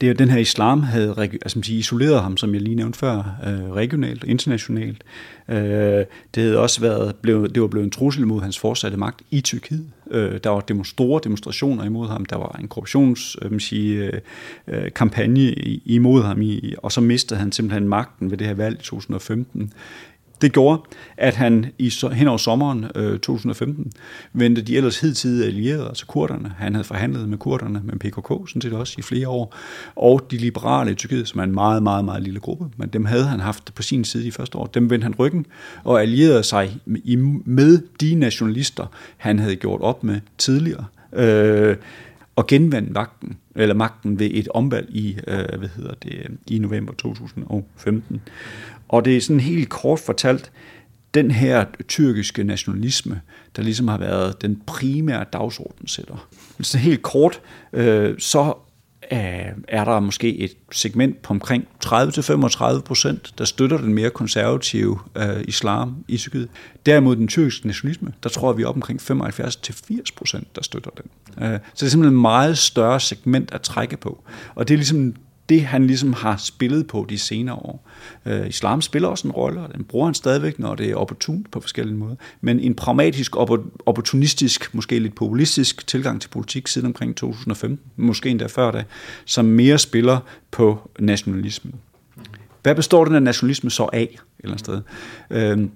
Det 0.00 0.06
er, 0.06 0.10
at 0.10 0.18
den 0.18 0.30
her 0.30 0.38
islam 0.38 0.82
havde 0.82 1.14
altså, 1.18 1.60
sige, 1.62 1.78
isoleret 1.78 2.22
ham, 2.22 2.36
som 2.36 2.54
jeg 2.54 2.62
lige 2.62 2.76
nævnte 2.76 2.98
før, 2.98 3.36
øh, 3.46 3.72
regionalt 3.72 4.22
og 4.22 4.28
internationalt. 4.28 5.04
Øh, 5.48 5.56
det 6.34 6.42
havde 6.42 6.58
også 6.58 6.80
været, 6.80 7.16
blev, 7.16 7.48
det 7.48 7.62
var 7.62 7.68
blevet 7.68 7.84
en 7.84 7.90
trussel 7.90 8.26
mod 8.26 8.40
hans 8.40 8.58
fortsatte 8.58 8.96
magt 8.96 9.22
i 9.30 9.40
Tyrkiet. 9.40 9.86
Øh, 10.10 10.40
der 10.44 10.50
var 10.50 10.82
store 10.82 11.20
demonstrationer 11.24 11.84
imod 11.84 12.08
ham. 12.08 12.24
Der 12.24 12.36
var 12.36 12.56
en 12.60 12.68
korruptionskampagne 12.68 13.94
øh, 13.94 14.20
øh, 14.68 14.84
øh, 14.84 14.92
kampagne 14.92 15.52
imod 15.84 16.22
ham, 16.22 16.42
i, 16.42 16.74
og 16.78 16.92
så 16.92 17.00
mistede 17.00 17.40
han 17.40 17.52
simpelthen 17.52 17.88
magten 17.88 18.30
ved 18.30 18.38
det 18.38 18.46
her 18.46 18.54
valg 18.54 18.80
i 18.80 18.82
2015. 18.82 19.72
Det 20.40 20.52
gjorde, 20.52 20.82
at 21.16 21.34
han 21.34 21.66
i, 21.78 21.92
hen 22.12 22.28
over 22.28 22.38
sommeren 22.38 22.86
øh, 22.94 23.12
2015 23.12 23.92
vendte 24.32 24.62
de 24.62 24.76
ellers 24.76 25.00
hidtidige 25.00 25.46
allierede, 25.46 25.88
altså 25.88 26.06
kurderne. 26.06 26.52
Han 26.58 26.74
havde 26.74 26.84
forhandlet 26.84 27.28
med 27.28 27.38
kurderne, 27.38 27.80
med 27.84 27.98
PKK 27.98 28.48
sådan 28.48 28.62
set 28.62 28.72
også 28.72 28.94
i 28.98 29.02
flere 29.02 29.28
år, 29.28 29.56
og 29.96 30.26
de 30.30 30.36
liberale 30.36 30.90
i 30.90 30.94
Tyrkiet, 30.94 31.28
som 31.28 31.40
er 31.40 31.44
en 31.44 31.54
meget, 31.54 31.82
meget, 31.82 32.04
meget 32.04 32.22
lille 32.22 32.40
gruppe, 32.40 32.66
men 32.76 32.88
dem 32.88 33.04
havde 33.04 33.24
han 33.24 33.40
haft 33.40 33.74
på 33.74 33.82
sin 33.82 34.04
side 34.04 34.26
i 34.26 34.30
første 34.30 34.58
år. 34.58 34.66
Dem 34.66 34.90
vendte 34.90 35.04
han 35.04 35.14
ryggen 35.18 35.46
og 35.84 36.02
allierede 36.02 36.42
sig 36.42 36.76
med 37.44 37.82
de 38.00 38.14
nationalister, 38.14 38.86
han 39.16 39.38
havde 39.38 39.56
gjort 39.56 39.80
op 39.80 40.04
med 40.04 40.20
tidligere. 40.38 40.84
Øh, 41.12 41.76
og 42.36 42.46
genvandt 42.46 42.90
magten, 42.90 43.36
eller 43.54 43.74
magten 43.74 44.18
ved 44.18 44.30
et 44.32 44.48
omvalg 44.48 44.88
i, 44.90 45.16
øh, 45.26 45.58
hvad 45.58 45.68
hedder 45.76 45.94
det, 46.02 46.38
i 46.46 46.58
november 46.58 46.92
2015. 46.92 48.20
Og 48.90 49.04
det 49.04 49.16
er 49.16 49.20
sådan 49.20 49.40
helt 49.40 49.68
kort 49.68 49.98
fortalt, 49.98 50.52
den 51.14 51.30
her 51.30 51.64
tyrkiske 51.88 52.44
nationalisme, 52.44 53.20
der 53.56 53.62
ligesom 53.62 53.88
har 53.88 53.98
været 53.98 54.42
den 54.42 54.62
primære 54.66 55.24
dagsordensætter. 55.32 56.28
Så 56.60 56.78
helt 56.78 57.02
kort, 57.02 57.40
øh, 57.72 58.14
så 58.18 58.54
øh, 59.12 59.18
er 59.68 59.84
der 59.84 60.00
måske 60.00 60.38
et 60.38 60.52
segment 60.72 61.22
på 61.22 61.32
omkring 61.32 61.68
30-35 61.86 62.80
procent, 62.80 63.34
der 63.38 63.44
støtter 63.44 63.78
den 63.78 63.94
mere 63.94 64.10
konservative 64.10 64.98
øh, 65.16 65.44
islam 65.48 66.04
i 66.08 66.16
Tyrkiet. 66.16 66.48
Derimod 66.86 67.16
den 67.16 67.28
tyrkiske 67.28 67.66
nationalisme, 67.66 68.12
der 68.22 68.28
tror 68.28 68.52
vi 68.52 68.64
op 68.64 68.74
omkring 68.74 69.00
75-80 69.00 70.00
procent, 70.16 70.56
der 70.56 70.62
støtter 70.62 70.90
den. 70.90 71.10
Øh, 71.44 71.58
så 71.74 71.80
det 71.80 71.82
er 71.82 71.90
simpelthen 71.90 72.16
et 72.16 72.20
meget 72.20 72.58
større 72.58 73.00
segment 73.00 73.54
at 73.54 73.60
trække 73.60 73.96
på. 73.96 74.24
Og 74.54 74.68
det 74.68 74.74
er 74.74 74.78
ligesom 74.78 75.14
det, 75.50 75.62
han 75.62 75.86
ligesom 75.86 76.12
har 76.12 76.36
spillet 76.36 76.86
på 76.86 77.06
de 77.08 77.18
senere 77.18 77.54
år. 77.54 77.88
Øh, 78.26 78.48
islam 78.48 78.82
spiller 78.82 79.08
også 79.08 79.28
en 79.28 79.32
rolle, 79.32 79.60
og 79.60 79.74
den 79.74 79.84
bruger 79.84 80.06
han 80.06 80.14
stadigvæk, 80.14 80.58
når 80.58 80.74
det 80.74 80.90
er 80.90 80.96
opportunt 80.96 81.50
på 81.50 81.60
forskellige 81.60 81.96
måder. 81.96 82.14
Men 82.40 82.60
en 82.60 82.74
pragmatisk, 82.74 83.36
opportunistisk, 83.86 84.74
måske 84.74 84.98
lidt 84.98 85.14
populistisk 85.14 85.86
tilgang 85.86 86.20
til 86.20 86.28
politik 86.28 86.68
siden 86.68 86.86
omkring 86.86 87.16
2015, 87.16 87.90
måske 87.96 88.28
endda 88.28 88.46
før 88.46 88.70
da, 88.70 88.84
som 89.24 89.44
mere 89.44 89.78
spiller 89.78 90.18
på 90.50 90.90
nationalismen. 90.98 91.74
Hvad 92.62 92.74
består 92.74 93.04
den 93.04 93.14
af 93.14 93.22
nationalisme 93.22 93.70
så 93.70 93.88
af, 93.92 94.02
et 94.02 94.20
eller 94.38 94.54
andet 94.54 94.60
sted? 94.60 94.80
Øh, 95.30 95.68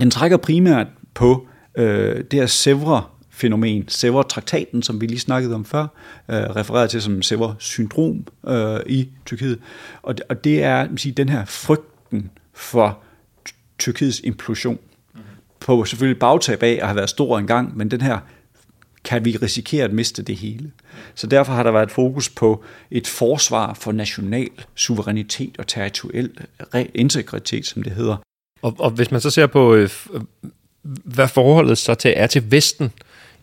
den 0.00 0.10
trækker 0.10 0.36
primært 0.36 0.86
på 1.14 1.46
øh, 1.74 2.16
det 2.30 2.32
her 2.32 2.46
sævre 2.46 3.02
fænomen. 3.42 3.88
Sevre-traktaten, 3.88 4.82
som 4.82 5.00
vi 5.00 5.06
lige 5.06 5.20
snakkede 5.20 5.54
om 5.54 5.64
før, 5.64 5.82
øh, 6.28 6.36
refereret 6.36 6.90
til 6.90 7.02
som 7.02 7.22
Sevre-syndrom 7.22 8.26
øh, 8.46 8.80
i 8.86 9.08
Tyrkiet. 9.26 9.58
Og, 10.02 10.14
og 10.28 10.44
det 10.44 10.62
er 10.62 10.88
sige, 10.96 11.12
den 11.12 11.28
her 11.28 11.44
frygten 11.44 12.30
for 12.54 12.98
Tyrkiets 13.78 14.20
implosion. 14.20 14.78
Mm-hmm. 15.14 15.24
På 15.60 15.84
selvfølgelig 15.84 16.18
bagtab 16.18 16.62
af 16.62 16.78
at 16.80 16.86
have 16.86 16.96
været 16.96 17.10
stor 17.10 17.38
engang, 17.38 17.76
men 17.76 17.90
den 17.90 18.00
her 18.00 18.18
kan 19.04 19.24
vi 19.24 19.36
risikere 19.36 19.84
at 19.84 19.92
miste 19.92 20.22
det 20.22 20.36
hele. 20.36 20.70
Så 21.14 21.26
derfor 21.26 21.52
har 21.52 21.62
der 21.62 21.70
været 21.70 21.90
fokus 21.90 22.28
på 22.28 22.64
et 22.90 23.06
forsvar 23.06 23.74
for 23.74 23.92
national 23.92 24.48
suverænitet 24.74 25.56
og 25.58 25.66
territoriel 25.66 26.30
integritet, 26.94 27.66
som 27.66 27.82
det 27.82 27.92
hedder. 27.92 28.16
Og, 28.62 28.76
og 28.78 28.90
hvis 28.90 29.10
man 29.10 29.20
så 29.20 29.30
ser 29.30 29.46
på, 29.46 29.74
øh, 29.74 29.90
hvad 30.82 31.28
forholdet 31.28 31.78
så 31.78 31.94
til 31.94 32.14
er 32.16 32.26
til 32.26 32.50
Vesten, 32.50 32.92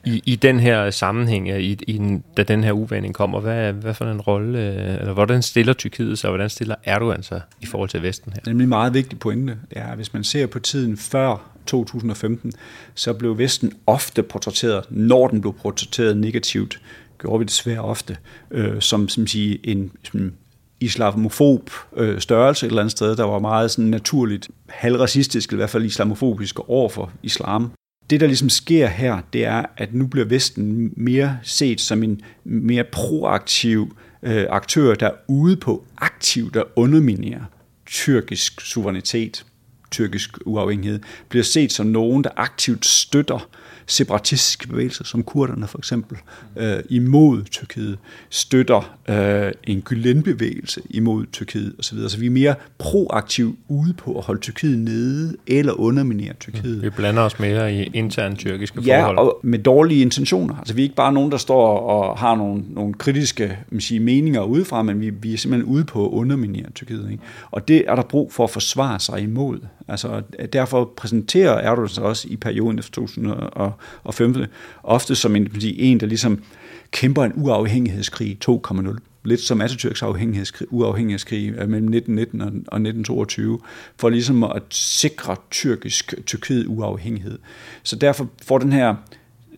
i, 0.06 0.22
i 0.26 0.36
den 0.36 0.60
her 0.60 0.92
sammenhæng, 0.92 1.50
i, 1.50 1.78
i, 1.88 2.20
da 2.38 2.44
den 2.44 2.64
her 2.64 2.72
uvending 2.72 3.14
kommer, 3.14 3.40
hvad, 3.40 3.74
hvad 3.74 3.94
for 3.94 4.06
en 4.06 4.22
rolle, 4.22 4.60
øh, 4.60 5.00
eller 5.00 5.14
hvordan 5.14 5.42
stiller 5.42 5.74
Tyrkiet 5.74 6.20
sig, 6.20 6.30
og 6.30 6.32
hvordan 6.32 6.50
stiller 6.50 6.76
Erdogan 6.84 7.24
sig 7.24 7.42
i 7.62 7.66
forhold 7.66 7.90
til 7.90 8.04
Vesten 8.04 8.34
her? 8.34 8.40
Det 8.40 8.48
er 8.48 8.52
en 8.52 8.70
meget 8.70 8.94
vigtig 8.94 9.20
pointe. 9.20 9.58
Det 9.70 9.78
er, 9.78 9.96
hvis 9.96 10.14
man 10.14 10.24
ser 10.24 10.48
på 10.48 10.60
tiden 10.60 10.98
før 10.98 11.52
2015, 11.66 12.52
så 12.96 13.14
blev 13.14 13.38
Vesten 13.38 13.74
ofte 13.88 14.24
portrætteret, 14.24 14.86
når 14.90 15.28
den 15.28 15.42
blev 15.42 15.56
portrætteret 15.62 16.18
negativt, 16.18 16.82
gjorde 17.20 17.40
vi 17.40 17.46
desværre 17.46 17.82
ofte, 17.82 18.18
øh, 18.52 18.82
som, 18.82 19.10
som 19.10 19.28
sige, 19.28 19.60
en 19.64 19.92
som 20.04 20.34
islamofob 20.80 21.70
øh, 21.98 22.20
størrelse 22.20 22.66
et 22.66 22.70
eller 22.70 22.82
andet 22.82 22.92
sted, 22.92 23.16
der 23.16 23.24
var 23.24 23.40
meget 23.40 23.72
sådan 23.72 23.90
naturligt 23.90 24.50
halvracistisk, 24.70 25.50
eller 25.50 25.58
i 25.58 25.62
hvert 25.62 25.70
fald 25.70 25.86
islamofobisk 25.86 26.60
over 26.70 26.90
for 26.90 27.12
islam 27.24 27.72
det, 28.10 28.20
der 28.20 28.28
ligesom 28.28 28.50
sker 28.50 28.88
her, 28.88 29.22
det 29.34 29.46
er, 29.46 29.66
at 29.78 29.94
nu 29.94 30.08
bliver 30.08 30.26
Vesten 30.26 30.94
mere 30.98 31.40
set 31.44 31.82
som 31.82 32.04
en 32.04 32.22
mere 32.44 32.84
proaktiv 32.84 33.98
øh, 34.24 34.46
aktør, 34.50 34.96
der 34.96 35.08
er 35.08 35.16
ude 35.28 35.58
på 35.58 35.86
aktivt 35.98 36.56
at 36.56 36.64
underminere 36.76 37.46
tyrkisk 37.86 38.62
suverænitet, 38.62 39.46
tyrkisk 39.92 40.38
uafhængighed, 40.46 41.00
bliver 41.30 41.44
set 41.44 41.72
som 41.72 41.86
nogen, 41.86 42.24
der 42.24 42.30
aktivt 42.36 42.86
støtter 42.86 43.50
separatistiske 43.90 44.68
bevægelser, 44.68 45.04
som 45.04 45.24
kurderne 45.24 45.68
for 45.68 45.78
eksempel, 45.78 46.18
øh, 46.58 46.80
imod 46.90 47.44
Tyrkiet, 47.44 47.98
støtter 48.30 48.98
øh, 49.10 49.52
en 49.64 49.84
Gülen-bevægelse 49.90 50.82
imod 50.90 51.26
Tyrkiet 51.32 51.74
osv. 51.80 51.98
Så 52.08 52.18
vi 52.20 52.26
er 52.26 52.30
mere 52.30 52.56
proaktivt 52.78 53.56
ude 53.68 53.94
på 53.94 54.18
at 54.18 54.24
holde 54.24 54.42
Tyrkiet 54.42 54.80
nede 54.80 55.36
eller 55.48 55.74
underminere 55.74 56.34
Tyrkiet. 56.34 56.82
Vi 56.82 56.90
blander 56.90 57.22
os 57.22 57.40
mere 57.40 57.74
i 57.74 57.90
interne 57.94 58.36
tyrkiske 58.36 58.82
ja, 58.82 59.02
forhold. 59.02 59.18
og 59.18 59.40
med 59.44 59.60
dårlige 59.60 60.02
intentioner. 60.02 60.56
Altså 60.56 60.74
vi 60.74 60.82
er 60.82 60.84
ikke 60.84 60.96
bare 60.96 61.14
nogen, 61.14 61.32
der 61.32 61.38
står 61.38 61.78
og 61.80 62.18
har 62.18 62.36
nogle, 62.36 62.64
nogle 62.70 62.94
kritiske 62.94 63.58
man 63.70 63.82
sige, 63.82 64.00
meninger 64.00 64.42
udefra, 64.44 64.84
men 64.84 65.02
vi, 65.02 65.10
vi 65.10 65.34
er 65.34 65.38
simpelthen 65.38 65.74
ude 65.74 65.84
på 65.84 66.06
at 66.06 66.12
underminere 66.12 66.70
Tyrkiet. 66.76 67.12
Ikke? 67.12 67.24
Og 67.52 67.68
det 67.68 67.84
er 67.88 67.96
der 67.96 68.04
brug 68.04 68.34
for 68.34 68.44
at 68.44 68.50
forsvare 68.50 69.00
sig 69.00 69.22
imod. 69.22 69.60
Altså, 69.90 70.22
derfor 70.54 70.94
præsenterer 70.98 71.54
Erdogan 71.54 71.90
sig 71.90 72.04
også 72.04 72.28
i 72.28 72.36
perioden 72.36 72.80
efter 72.80 72.92
2015 72.92 74.46
ofte 74.84 75.16
som 75.16 75.36
en, 75.36 75.52
en 75.62 76.00
der 76.00 76.06
ligesom 76.06 76.44
kæmper 76.92 77.24
en 77.24 77.34
uafhængighedskrig 77.36 78.38
2.0 78.50 78.98
lidt 79.24 79.42
som 79.42 79.62
Atatürks 79.62 80.06
afhængighedskrig, 80.06 80.74
uafhængighedskrig 80.74 81.50
øh, 81.50 81.70
mellem 81.70 81.94
1919 81.94 82.42
og 82.42 82.78
1922, 82.78 83.60
for 83.98 84.10
ligesom 84.10 84.44
at 84.44 84.64
sikre 84.70 85.36
tyrkisk 85.52 86.14
Tyrkiet 86.26 86.68
uafhængighed. 86.68 87.40
Så 87.84 87.96
derfor 87.96 88.28
får 88.44 88.58
den 88.58 88.74
her 88.74 88.96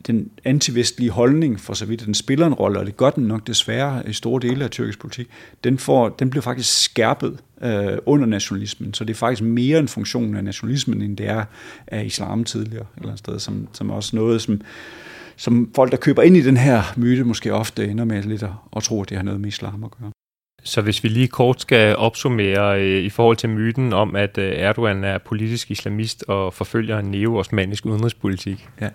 den 0.08 0.30
antivestlige 0.46 1.10
holdning, 1.10 1.60
for 1.60 1.74
så 1.74 1.86
vidt 1.86 2.06
den 2.06 2.14
spiller 2.14 2.48
en 2.48 2.54
rolle, 2.54 2.80
og 2.80 2.86
det 2.86 2.98
gør 2.98 3.10
den 3.10 3.24
nok 3.24 3.48
desværre 3.48 4.10
i 4.10 4.14
store 4.14 4.42
dele 4.42 4.64
af 4.64 4.70
tyrkisk 4.70 5.00
politik, 5.00 5.28
den, 5.64 5.78
får, 5.78 6.10
den 6.10 6.30
bliver 6.30 6.42
faktisk 6.42 6.84
skærpet 6.84 7.40
øh, 7.64 7.98
under 8.06 8.26
nationalismen. 8.26 8.94
Så 8.94 9.04
det 9.04 9.14
er 9.14 9.18
faktisk 9.18 9.42
mere 9.42 9.80
en 9.80 9.88
funktion 9.88 10.36
af 10.36 10.44
nationalismen, 10.44 11.02
end 11.02 11.18
det 11.18 11.28
er 11.28 11.44
af 11.88 12.06
islam 12.06 12.44
tidligere, 12.44 12.86
eller 12.98 13.14
et 13.14 13.20
sted, 13.20 13.40
som, 13.40 13.68
som 13.74 13.90
også 13.90 14.16
noget, 14.16 14.42
som, 14.42 14.62
som 15.36 15.72
folk, 15.76 15.92
der 15.92 15.98
køber 15.98 16.22
ind 16.22 16.38
i 16.38 16.42
den 16.42 16.58
her 16.58 16.84
myte, 16.98 17.24
måske 17.24 17.54
ofte 17.54 17.88
ender 17.88 18.06
med 18.06 18.24
lidt 18.24 18.44
at, 18.44 18.50
at 18.76 18.84
tro, 18.84 19.02
at 19.02 19.10
det 19.10 19.18
har 19.18 19.24
noget 19.24 19.42
med 19.42 19.48
islam 19.48 19.84
at 19.84 19.92
gøre. 19.92 20.12
Så 20.64 20.82
hvis 20.82 21.04
vi 21.04 21.10
lige 21.10 21.28
kort 21.28 21.62
skal 21.62 21.96
opsummere 21.96 22.82
øh, 22.82 23.04
i 23.04 23.10
forhold 23.10 23.38
til 23.38 23.50
myten 23.50 23.94
om, 23.94 24.16
at 24.16 24.38
øh, 24.38 24.52
Erdogan 24.56 25.04
er 25.04 25.18
politisk 25.18 25.72
islamist 25.72 26.24
og 26.28 26.54
forfølger 26.54 27.00
en 27.00 27.12
neo-osmanisk 27.12 27.86
udenrigspolitik. 27.86 28.70
Ja, 28.82 28.90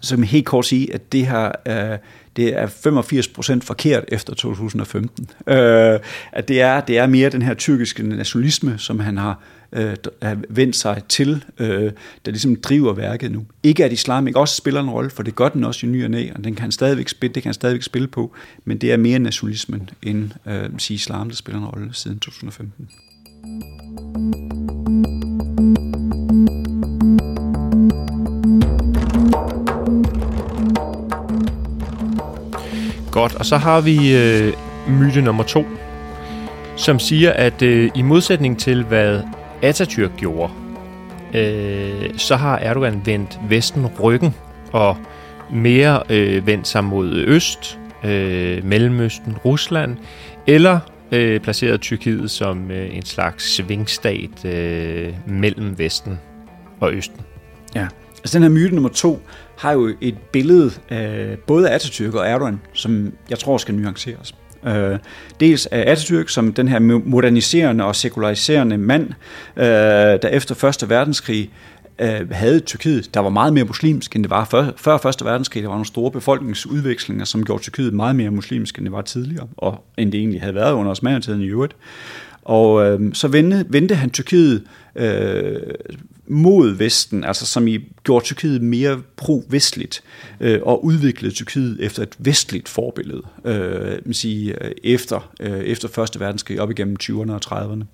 som 0.00 0.22
helt 0.22 0.46
kort 0.46 0.66
sige, 0.66 0.94
at 0.94 1.12
det 1.12 1.26
her 1.26 1.52
øh, 1.66 1.98
det 2.36 2.58
er 2.58 2.66
85 2.66 3.28
procent 3.28 3.64
forkert 3.64 4.04
efter 4.08 4.34
2015. 4.34 5.30
Øh, 5.46 6.00
at 6.32 6.48
det 6.48 6.60
er, 6.60 6.80
det 6.80 6.98
er 6.98 7.06
mere 7.06 7.30
den 7.30 7.42
her 7.42 7.54
tyrkiske 7.54 8.02
nationalisme, 8.02 8.78
som 8.78 9.00
han 9.00 9.18
har 9.18 9.40
øh, 9.76 9.96
vendt 10.48 10.76
sig 10.76 11.02
til, 11.08 11.44
øh, 11.58 11.92
der 12.24 12.30
ligesom 12.30 12.56
driver 12.56 12.92
værket 12.92 13.32
nu. 13.32 13.44
Ikke 13.62 13.84
at 13.84 13.92
islam 13.92 14.26
ikke 14.26 14.38
også 14.40 14.56
spiller 14.56 14.80
en 14.80 14.90
rolle, 14.90 15.10
for 15.10 15.22
det 15.22 15.34
gør 15.34 15.48
den 15.48 15.64
også 15.64 15.86
i 15.86 15.88
ny 15.88 16.04
og 16.04 16.10
næ, 16.10 16.28
og 16.34 16.44
den 16.44 16.54
kan 16.54 16.72
stadigvæk 16.72 17.08
spille, 17.08 17.34
det 17.34 17.42
kan 17.42 17.48
han 17.48 17.54
stadigvæk 17.54 17.82
spille 17.82 18.08
på, 18.08 18.34
men 18.64 18.78
det 18.78 18.92
er 18.92 18.96
mere 18.96 19.18
nationalismen 19.18 19.90
end 20.02 20.30
øh, 20.46 20.68
sige 20.78 20.94
islam, 20.94 21.28
der 21.28 21.36
spiller 21.36 21.60
en 21.60 21.66
rolle 21.66 21.90
siden 21.92 22.18
2015. 22.18 22.88
Godt, 33.10 33.34
og 33.34 33.46
så 33.46 33.56
har 33.56 33.80
vi 33.80 34.16
øh, 34.16 34.52
myte 34.88 35.20
nummer 35.20 35.44
to, 35.44 35.64
som 36.76 36.98
siger, 36.98 37.32
at 37.32 37.62
øh, 37.62 37.90
i 37.94 38.02
modsætning 38.02 38.58
til 38.58 38.84
hvad 38.84 39.22
Atatürk 39.62 40.16
gjorde, 40.16 40.52
øh, 41.34 42.18
så 42.18 42.36
har 42.36 42.58
Erdogan 42.58 43.02
vendt 43.04 43.38
Vesten 43.48 43.86
ryggen 43.86 44.34
og 44.72 44.96
mere 45.52 46.02
øh, 46.10 46.46
vendt 46.46 46.68
sig 46.68 46.84
mod 46.84 47.14
Øst, 47.14 47.78
øh, 48.04 48.64
Mellemøsten, 48.64 49.36
Rusland, 49.44 49.96
eller 50.46 50.80
øh, 51.12 51.40
placeret 51.40 51.80
Tyrkiet 51.80 52.30
som 52.30 52.70
øh, 52.70 52.96
en 52.96 53.04
slags 53.04 53.54
svingstat 53.56 54.44
øh, 54.44 55.14
mellem 55.26 55.78
Vesten 55.78 56.20
og 56.80 56.92
Østen. 56.92 57.20
Ja, 57.74 57.86
altså 58.18 58.38
den 58.38 58.42
her 58.42 58.50
myte 58.50 58.74
nummer 58.74 58.90
to 58.90 59.22
har 59.58 59.72
jo 59.72 59.94
et 60.00 60.18
billede 60.32 60.70
af 60.88 61.36
både 61.46 61.76
Atatürk 61.76 62.14
og 62.18 62.28
Erdogan, 62.28 62.60
som 62.72 63.12
jeg 63.30 63.38
tror 63.38 63.58
skal 63.58 63.74
nuanceres. 63.74 64.34
Øh, 64.66 64.98
dels 65.40 65.66
af 65.66 65.94
Atatürk 65.94 66.28
som 66.28 66.52
den 66.52 66.68
her 66.68 66.78
moderniserende 67.04 67.84
og 67.84 67.96
sekulariserende 67.96 68.78
mand, 68.78 69.08
øh, 69.56 69.64
der 70.22 70.28
efter 70.28 70.64
1. 70.82 70.90
verdenskrig 70.90 71.50
øh, 71.98 72.30
havde 72.30 72.60
Tyrkiet, 72.60 73.14
der 73.14 73.20
var 73.20 73.30
meget 73.30 73.52
mere 73.52 73.64
muslimsk, 73.64 74.16
end 74.16 74.24
det 74.24 74.30
var 74.30 74.44
før, 74.44 74.70
før 74.76 75.06
1. 75.06 75.24
verdenskrig. 75.24 75.62
Der 75.62 75.68
var 75.68 75.74
nogle 75.74 75.86
store 75.86 76.10
befolkningsudvekslinger, 76.10 77.24
som 77.24 77.44
gjorde 77.44 77.62
Tyrkiet 77.62 77.94
meget 77.94 78.16
mere 78.16 78.30
muslimsk, 78.30 78.78
end 78.78 78.84
det 78.84 78.92
var 78.92 79.02
tidligere, 79.02 79.46
og 79.56 79.84
end 79.96 80.12
det 80.12 80.18
egentlig 80.18 80.40
havde 80.40 80.54
været 80.54 80.72
under 80.72 80.90
osmannertiden 80.90 81.40
i 81.40 81.46
øvrigt. 81.46 81.76
Og 82.42 82.86
øh, 82.86 83.14
så 83.14 83.28
vendte, 83.28 83.66
vendte 83.68 83.94
han 83.94 84.10
Tyrkiet 84.10 84.62
øh, 84.96 85.56
mod 86.28 86.70
Vesten, 86.70 87.24
altså 87.24 87.46
som 87.46 87.68
i 87.68 87.78
gjorde 88.04 88.24
Tyrkiet 88.24 88.62
mere 88.62 89.00
pro-vestligt, 89.16 90.02
øh, 90.40 90.60
og 90.62 90.84
udviklede 90.84 91.34
Tyrkiet 91.34 91.78
efter 91.80 92.02
et 92.02 92.16
vestligt 92.18 92.68
forbillede, 92.68 93.22
øh, 93.44 93.98
man 94.04 94.14
sige, 94.14 94.64
øh, 94.64 94.70
efter, 94.84 95.30
øh, 95.40 95.60
efter 95.60 95.88
Første 95.88 96.20
Verdenskrig, 96.20 96.60
op 96.60 96.70
igennem 96.70 96.96
20'erne 97.02 97.32
og 97.32 97.40
30'erne. 97.46 97.84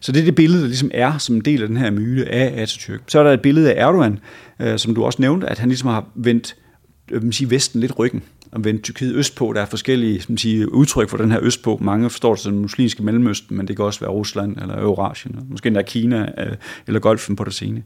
Så 0.00 0.12
det 0.12 0.20
er 0.20 0.24
det 0.24 0.34
billede, 0.34 0.60
der 0.60 0.66
ligesom 0.66 0.90
er 0.94 1.18
som 1.18 1.34
en 1.34 1.40
del 1.40 1.62
af 1.62 1.68
den 1.68 1.76
her 1.76 1.90
myte 1.90 2.28
af 2.28 2.64
Atatürk. 2.64 3.00
Så 3.06 3.18
er 3.18 3.22
der 3.22 3.32
et 3.32 3.40
billede 3.40 3.74
af 3.74 3.86
Erdogan, 3.86 4.18
øh, 4.60 4.78
som 4.78 4.94
du 4.94 5.04
også 5.04 5.22
nævnte, 5.22 5.46
at 5.46 5.58
han 5.58 5.68
ligesom 5.68 5.88
har 5.88 6.06
vendt 6.14 6.56
øh, 7.10 7.22
man 7.22 7.32
sige, 7.32 7.50
Vesten 7.50 7.80
lidt 7.80 7.98
ryggen 7.98 8.22
og 8.52 8.64
vendt 8.64 8.82
Tyrkiet 8.82 9.14
østpå. 9.14 9.52
Der 9.52 9.60
er 9.60 9.66
forskellige 9.66 10.20
som 10.20 10.36
siger, 10.36 10.66
udtryk 10.66 11.08
for 11.08 11.16
den 11.16 11.30
her 11.30 11.38
østpå. 11.42 11.78
Mange 11.80 12.10
forstår 12.10 12.34
det 12.34 12.42
som 12.42 12.52
den 12.52 12.62
muslimske 12.62 13.02
Mellemøsten, 13.02 13.56
men 13.56 13.68
det 13.68 13.76
kan 13.76 13.84
også 13.84 14.00
være 14.00 14.10
Rusland 14.10 14.56
eller 14.56 14.80
Eurasien, 14.80 15.38
måske 15.50 15.66
endda 15.66 15.82
Kina 15.82 16.28
øh, 16.38 16.52
eller 16.86 17.00
Golfen 17.00 17.36
på 17.36 17.44
det 17.44 17.54
sene, 17.54 17.82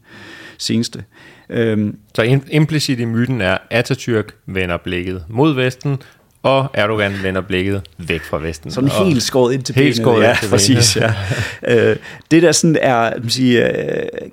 seneste. 0.59 1.05
Øhm. 1.51 1.97
Så 2.15 2.41
implicit 2.51 3.01
i 3.01 3.05
myten 3.05 3.41
er, 3.41 3.59
at 3.71 3.91
Atatürk 3.91 4.29
vender 4.47 4.77
blikket 4.77 5.25
mod 5.29 5.55
Vesten, 5.55 5.99
og 6.43 6.71
Erdogan 6.75 7.13
vender 7.23 7.41
blikket 7.41 7.83
væk 7.99 8.23
fra 8.23 8.39
Vesten. 8.39 8.71
Sådan 8.71 8.91
og 8.91 9.07
helt 9.07 9.23
skåret 9.23 9.55
ind 9.55 9.63
til 9.63 9.75
helt 9.75 9.85
benet. 9.85 9.97
Skåret 9.97 10.23
ja, 10.23 10.37
til 10.41 10.49
præcis. 10.49 10.97
Ja. 10.97 11.15
Øh, 11.69 11.97
det, 12.31 12.43
der 12.43 12.53
sådan 12.53 12.77
er 12.81 13.13
sige, 13.29 13.73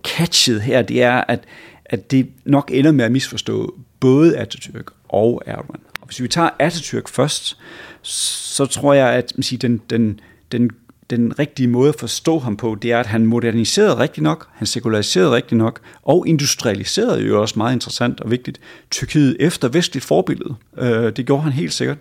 catchet 0.04 0.62
her, 0.62 0.82
det 0.82 1.04
er, 1.04 1.24
at, 1.28 1.40
at 1.86 2.12
det 2.12 2.30
nok 2.46 2.70
ender 2.74 2.92
med 2.92 3.06
at 3.06 3.12
misforstå 3.12 3.76
både 4.00 4.40
Atatürk 4.40 4.94
og 5.10 5.42
Erdogan. 5.46 5.80
Hvis 6.10 6.22
vi 6.22 6.28
tager 6.28 6.50
Atatürk 6.60 7.08
først, 7.10 7.58
så 8.02 8.66
tror 8.66 8.94
jeg, 8.94 9.10
at 9.10 9.34
man 9.36 9.44
siger, 9.44 9.60
den, 9.60 9.82
den, 9.90 10.20
den, 10.52 10.70
den 11.10 11.40
rigtige 11.40 11.68
måde 11.68 11.90
at 11.90 12.00
forstå 12.00 12.40
ham 12.40 12.58
på, 12.58 12.78
det 12.82 12.92
er, 12.92 13.00
at 13.00 13.06
han 13.06 13.26
moderniserede 13.26 13.98
rigtig 13.98 14.24
nok, 14.24 14.50
han 14.54 14.68
sekulariserede 14.68 15.32
rigtig 15.32 15.58
nok, 15.58 15.80
og 16.04 16.28
industrialiserede 16.28 17.22
jo 17.22 17.42
også 17.42 17.54
meget 17.58 17.74
interessant 17.74 18.22
og 18.22 18.32
vigtigt 18.32 18.60
Tyrkiet 18.92 19.38
efter 19.40 19.68
vestligt 19.68 20.06
forbillede. 20.06 20.56
Øh, 20.78 21.16
det 21.16 21.26
gjorde 21.26 21.44
han 21.44 21.52
helt 21.52 21.74
sikkert. 21.74 21.98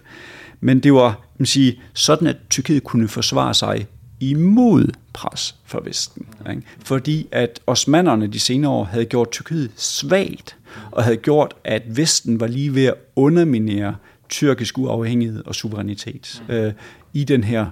Men 0.60 0.80
det 0.80 0.92
var 0.92 1.20
man 1.38 1.46
siger, 1.46 1.72
sådan, 1.94 2.26
at 2.26 2.36
Tyrkiet 2.50 2.84
kunne 2.84 3.08
forsvare 3.08 3.54
sig 3.54 3.86
imod 4.20 4.88
pres 5.12 5.54
fra 5.64 5.80
Vesten. 5.84 6.26
Ikke? 6.50 6.62
Fordi 6.84 7.26
at 7.32 7.60
osmanderne 7.66 8.26
de 8.26 8.40
senere 8.40 8.70
år 8.70 8.84
havde 8.84 9.04
gjort 9.04 9.30
Tyrkiet 9.30 9.70
svagt, 9.76 10.56
og 10.90 11.04
havde 11.04 11.16
gjort, 11.16 11.54
at 11.64 11.96
Vesten 11.96 12.40
var 12.40 12.46
lige 12.46 12.74
ved 12.74 12.84
at 12.84 12.94
underminere 13.16 13.96
tyrkisk 14.28 14.78
uafhængighed 14.78 15.46
og 15.46 15.54
suverænitet 15.54 16.42
mm. 16.48 16.54
øh, 16.54 16.72
i 17.12 17.24
den 17.24 17.44
her 17.44 17.66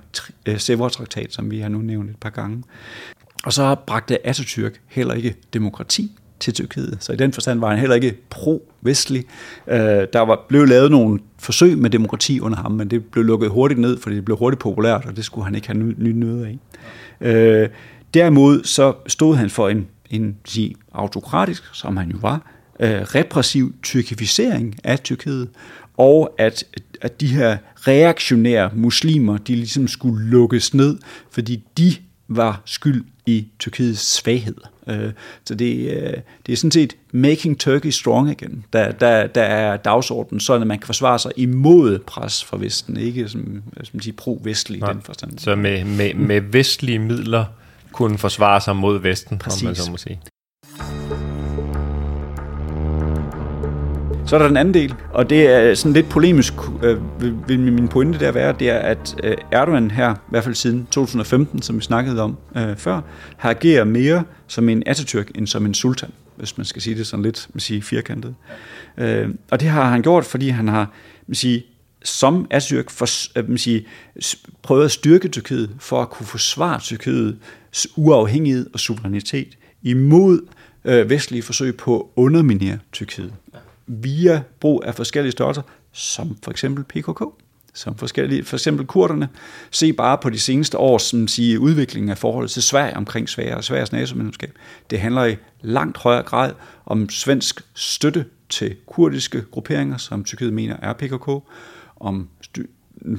øh, 0.46 0.58
Sevres-traktat, 0.58 1.32
som 1.32 1.50
vi 1.50 1.60
har 1.60 1.68
nu 1.68 1.78
nævnt 1.78 2.10
et 2.10 2.16
par 2.16 2.30
gange. 2.30 2.62
Og 3.44 3.52
så 3.52 3.76
bragte 3.86 4.26
Atatürk 4.26 4.80
heller 4.86 5.14
ikke 5.14 5.34
demokrati 5.54 6.12
til 6.40 6.54
Tyrkiet. 6.54 6.96
Så 7.00 7.12
i 7.12 7.16
den 7.16 7.32
forstand 7.32 7.60
var 7.60 7.70
han 7.70 7.78
heller 7.78 7.94
ikke 7.94 8.14
pro-vestlig. 8.30 9.24
Øh, 9.68 9.78
der 10.12 10.20
var, 10.20 10.44
blev 10.48 10.66
lavet 10.66 10.90
nogle 10.90 11.20
forsøg 11.38 11.78
med 11.78 11.90
demokrati 11.90 12.40
under 12.40 12.58
ham, 12.58 12.72
men 12.72 12.88
det 12.88 13.04
blev 13.04 13.24
lukket 13.24 13.50
hurtigt 13.50 13.80
ned, 13.80 13.98
fordi 13.98 14.16
det 14.16 14.24
blev 14.24 14.36
hurtigt 14.38 14.60
populært, 14.60 15.06
og 15.06 15.16
det 15.16 15.24
skulle 15.24 15.44
han 15.44 15.54
ikke 15.54 15.66
have 15.66 15.78
ny 15.78 16.10
nyde 16.12 16.46
af. 16.46 16.58
Øh, 17.20 17.68
derimod 18.14 18.64
så 18.64 18.94
stod 19.06 19.36
han 19.36 19.50
for 19.50 19.68
en, 19.68 19.86
en 20.10 20.36
sige, 20.44 20.74
autokratisk, 20.92 21.74
som 21.74 21.96
han 21.96 22.10
jo 22.10 22.18
var, 22.20 22.55
øh, 22.80 23.00
repressiv 23.00 23.74
tyrkificering 23.82 24.76
af 24.84 25.00
Tyrkiet, 25.00 25.48
og 25.96 26.34
at, 26.38 26.64
at 27.00 27.20
de 27.20 27.26
her 27.26 27.56
reaktionære 27.74 28.70
muslimer, 28.74 29.38
de 29.38 29.54
ligesom 29.54 29.88
skulle 29.88 30.30
lukkes 30.30 30.74
ned, 30.74 30.98
fordi 31.30 31.64
de 31.78 31.96
var 32.28 32.62
skyld 32.64 33.04
i 33.26 33.46
Tyrkiets 33.58 34.00
svaghed. 34.00 34.56
Øh, 34.88 35.12
så 35.44 35.54
det, 35.54 35.90
øh, 35.90 36.12
det 36.46 36.52
er 36.52 36.56
sådan 36.56 36.70
set 36.70 36.96
making 37.12 37.60
Turkey 37.60 37.90
strong 37.90 38.30
again, 38.30 38.64
der, 38.72 38.92
der, 38.92 39.26
der 39.26 39.42
er 39.42 39.76
dagsordenen, 39.76 40.40
sådan 40.40 40.62
at 40.62 40.68
man 40.68 40.78
kan 40.78 40.86
forsvare 40.86 41.18
sig 41.18 41.32
imod 41.36 41.98
pres 41.98 42.44
fra 42.44 42.56
Vesten, 42.56 42.96
ikke 42.96 43.28
som, 43.28 43.62
som 43.84 44.00
de 44.00 44.12
pro-vestlige 44.12 44.78
i 44.78 44.92
den 44.92 45.02
forstand. 45.02 45.38
Så 45.38 45.56
med, 45.56 45.84
med, 45.84 46.14
med 46.14 46.40
vestlige 46.40 46.98
midler 46.98 47.44
kunne 47.92 48.18
forsvare 48.18 48.60
sig 48.60 48.76
mod 48.76 48.98
Vesten, 48.98 49.38
Præcis. 49.38 49.62
om 49.62 49.66
man 49.66 49.74
så 49.74 49.90
må 49.90 49.96
sige. 49.96 50.20
Så 54.26 54.36
er 54.36 54.38
der 54.38 54.48
den 54.48 54.56
anden 54.56 54.74
del, 54.74 54.94
og 55.12 55.30
det 55.30 55.46
er 55.46 55.74
sådan 55.74 55.92
lidt 55.92 56.08
polemisk, 56.08 56.54
øh, 56.82 56.98
vil 57.48 57.60
min 57.60 57.88
pointe 57.88 58.18
der 58.18 58.32
være, 58.32 58.54
det 58.58 58.70
er, 58.70 58.78
at 58.78 59.16
øh, 59.22 59.36
Erdogan 59.52 59.90
her, 59.90 60.14
i 60.14 60.18
hvert 60.30 60.44
fald 60.44 60.54
siden 60.54 60.86
2015, 60.90 61.62
som 61.62 61.76
vi 61.76 61.82
snakkede 61.82 62.22
om 62.22 62.36
øh, 62.56 62.76
før, 62.76 63.00
har 63.36 63.50
ageret 63.50 63.86
mere 63.86 64.24
som 64.46 64.68
en 64.68 64.82
Atatürk 64.88 65.30
end 65.34 65.46
som 65.46 65.66
en 65.66 65.74
sultan, 65.74 66.10
hvis 66.36 66.58
man 66.58 66.64
skal 66.64 66.82
sige 66.82 66.98
det 66.98 67.06
sådan 67.06 67.22
lidt 67.22 67.48
man 67.52 67.60
siger, 67.60 67.82
firkantet. 67.82 68.34
Øh, 68.98 69.28
og 69.50 69.60
det 69.60 69.68
har 69.68 69.84
han 69.84 70.02
gjort, 70.02 70.24
fordi 70.24 70.48
han 70.48 70.68
har 70.68 70.90
man 71.26 71.34
siger, 71.34 71.60
som 72.04 72.46
Atatürk 72.54 72.90
for, 72.90 73.38
øh, 73.38 73.48
man 73.48 73.58
siger, 73.58 73.80
prøvet 74.62 74.84
at 74.84 74.90
styrke 74.90 75.28
Tyrkiet 75.28 75.70
for 75.78 76.02
at 76.02 76.10
kunne 76.10 76.26
forsvare 76.26 76.80
Tyrkiets 76.80 77.88
uafhængighed 77.96 78.66
og 78.72 78.80
suverænitet 78.80 79.58
imod 79.82 80.40
øh, 80.84 81.10
vestlige 81.10 81.42
forsøg 81.42 81.76
på 81.76 82.00
at 82.00 82.06
underminere 82.16 82.78
Tyrkiet 82.92 83.32
via 83.86 84.42
brug 84.60 84.82
af 84.86 84.94
forskellige 84.94 85.32
størrelser, 85.32 85.62
som 85.92 86.36
for 86.42 86.50
eksempel 86.50 86.84
PKK, 86.84 87.22
som 87.74 87.96
forskellige, 87.96 88.44
for 88.44 88.56
eksempel 88.56 88.86
kurderne. 88.86 89.28
Se 89.70 89.92
bare 89.92 90.18
på 90.18 90.30
de 90.30 90.40
seneste 90.40 90.78
års 90.78 91.02
som 91.02 91.28
siger, 91.28 91.58
udvikling 91.58 92.10
af 92.10 92.18
forholdet 92.18 92.50
til 92.50 92.62
Sverige 92.62 92.96
omkring 92.96 93.28
Sverige 93.28 93.56
og 93.56 93.64
Sveriges 93.64 93.92
NATO-medlemskab. 93.92 94.52
Det 94.90 95.00
handler 95.00 95.24
i 95.24 95.36
langt 95.60 95.98
højere 95.98 96.22
grad 96.22 96.52
om 96.86 97.08
svensk 97.08 97.60
støtte 97.74 98.24
til 98.48 98.76
kurdiske 98.86 99.44
grupperinger, 99.50 99.96
som 99.96 100.24
Tyrkiet 100.24 100.52
mener 100.52 100.76
er 100.82 100.92
PKK, 100.92 101.30
om 102.00 102.28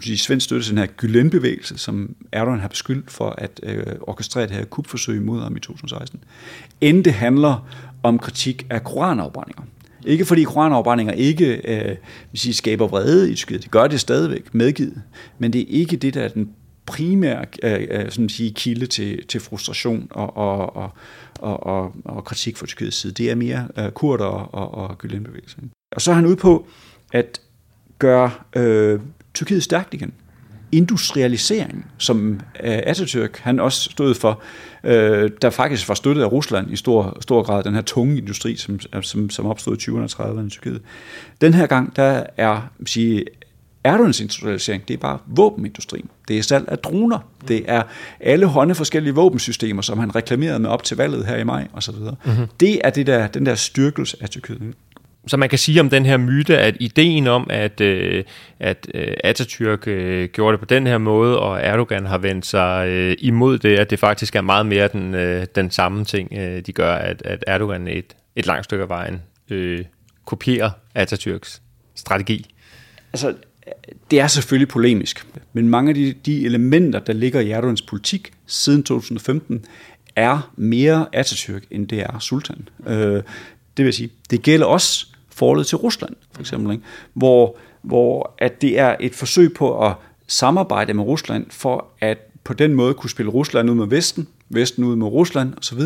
de 0.03 0.17
svensk 0.17 0.43
støtte 0.43 0.65
til 0.65 0.75
den 0.75 0.77
her 0.77 0.87
Gülen-bevægelse, 1.01 1.77
som 1.77 2.15
Erdogan 2.31 2.59
har 2.59 2.67
beskyldt 2.67 3.11
for 3.11 3.29
at 3.29 3.59
øh, 3.63 3.85
orkestrere 4.01 4.47
det 4.47 4.55
her 4.55 4.65
kupforsøg 4.65 5.15
imod 5.15 5.41
ham 5.41 5.55
i 5.55 5.59
2016. 5.59 6.23
End 6.81 7.03
det 7.03 7.13
handler 7.13 7.67
om 8.03 8.19
kritik 8.19 8.67
af 8.69 8.83
koranafbrændinger. 8.83 9.63
Ikke 10.07 10.25
fordi 10.25 10.43
koranafbrændinger 10.43 11.13
ikke 11.13 11.61
øh, 11.71 11.95
vil 12.31 12.39
sige, 12.39 12.53
skaber 12.53 12.87
vrede 12.87 13.31
i 13.31 13.35
Tyrkiet. 13.35 13.63
Det 13.63 13.71
gør 13.71 13.87
det 13.87 13.99
stadigvæk 13.99 14.53
medgivet. 14.53 15.01
Men 15.39 15.53
det 15.53 15.61
er 15.61 15.65
ikke 15.69 15.97
det, 15.97 16.13
der 16.13 16.21
er 16.21 16.27
den 16.27 16.49
primære 16.85 17.45
øh, 17.63 17.87
øh, 17.91 18.11
sådan 18.11 18.25
at 18.25 18.31
sige, 18.31 18.51
kilde 18.51 18.85
til, 18.85 19.27
til 19.27 19.39
frustration 19.41 20.07
og, 20.11 20.37
og, 20.37 20.75
og, 20.75 20.89
og, 21.39 21.65
og, 21.65 21.93
og 22.05 22.23
kritik 22.23 22.57
fra 22.57 22.65
Tyrkiets 22.65 22.97
side. 22.97 23.13
Det 23.13 23.31
er 23.31 23.35
mere 23.35 23.67
øh, 23.77 23.91
kurder 23.91 24.25
og, 24.25 24.53
og, 24.53 24.89
og 24.89 24.97
Gülen-bevægelsen. 25.03 25.69
Og 25.95 26.01
så 26.01 26.11
er 26.11 26.15
han 26.15 26.25
ude 26.25 26.35
på 26.35 26.67
at 27.13 27.41
gøre 27.99 28.31
øh, 28.55 28.99
Tyrkiet 29.33 29.63
stærkt 29.63 29.93
igen 29.93 30.13
industrialisering, 30.71 31.85
som 31.97 32.39
øh, 32.63 32.77
Atatürk 32.77 33.39
han 33.41 33.59
også 33.59 33.89
stod 33.91 34.15
for, 34.15 34.41
øh, 34.83 35.31
der 35.41 35.49
faktisk 35.49 35.89
var 35.89 35.95
støttet 35.95 36.23
af 36.23 36.31
Rusland 36.31 36.71
i 36.71 36.75
stor, 36.75 37.17
stor 37.21 37.43
grad, 37.43 37.63
den 37.63 37.73
her 37.73 37.81
tunge 37.81 38.17
industri, 38.17 38.55
som, 38.55 38.79
som, 39.01 39.29
som 39.29 39.45
opstod 39.45 39.77
i 39.77 39.79
20'erne 39.81 40.19
og 40.19 40.31
30'erne 40.31 40.47
i 40.47 40.49
Tyrkiet. 40.49 40.81
Den 41.41 41.53
her 41.53 41.67
gang, 41.67 41.95
der 41.95 42.23
er 42.37 42.61
sige, 42.85 43.25
Erdogans 43.83 44.19
industrialisering, 44.19 44.87
det 44.87 44.93
er 44.93 44.97
bare 44.97 45.19
våbenindustrien. 45.25 46.09
Det 46.27 46.37
er 46.37 46.43
salg 46.43 46.65
af 46.67 46.77
droner. 46.77 47.19
Det 47.47 47.63
er 47.67 47.83
alle 48.19 48.45
hånde 48.45 48.75
forskellige 48.75 49.15
våbensystemer, 49.15 49.81
som 49.81 49.99
han 49.99 50.15
reklamerede 50.15 50.59
med 50.59 50.69
op 50.69 50.83
til 50.83 50.97
valget 50.97 51.25
her 51.25 51.37
i 51.37 51.43
maj 51.43 51.67
osv. 51.73 51.95
Mm-hmm. 51.95 52.47
Det 52.59 52.81
er 52.83 52.89
det 52.89 53.07
der, 53.07 53.27
den 53.27 53.45
der 53.45 53.55
styrkelse 53.55 54.17
af 54.21 54.29
Tyrkiet 54.29 54.73
så 55.27 55.37
man 55.37 55.49
kan 55.49 55.59
sige 55.59 55.79
om 55.79 55.89
den 55.89 56.05
her 56.05 56.17
myte, 56.17 56.57
at 56.57 56.77
ideen 56.79 57.27
om, 57.27 57.47
at, 57.49 57.81
øh, 57.81 58.23
at 58.59 58.87
øh, 58.93 59.13
Atatürk 59.25 59.87
øh, 59.87 60.29
gjorde 60.29 60.51
det 60.51 60.59
på 60.59 60.65
den 60.65 60.87
her 60.87 60.97
måde, 60.97 61.39
og 61.39 61.61
Erdogan 61.61 62.05
har 62.05 62.17
vendt 62.17 62.45
sig 62.45 62.87
øh, 62.87 63.15
imod 63.19 63.57
det, 63.57 63.79
at 63.79 63.89
det 63.89 63.99
faktisk 63.99 64.35
er 64.35 64.41
meget 64.41 64.65
mere 64.65 64.87
den, 64.87 65.15
øh, 65.15 65.45
den 65.55 65.71
samme 65.71 66.05
ting, 66.05 66.33
øh, 66.33 66.61
de 66.61 66.73
gør, 66.73 66.95
at, 66.95 67.21
at 67.25 67.43
Erdogan 67.47 67.87
et, 67.87 68.15
et 68.35 68.45
langt 68.45 68.65
stykke 68.65 68.83
af 68.83 68.89
vejen 68.89 69.21
øh, 69.49 69.85
kopierer 70.25 70.69
Atatürks 70.99 71.61
strategi. 71.95 72.45
Altså, 73.13 73.35
det 74.11 74.19
er 74.19 74.27
selvfølgelig 74.27 74.67
polemisk, 74.67 75.27
men 75.53 75.69
mange 75.69 75.89
af 75.89 75.95
de, 75.95 76.13
de 76.25 76.45
elementer, 76.45 76.99
der 76.99 77.13
ligger 77.13 77.39
i 77.39 77.51
Erdogans 77.51 77.81
politik 77.81 78.31
siden 78.45 78.83
2015, 78.83 79.65
er 80.15 80.51
mere 80.55 81.05
Atatürk, 81.15 81.61
end 81.71 81.87
det 81.87 81.99
er 81.99 82.19
Sultan. 82.19 82.69
Øh, 82.87 83.23
det 83.77 83.85
vil 83.85 83.93
sige, 83.93 84.09
det 84.29 84.41
gælder 84.41 84.65
også 84.65 85.07
forholdet 85.37 85.67
til 85.67 85.77
Rusland, 85.77 86.15
for 86.31 86.41
eksempel, 86.41 86.71
ikke? 86.71 86.83
Hvor, 87.13 87.57
hvor 87.81 88.33
at 88.37 88.61
det 88.61 88.79
er 88.79 88.95
et 88.99 89.15
forsøg 89.15 89.53
på 89.53 89.85
at 89.85 89.93
samarbejde 90.27 90.93
med 90.93 91.03
Rusland 91.03 91.45
for 91.49 91.87
at 92.01 92.17
på 92.43 92.53
den 92.53 92.73
måde 92.73 92.93
kunne 92.93 93.09
spille 93.09 93.31
Rusland 93.31 93.69
ud 93.69 93.75
med 93.75 93.87
Vesten, 93.87 94.27
Vesten 94.49 94.83
ud 94.83 94.95
med 94.95 95.07
Rusland 95.07 95.53
osv., 95.57 95.81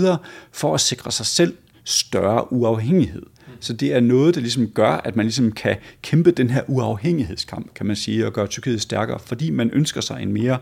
for 0.52 0.74
at 0.74 0.82
sikre 0.82 1.12
sig 1.12 1.26
selv 1.26 1.58
større 1.84 2.54
uafhængighed. 2.54 3.22
Så 3.60 3.74
det 3.74 3.94
er 3.94 4.00
noget, 4.00 4.36
der 4.36 4.42
ligesom 4.42 4.68
gør, 4.68 4.92
at 4.92 5.16
man 5.16 5.26
ligesom 5.26 5.52
kan 5.52 5.76
kæmpe 6.02 6.32
den 6.32 6.50
her 6.50 6.62
uafhængighedskamp, 6.68 7.74
kan 7.74 7.86
man 7.86 7.96
sige, 7.96 8.26
og 8.26 8.34
gøre 8.34 8.48
Tyrkiet 8.48 8.82
stærkere, 8.82 9.20
fordi 9.20 9.50
man 9.50 9.70
ønsker 9.74 10.02
sig 10.02 10.22
en 10.22 10.34
mere 10.34 10.58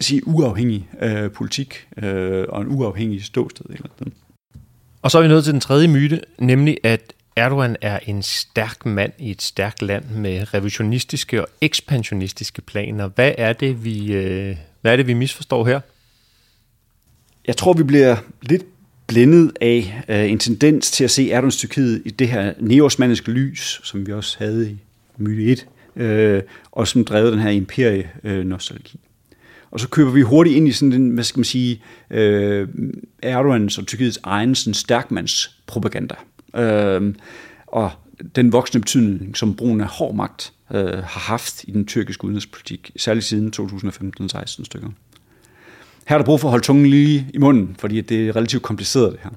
sige, 0.00 0.28
uafhængig 0.28 0.88
øh, 1.02 1.30
politik 1.30 1.86
øh, 2.02 2.44
og 2.48 2.62
en 2.62 2.68
uafhængig 2.68 3.24
ståsted. 3.24 3.66
Eller 3.70 3.88
og 5.02 5.10
så 5.10 5.18
er 5.18 5.22
vi 5.22 5.28
nået 5.28 5.44
til 5.44 5.52
den 5.52 5.60
tredje 5.60 5.88
myte, 5.88 6.20
nemlig 6.38 6.78
at 6.82 7.12
Erdogan 7.38 7.76
er 7.80 7.98
en 8.06 8.22
stærk 8.22 8.86
mand 8.86 9.12
i 9.18 9.30
et 9.30 9.42
stærkt 9.42 9.82
land 9.82 10.04
med 10.04 10.54
revisionistiske 10.54 11.42
og 11.42 11.48
ekspansionistiske 11.60 12.62
planer. 12.62 13.08
Hvad 13.08 13.32
er 13.38 13.52
det, 13.52 13.84
vi, 13.84 14.12
øh, 14.12 14.56
hvad 14.80 14.92
er 14.92 14.96
det, 14.96 15.06
vi 15.06 15.14
misforstår 15.14 15.66
her? 15.66 15.80
Jeg 17.46 17.56
tror, 17.56 17.72
vi 17.72 17.82
bliver 17.82 18.16
lidt 18.42 18.64
blændet 19.06 19.52
af 19.60 20.02
øh, 20.08 20.30
en 20.30 20.38
tendens 20.38 20.90
til 20.90 21.04
at 21.04 21.10
se 21.10 21.30
Erdogans 21.30 21.56
Tyrkiet 21.56 22.02
i 22.04 22.10
det 22.10 22.28
her 22.28 22.52
neosmanniske 22.60 23.30
lys, 23.30 23.80
som 23.84 24.06
vi 24.06 24.12
også 24.12 24.36
havde 24.38 24.70
i 24.70 24.76
myte 25.16 25.52
1, 25.52 25.66
øh, 25.96 26.42
og 26.72 26.88
som 26.88 27.04
drev 27.04 27.30
den 27.30 27.38
her 27.38 27.50
imperie-nostalgi. 27.50 29.00
Øh, 29.02 29.08
og 29.70 29.80
så 29.80 29.88
køber 29.88 30.10
vi 30.10 30.22
hurtigt 30.22 30.56
ind 30.56 30.68
i 30.68 30.72
sådan 30.72 30.92
den, 30.92 31.10
hvad 31.10 31.24
skal 31.24 31.38
man 31.38 31.44
sige, 31.44 31.82
øh, 32.10 32.68
Erdogans 33.22 33.78
og 33.78 33.86
Tyrkiets 33.86 34.18
egen 34.22 34.54
sådan 34.54 34.74
stærkmands 34.74 35.56
propaganda. 35.66 36.14
Øh, 36.56 37.14
og 37.66 37.90
den 38.36 38.52
voksne 38.52 38.80
betydning, 38.80 39.36
som 39.36 39.56
brugen 39.56 39.80
af 39.80 39.86
hård 39.88 40.14
magt 40.14 40.52
øh, 40.74 40.86
har 40.86 41.20
haft 41.20 41.64
i 41.64 41.70
den 41.70 41.86
tyrkiske 41.86 42.24
udenrigspolitik, 42.24 42.90
særligt 42.96 43.26
siden 43.26 43.52
2015-16 43.56 44.64
stykker. 44.64 44.88
Her 46.08 46.16
er 46.16 46.18
der 46.18 46.24
brug 46.24 46.40
for 46.40 46.48
at 46.48 46.50
holde 46.50 46.64
tungen 46.64 46.86
lige 46.86 47.26
i 47.34 47.38
munden, 47.38 47.76
fordi 47.78 48.00
det 48.00 48.28
er 48.28 48.36
relativt 48.36 48.62
kompliceret 48.62 49.12
det 49.12 49.20
her. 49.22 49.30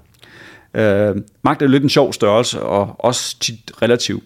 Øh, 1.10 1.16
magt 1.44 1.62
er 1.62 1.68
lidt 1.68 1.84
en 1.84 1.90
sjov 1.90 2.14
størrelse, 2.14 2.62
og 2.62 2.96
også 3.00 3.40
tit 3.40 3.72
relativ. 3.82 4.24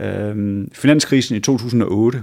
Øh, 0.00 0.66
finanskrisen 0.72 1.36
i 1.36 1.40
2008, 1.40 2.22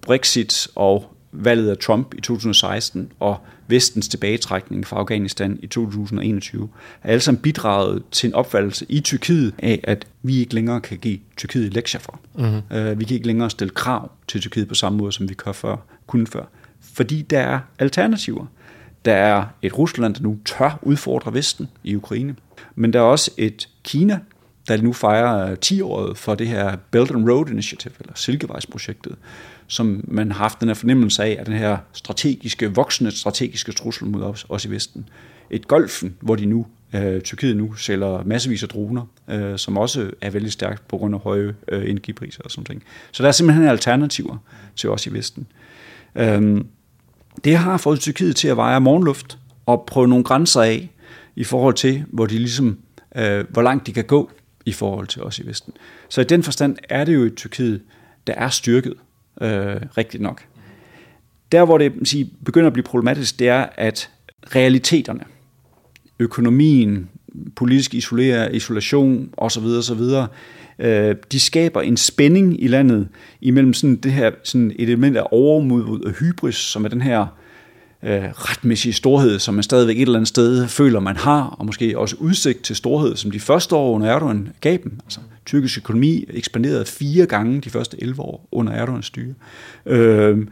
Brexit 0.00 0.68
og 0.74 1.11
valget 1.32 1.70
af 1.70 1.78
Trump 1.78 2.14
i 2.14 2.20
2016 2.20 3.12
og 3.20 3.36
vestens 3.66 4.08
tilbagetrækning 4.08 4.86
fra 4.86 4.96
Afghanistan 4.96 5.58
i 5.62 5.66
2021, 5.66 6.68
er 7.02 7.08
alle 7.08 7.20
sammen 7.20 7.42
bidraget 7.42 8.02
til 8.10 8.28
en 8.28 8.34
opfattelse 8.34 8.86
i 8.88 9.00
Tyrkiet 9.00 9.54
af, 9.58 9.80
at 9.84 10.06
vi 10.22 10.36
ikke 10.36 10.54
længere 10.54 10.80
kan 10.80 10.98
give 10.98 11.18
Tyrkiet 11.36 11.74
lektier 11.74 12.00
for. 12.00 12.20
Mm-hmm. 12.34 12.78
Uh, 12.78 12.98
vi 12.98 13.04
kan 13.04 13.14
ikke 13.14 13.26
længere 13.26 13.50
stille 13.50 13.74
krav 13.74 14.10
til 14.28 14.40
Tyrkiet 14.40 14.68
på 14.68 14.74
samme 14.74 14.98
måde, 14.98 15.12
som 15.12 15.28
vi 15.28 15.34
kunne 15.34 15.54
før. 15.54 15.76
Kunne 16.06 16.26
før. 16.26 16.44
Fordi 16.80 17.22
der 17.22 17.40
er 17.40 17.60
alternativer. 17.78 18.46
Der 19.04 19.14
er 19.14 19.44
et 19.62 19.78
Rusland, 19.78 20.14
der 20.14 20.22
nu 20.22 20.38
tør 20.44 20.78
udfordre 20.82 21.34
Vesten 21.34 21.68
i 21.84 21.96
Ukraine. 21.96 22.34
Men 22.74 22.92
der 22.92 22.98
er 22.98 23.04
også 23.04 23.30
et 23.36 23.68
Kina, 23.84 24.18
der 24.68 24.82
nu 24.82 24.92
fejrer 24.92 25.50
øh, 25.50 25.56
10-året 25.64 26.18
for 26.18 26.34
det 26.34 26.48
her 26.48 26.76
Belt 26.90 27.10
and 27.10 27.30
Road 27.30 27.50
Initiative, 27.50 27.92
eller 28.00 28.12
Silkevejsprojektet, 28.14 29.16
som 29.66 30.04
man 30.08 30.32
har 30.32 30.38
haft 30.38 30.60
den 30.60 30.68
her 30.68 30.74
fornemmelse 30.74 31.24
af, 31.24 31.36
at 31.40 31.46
den 31.46 31.54
her 31.54 31.76
strategiske, 31.92 32.74
voksende 32.74 33.10
strategiske 33.10 33.72
trussel 33.72 34.06
mod 34.06 34.22
os, 34.22 34.46
os 34.48 34.64
i 34.64 34.70
Vesten. 34.70 35.08
Et 35.50 35.68
golfen, 35.68 36.16
hvor 36.20 36.36
de 36.36 36.46
nu, 36.46 36.66
øh, 36.94 37.20
Tyrkiet 37.20 37.56
nu 37.56 37.74
sælger 37.74 38.22
massevis 38.24 38.62
af 38.62 38.68
droner, 38.68 39.02
øh, 39.28 39.58
som 39.58 39.76
også 39.76 40.10
er 40.20 40.30
vældig 40.30 40.52
stærkt 40.52 40.88
på 40.88 40.98
grund 40.98 41.14
af 41.14 41.20
høje 41.20 41.54
øh, 41.68 41.90
energipriser 41.90 42.42
og 42.42 42.50
sådan 42.50 42.64
ting. 42.64 42.82
Så 43.12 43.22
der 43.22 43.28
er 43.28 43.32
simpelthen 43.32 43.66
alternativer 43.66 44.36
til 44.76 44.90
os 44.90 45.06
i 45.06 45.12
Vesten. 45.12 45.46
Øhm, 46.16 46.66
det 47.44 47.56
har 47.56 47.76
fået 47.76 48.00
Tyrkiet 48.00 48.36
til 48.36 48.48
at 48.48 48.56
veje 48.56 48.80
morgenluft 48.80 49.38
og 49.66 49.84
prøve 49.86 50.08
nogle 50.08 50.24
grænser 50.24 50.62
af 50.62 50.90
i 51.36 51.44
forhold 51.44 51.74
til, 51.74 52.04
hvor 52.08 52.26
de 52.26 52.38
ligesom, 52.38 52.78
øh, 53.16 53.44
hvor 53.50 53.62
langt 53.62 53.86
de 53.86 53.92
kan 53.92 54.04
gå 54.04 54.30
i 54.66 54.72
forhold 54.72 55.06
til 55.06 55.22
os 55.22 55.38
i 55.38 55.46
Vesten. 55.46 55.72
Så 56.08 56.20
i 56.20 56.24
den 56.24 56.42
forstand 56.42 56.76
er 56.88 57.04
det 57.04 57.14
jo 57.14 57.22
et 57.22 57.34
Tyrkiet, 57.34 57.80
der 58.26 58.34
er 58.34 58.48
styrket 58.48 58.94
øh, 59.40 59.76
rigtigt 59.96 60.22
nok. 60.22 60.42
Der, 61.52 61.64
hvor 61.64 61.78
det 61.78 61.92
sige, 62.04 62.30
begynder 62.44 62.66
at 62.66 62.72
blive 62.72 62.84
problematisk, 62.84 63.38
det 63.38 63.48
er, 63.48 63.66
at 63.74 64.10
realiteterne, 64.54 65.24
økonomien, 66.18 67.08
politisk 67.56 67.94
isolere, 67.94 68.54
isolation 68.54 69.34
osv. 69.36 69.64
osv., 69.64 70.00
øh, 70.78 71.16
de 71.32 71.40
skaber 71.40 71.80
en 71.80 71.96
spænding 71.96 72.62
i 72.62 72.66
landet 72.66 73.08
imellem 73.40 73.74
sådan 73.74 73.96
det 73.96 74.12
her 74.12 74.30
sådan 74.44 74.70
et 74.70 74.88
element 74.88 75.16
af 75.16 75.26
overmod 75.30 76.00
og 76.00 76.10
hybris, 76.10 76.56
som 76.56 76.84
er 76.84 76.88
den 76.88 77.00
her 77.00 77.26
øh, 78.02 78.24
retmæssige 78.24 78.92
storhed, 78.92 79.38
som 79.38 79.54
man 79.54 79.62
stadigvæk 79.62 79.96
et 79.96 80.02
eller 80.02 80.14
andet 80.14 80.28
sted 80.28 80.68
føler, 80.68 81.00
man 81.00 81.16
har, 81.16 81.42
og 81.42 81.66
måske 81.66 81.98
også 81.98 82.16
udsigt 82.18 82.62
til 82.62 82.76
storhed, 82.76 83.16
som 83.16 83.30
de 83.30 83.40
første 83.40 83.76
år 83.76 83.94
under 83.94 84.06
Erdogan 84.06 84.48
gav 84.60 84.78
dem. 84.82 85.00
Altså, 85.04 85.20
Tyrkisk 85.46 85.78
økonomi 85.78 86.24
ekspanderede 86.30 86.84
fire 86.84 87.26
gange 87.26 87.60
de 87.60 87.70
første 87.70 88.02
11 88.02 88.22
år 88.22 88.48
under 88.52 88.72
Erdogans 88.72 89.06
styre. 89.06 89.34
Øh, 89.86 90.46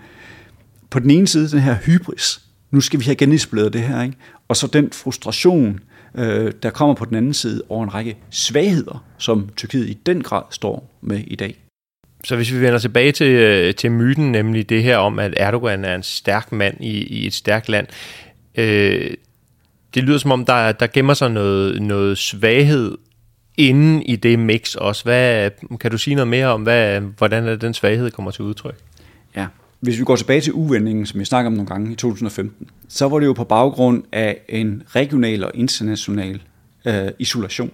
på 0.91 0.99
den 0.99 1.11
ene 1.11 1.29
side 1.29 1.51
den 1.51 1.61
her 1.61 1.75
hybris, 1.75 2.41
nu 2.71 2.81
skal 2.81 3.01
vi 3.01 3.05
have 3.05 3.15
genetableret 3.15 3.73
det 3.73 3.81
her, 3.81 4.03
ikke? 4.03 4.17
og 4.49 4.57
så 4.57 4.67
den 4.67 4.89
frustration, 4.93 5.81
øh, 6.15 6.53
der 6.63 6.71
kommer 6.71 6.95
på 6.95 7.05
den 7.05 7.17
anden 7.17 7.35
side 7.35 7.63
over 7.69 7.85
en 7.85 7.95
række 7.95 8.17
svagheder, 8.31 9.05
som 9.19 9.49
Tyrkiet 9.57 9.89
i 9.89 9.99
den 10.07 10.23
grad 10.23 10.43
står 10.51 10.99
med 11.01 11.25
i 11.27 11.37
dag. 11.37 11.70
Så 12.25 12.37
hvis 12.37 12.53
vi 12.53 12.61
vender 12.61 12.79
tilbage 12.79 13.13
til, 13.13 13.27
øh, 13.27 13.75
til 13.75 13.93
myten, 13.93 14.33
nemlig 14.33 14.69
det 14.69 14.83
her 14.83 14.97
om, 14.97 15.19
at 15.19 15.35
Erdogan 15.37 15.85
er 15.85 15.95
en 15.95 16.03
stærk 16.03 16.53
mand 16.53 16.77
i, 16.81 17.03
i 17.03 17.27
et 17.27 17.35
stærkt 17.35 17.69
land, 17.69 17.87
øh, 18.55 19.11
det 19.95 20.03
lyder 20.03 20.19
som 20.19 20.31
om, 20.31 20.45
der, 20.45 20.73
der 20.73 20.87
gemmer 20.87 21.15
sig 21.15 21.31
noget, 21.31 21.83
noget 21.83 22.19
svaghed 22.19 22.99
inden 23.57 24.03
i 24.03 24.17
det 24.17 24.39
mix 24.39 24.75
også. 24.75 25.05
Hvad, 25.05 25.51
kan 25.81 25.91
du 25.91 25.99
sige 25.99 26.15
noget 26.15 26.29
mere 26.29 26.47
om, 26.47 26.63
hvad, 26.63 27.01
hvordan 27.01 27.49
er 27.49 27.57
den 27.57 27.75
svaghed 27.75 28.11
kommer 28.11 28.31
til 28.31 28.45
udtryk? 28.45 28.77
Ja, 29.37 29.47
hvis 29.81 29.99
vi 29.99 30.05
går 30.05 30.17
tilbage 30.17 30.41
til 30.41 30.53
uvendingen, 30.53 31.07
som 31.07 31.21
jeg 31.21 31.27
snakker 31.27 31.47
om 31.47 31.53
nogle 31.53 31.69
gange 31.69 31.93
i 31.93 31.95
2015, 31.95 32.71
så 32.89 33.09
var 33.09 33.19
det 33.19 33.27
jo 33.27 33.33
på 33.33 33.45
baggrund 33.45 34.05
af 34.13 34.39
en 34.49 34.83
regional 34.89 35.45
og 35.45 35.51
international 35.55 36.43
øh, 36.85 37.09
isolation. 37.19 37.71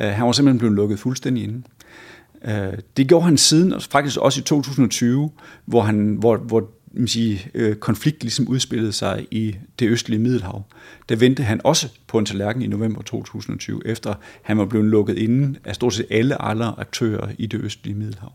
Øh, 0.00 0.08
han 0.08 0.26
var 0.26 0.32
simpelthen 0.32 0.58
blevet 0.58 0.76
lukket 0.76 0.98
fuldstændig 0.98 1.44
inde. 1.44 1.62
Øh, 2.44 2.78
det 2.96 3.08
gjorde 3.08 3.24
han 3.24 3.38
siden, 3.38 3.72
og 3.72 3.82
faktisk 3.82 4.16
også 4.16 4.40
i 4.40 4.42
2020, 4.42 5.30
hvor, 5.64 5.82
han, 5.82 6.16
hvor, 6.20 6.36
hvor 6.36 6.70
man 6.92 7.08
sige, 7.08 7.50
øh, 7.54 7.76
konflikt 7.76 8.22
ligesom 8.22 8.48
udspillede 8.48 8.92
sig 8.92 9.26
i 9.30 9.56
det 9.78 9.88
østlige 9.88 10.18
Middelhav. 10.18 10.62
Der 11.08 11.16
vendte 11.16 11.42
han 11.42 11.60
også 11.64 11.88
på 12.06 12.18
en 12.18 12.26
tallerken 12.26 12.62
i 12.62 12.66
november 12.66 13.02
2020, 13.02 13.86
efter 13.86 14.14
han 14.42 14.58
var 14.58 14.64
blevet 14.64 14.86
lukket 14.86 15.18
inde 15.18 15.58
af 15.64 15.74
stort 15.74 15.94
set 15.94 16.06
alle 16.10 16.42
andre 16.42 16.74
aktører 16.78 17.28
i 17.38 17.46
det 17.46 17.60
østlige 17.60 17.94
Middelhav. 17.94 18.32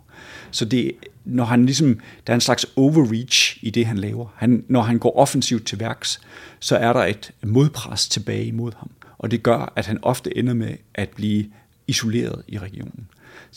Så 0.51 0.65
det, 0.65 0.91
når 1.25 1.45
han 1.45 1.65
ligesom, 1.65 1.99
der 2.27 2.33
er 2.33 2.35
en 2.35 2.41
slags 2.41 2.65
overreach 2.75 3.57
i 3.61 3.69
det, 3.69 3.85
han 3.85 3.97
laver. 3.97 4.27
Han, 4.35 4.63
når 4.67 4.81
han 4.81 4.99
går 4.99 5.17
offensivt 5.17 5.65
til 5.65 5.79
værks, 5.79 6.21
så 6.59 6.77
er 6.77 6.93
der 6.93 7.05
et 7.05 7.31
modpres 7.43 8.07
tilbage 8.09 8.45
imod 8.45 8.71
ham. 8.77 8.89
Og 9.17 9.31
det 9.31 9.43
gør, 9.43 9.73
at 9.75 9.85
han 9.85 9.99
ofte 10.01 10.37
ender 10.37 10.53
med 10.53 10.73
at 10.93 11.09
blive 11.09 11.45
isoleret 11.87 12.41
i 12.47 12.57
regionen. 12.57 13.07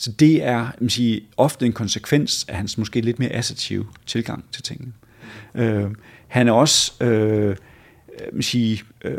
Så 0.01 0.11
det 0.11 0.43
er 0.43 0.71
man 0.79 0.89
siger, 0.89 1.19
ofte 1.37 1.65
en 1.65 1.73
konsekvens 1.73 2.45
af 2.49 2.55
hans 2.55 2.77
måske 2.77 3.01
lidt 3.01 3.19
mere 3.19 3.29
assertive 3.29 3.85
tilgang 4.05 4.45
til 4.51 4.63
tingene. 4.63 4.91
Øh, 5.55 5.91
han 6.27 6.47
er 6.47 6.51
også 6.51 7.03
øh, 7.03 7.55
man 8.33 8.41
sige, 8.41 8.83
øh, 9.05 9.17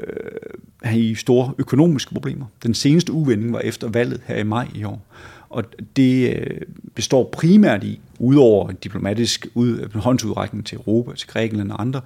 han 0.83 0.99
i 0.99 1.15
store 1.15 1.55
økonomiske 1.59 2.13
problemer. 2.13 2.47
Den 2.63 2.75
seneste 2.75 3.13
uvending 3.13 3.53
var 3.53 3.61
efter 3.61 3.89
valget 3.89 4.21
her 4.27 4.37
i 4.37 4.43
maj 4.43 4.69
i 4.75 4.85
år. 4.85 5.07
Og 5.49 5.65
det 5.97 6.37
øh, 6.37 6.61
består 6.95 7.29
primært 7.33 7.85
i, 7.85 8.01
udover 8.19 8.69
en 8.69 8.77
diplomatisk 8.77 9.47
ud, 9.55 9.89
håndsudrækning 9.95 10.67
til 10.67 10.77
Europa, 10.77 11.15
til 11.15 11.29
Grækenland 11.29 11.73
og 11.73 11.81
andre, 11.81 12.01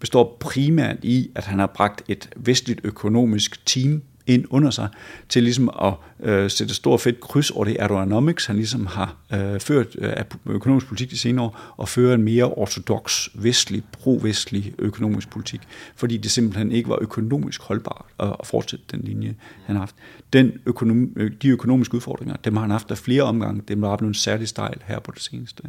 består 0.00 0.36
primært 0.40 0.96
i, 1.02 1.30
at 1.34 1.44
han 1.44 1.58
har 1.58 1.66
bragt 1.66 2.02
et 2.08 2.28
vestligt 2.36 2.80
økonomisk 2.84 3.66
team 3.66 4.02
ind 4.26 4.44
under 4.50 4.70
sig, 4.70 4.88
til 5.28 5.42
ligesom 5.42 5.70
at 5.82 5.94
øh, 6.28 6.50
sætte 6.50 6.74
stor 6.74 6.96
fedt 6.96 7.20
kryds 7.20 7.50
over 7.50 7.64
det 7.64 7.76
Erdoganomics, 7.78 8.46
han 8.46 8.56
ligesom 8.56 8.86
har 8.86 9.16
øh, 9.32 9.60
ført 9.60 9.86
øh, 9.98 10.12
økonomisk 10.46 10.86
politik 10.86 11.10
de 11.10 11.18
senere 11.18 11.44
år, 11.44 11.74
og 11.76 11.88
føre 11.88 12.14
en 12.14 12.22
mere 12.22 12.44
ortodox, 12.44 13.28
vestlig, 13.34 13.82
pro-vestlig 13.92 14.74
økonomisk 14.78 15.30
politik, 15.30 15.60
fordi 15.96 16.16
det 16.16 16.30
simpelthen 16.30 16.72
ikke 16.72 16.88
var 16.88 16.98
økonomisk 17.00 17.62
holdbart 17.62 18.06
at, 18.18 18.36
at 18.40 18.46
fortsætte 18.46 18.84
den 18.90 19.00
linje, 19.00 19.34
han 19.64 19.76
har 19.76 19.80
haft. 19.80 19.94
Den 20.32 20.52
økonom, 20.66 21.12
øh, 21.16 21.30
de 21.42 21.48
økonomiske 21.48 21.94
udfordringer, 21.94 22.36
dem 22.36 22.54
har 22.54 22.60
han 22.60 22.70
haft 22.70 22.90
af 22.90 22.98
flere 22.98 23.22
omgange, 23.22 23.62
dem 23.68 23.82
har 23.82 23.96
blevet 23.96 24.16
særlig 24.16 24.48
stejl 24.48 24.82
her 24.84 25.00
på 25.00 25.10
det 25.10 25.22
seneste. 25.22 25.62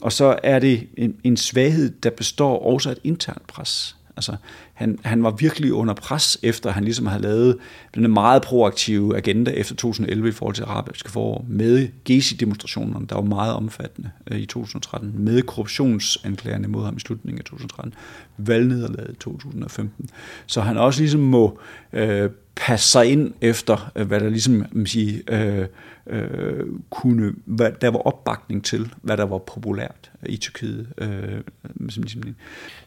Og 0.00 0.12
så 0.12 0.38
er 0.42 0.58
det 0.58 0.88
en, 0.96 1.16
en 1.24 1.36
svaghed, 1.36 1.90
der 1.90 2.10
består 2.10 2.66
også 2.66 2.88
af 2.88 2.92
et 2.92 2.98
internt 3.04 3.46
pres. 3.46 3.96
Altså, 4.16 4.36
han, 4.80 4.98
han 5.04 5.22
var 5.22 5.30
virkelig 5.30 5.72
under 5.72 5.94
pres, 5.94 6.38
efter 6.42 6.70
han 6.70 6.84
ligesom 6.84 7.06
havde 7.06 7.22
lavet 7.22 7.58
den 7.94 8.12
meget 8.12 8.42
proaktive 8.42 9.16
agenda 9.16 9.50
efter 9.50 9.74
2011 9.74 10.28
i 10.28 10.32
forhold 10.32 10.54
til 10.54 10.62
arabiske 10.62 11.10
forår, 11.10 11.44
med 11.48 11.88
Gezi-demonstrationerne, 12.04 13.06
der 13.06 13.14
var 13.14 13.22
meget 13.22 13.54
omfattende 13.54 14.10
øh, 14.30 14.38
i 14.38 14.46
2013, 14.46 15.14
med 15.16 15.42
korruptionsanklagerne 15.42 16.68
mod 16.68 16.84
ham 16.84 16.96
i 16.96 17.00
slutningen 17.00 17.38
af 17.38 17.44
2013, 17.44 17.94
valgnederlaget 18.36 19.10
i 19.12 19.16
2015. 19.16 20.10
Så 20.46 20.60
han 20.60 20.76
også 20.76 21.00
ligesom 21.00 21.20
må 21.20 21.58
øh, 21.92 22.30
passe 22.56 22.88
sig 22.88 23.06
ind 23.06 23.32
efter, 23.40 23.90
øh, 23.96 24.06
hvad 24.06 24.20
der 24.20 24.28
ligesom 24.28 24.64
man 24.72 24.86
sige, 24.86 25.22
øh, 25.28 25.66
øh, 26.06 26.66
kunne, 26.90 27.32
hvad 27.44 27.72
der 27.80 27.90
var 27.90 27.98
opbakning 27.98 28.64
til, 28.64 28.92
hvad 29.02 29.16
der 29.16 29.24
var 29.24 29.38
populært 29.38 30.10
i 30.26 30.36
Tyrkiet. 30.36 30.86
Øh, 30.98 31.40
ligesom, 31.80 32.04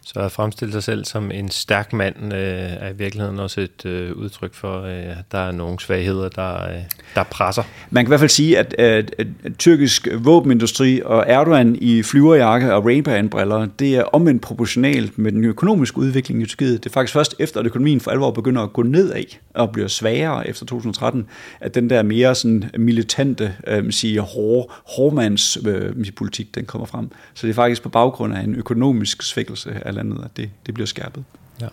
så 0.02 0.20
at 0.20 0.32
fremstille 0.32 0.72
sig 0.72 0.84
selv 0.84 1.06
som 1.06 1.32
en 1.32 1.50
stærk 1.50 1.83
mand 1.92 2.34
øh, 2.34 2.40
er 2.80 2.90
i 2.90 2.96
virkeligheden 2.98 3.40
også 3.40 3.62
et 3.62 3.86
øh, 3.86 4.16
udtryk 4.16 4.54
for, 4.54 4.82
øh, 4.82 5.20
at 5.20 5.32
der 5.32 5.38
er 5.38 5.52
nogle 5.52 5.80
svagheder, 5.80 6.30
der, 6.30 6.70
øh, 6.70 6.80
der 7.16 7.24
presser. 7.24 7.64
Man 7.90 8.06
kan 8.06 8.08
i 8.08 8.12
hvert 8.12 8.20
fald 8.20 8.30
sige, 8.30 8.58
at, 8.60 8.74
at, 8.74 9.16
at, 9.18 9.28
at 9.44 9.52
tyrkisk 9.58 10.08
våbenindustri 10.18 11.02
og 11.06 11.24
Erdogan 11.28 11.78
i 11.82 12.04
flyverjakke 12.04 12.74
og 12.74 12.84
Ray-Ban-briller, 12.86 13.68
det 13.80 13.96
er 13.96 14.04
omvendt 14.04 14.42
proportionalt 14.42 15.18
med 15.18 15.32
den 15.32 15.44
økonomiske 15.44 15.98
udvikling 15.98 16.42
i 16.42 16.46
Tyrkiet. 16.46 16.84
Det 16.84 16.90
er 16.90 16.94
faktisk 16.94 17.14
først 17.14 17.36
efter, 17.40 17.60
at 17.60 17.66
økonomien 17.66 18.00
for 18.00 18.12
alvor 18.12 18.32
begynder 18.32 18.62
at 18.62 18.74
gå 18.74 18.84
nedad 18.84 19.24
og 19.54 19.72
bliver 19.72 19.88
svagere 19.88 20.48
efter 20.48 20.66
2013, 20.66 21.26
at 21.60 21.76
den 21.76 21.90
der 21.90 22.04
mere 22.04 22.36
sådan 22.36 22.70
militante, 22.78 23.54
øh, 23.68 23.92
siger, 23.92 24.22
hård, 24.22 24.72
hårdmands 24.96 25.58
øh, 25.66 26.12
politik, 26.16 26.56
den 26.56 26.66
kommer 26.66 26.86
frem. 26.86 27.10
Så 27.34 27.48
det 27.48 27.52
er 27.52 27.56
faktisk 27.56 27.82
på 27.82 27.90
baggrund 27.90 28.34
af 28.34 28.42
en 28.42 28.56
økonomisk 28.56 29.22
svækkelse 29.22 29.82
af 29.86 29.94
landet, 29.94 30.22
at 30.24 30.38
det, 30.38 30.50
det 30.66 30.74
bliver 30.74 30.88
skærpet. 30.88 31.24
Ja. 31.64 31.68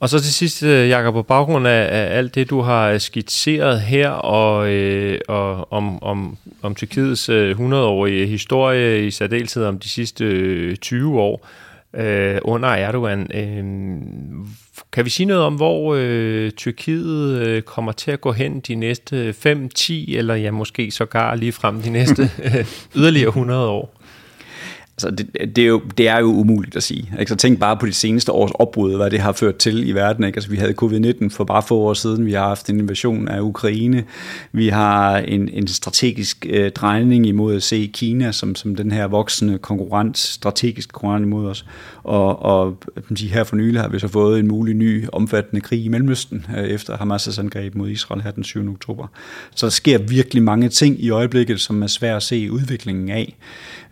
Og 0.00 0.08
så 0.08 0.20
til 0.20 0.34
sidst, 0.34 0.62
øh, 0.62 0.88
Jakob, 0.88 1.14
på 1.14 1.22
baggrund 1.22 1.66
af, 1.66 1.88
af 1.90 2.18
alt 2.18 2.34
det, 2.34 2.50
du 2.50 2.60
har 2.60 2.90
øh, 2.90 3.00
skitseret 3.00 3.80
her, 3.80 4.08
og, 4.10 4.68
øh, 4.68 5.20
og 5.28 5.72
om, 5.72 6.02
om, 6.02 6.36
om 6.62 6.74
Tyrkiets 6.74 7.28
øh, 7.28 7.56
100-årige 7.58 8.26
historie, 8.26 9.06
i 9.06 9.10
særdeleshed 9.10 9.64
om 9.64 9.78
de 9.78 9.88
sidste 9.88 10.24
øh, 10.24 10.76
20 10.76 11.20
år 11.20 11.46
øh, 11.94 12.38
under 12.42 12.68
Erdogan, 12.68 13.30
øh, 13.34 13.64
kan 14.92 15.04
vi 15.04 15.10
sige 15.10 15.26
noget 15.26 15.42
om, 15.42 15.54
hvor 15.54 15.94
øh, 15.98 16.50
Tyrkiet 16.50 17.38
øh, 17.38 17.62
kommer 17.62 17.92
til 17.92 18.10
at 18.10 18.20
gå 18.20 18.32
hen 18.32 18.60
de 18.60 18.74
næste 18.74 19.32
5, 19.32 19.68
10 19.68 20.16
eller 20.16 20.34
ja, 20.34 20.50
måske 20.50 20.90
sågar 20.90 21.34
lige 21.34 21.52
frem 21.52 21.82
de 21.82 21.90
næste 21.90 22.30
øh, 22.44 22.64
yderligere 22.96 23.28
100 23.28 23.68
år? 23.68 23.97
Altså, 24.98 25.10
det, 25.10 25.56
det, 25.56 25.64
er 25.64 25.68
jo, 25.68 25.82
det 25.98 26.08
er 26.08 26.18
jo 26.18 26.26
umuligt 26.26 26.76
at 26.76 26.82
sige. 26.82 27.12
Ikke? 27.20 27.30
Så 27.30 27.36
tænk 27.36 27.60
bare 27.60 27.76
på 27.76 27.86
de 27.86 27.92
seneste 27.92 28.32
års 28.32 28.50
opbrud, 28.54 28.96
hvad 28.96 29.10
det 29.10 29.20
har 29.20 29.32
ført 29.32 29.56
til 29.56 29.88
i 29.88 29.92
verden. 29.92 30.24
Ikke? 30.24 30.36
Altså, 30.36 30.50
vi 30.50 30.56
havde 30.56 30.74
covid-19 30.82 31.28
for 31.28 31.44
bare 31.44 31.62
få 31.62 31.78
år 31.78 31.94
siden. 31.94 32.26
Vi 32.26 32.32
har 32.32 32.48
haft 32.48 32.70
en 32.70 32.80
invasion 32.80 33.28
af 33.28 33.40
Ukraine. 33.40 34.04
Vi 34.52 34.68
har 34.68 35.16
en, 35.16 35.48
en 35.48 35.66
strategisk 35.66 36.46
øh, 36.48 36.70
drejning 36.70 37.26
imod 37.26 37.56
at 37.56 37.62
se 37.62 37.90
Kina 37.94 38.32
som, 38.32 38.54
som 38.54 38.74
den 38.74 38.90
her 38.90 39.06
voksende 39.06 39.58
konkurrent, 39.58 40.18
strategisk 40.18 40.92
konkurrent 40.92 41.26
imod 41.26 41.46
os. 41.46 41.64
Og, 42.02 42.42
og 42.42 42.82
de 43.18 43.26
her 43.26 43.44
for 43.44 43.56
nylig 43.56 43.80
har 43.80 43.88
vi 43.88 43.98
så 43.98 44.08
fået 44.08 44.38
en 44.38 44.48
mulig 44.48 44.74
ny 44.74 45.04
omfattende 45.12 45.60
krig 45.60 45.84
i 45.84 45.88
Mellemøsten 45.88 46.46
øh, 46.58 46.64
efter 46.64 46.96
Hamas' 46.96 47.40
angreb 47.40 47.74
mod 47.74 47.88
Israel 47.88 48.22
her 48.22 48.30
den 48.30 48.44
7. 48.44 48.70
oktober. 48.70 49.06
Så 49.54 49.66
der 49.66 49.70
sker 49.70 49.98
virkelig 49.98 50.42
mange 50.42 50.68
ting 50.68 51.04
i 51.04 51.10
øjeblikket, 51.10 51.60
som 51.60 51.82
er 51.82 51.86
svært 51.86 52.16
at 52.16 52.22
se 52.22 52.52
udviklingen 52.52 53.08
af. 53.08 53.36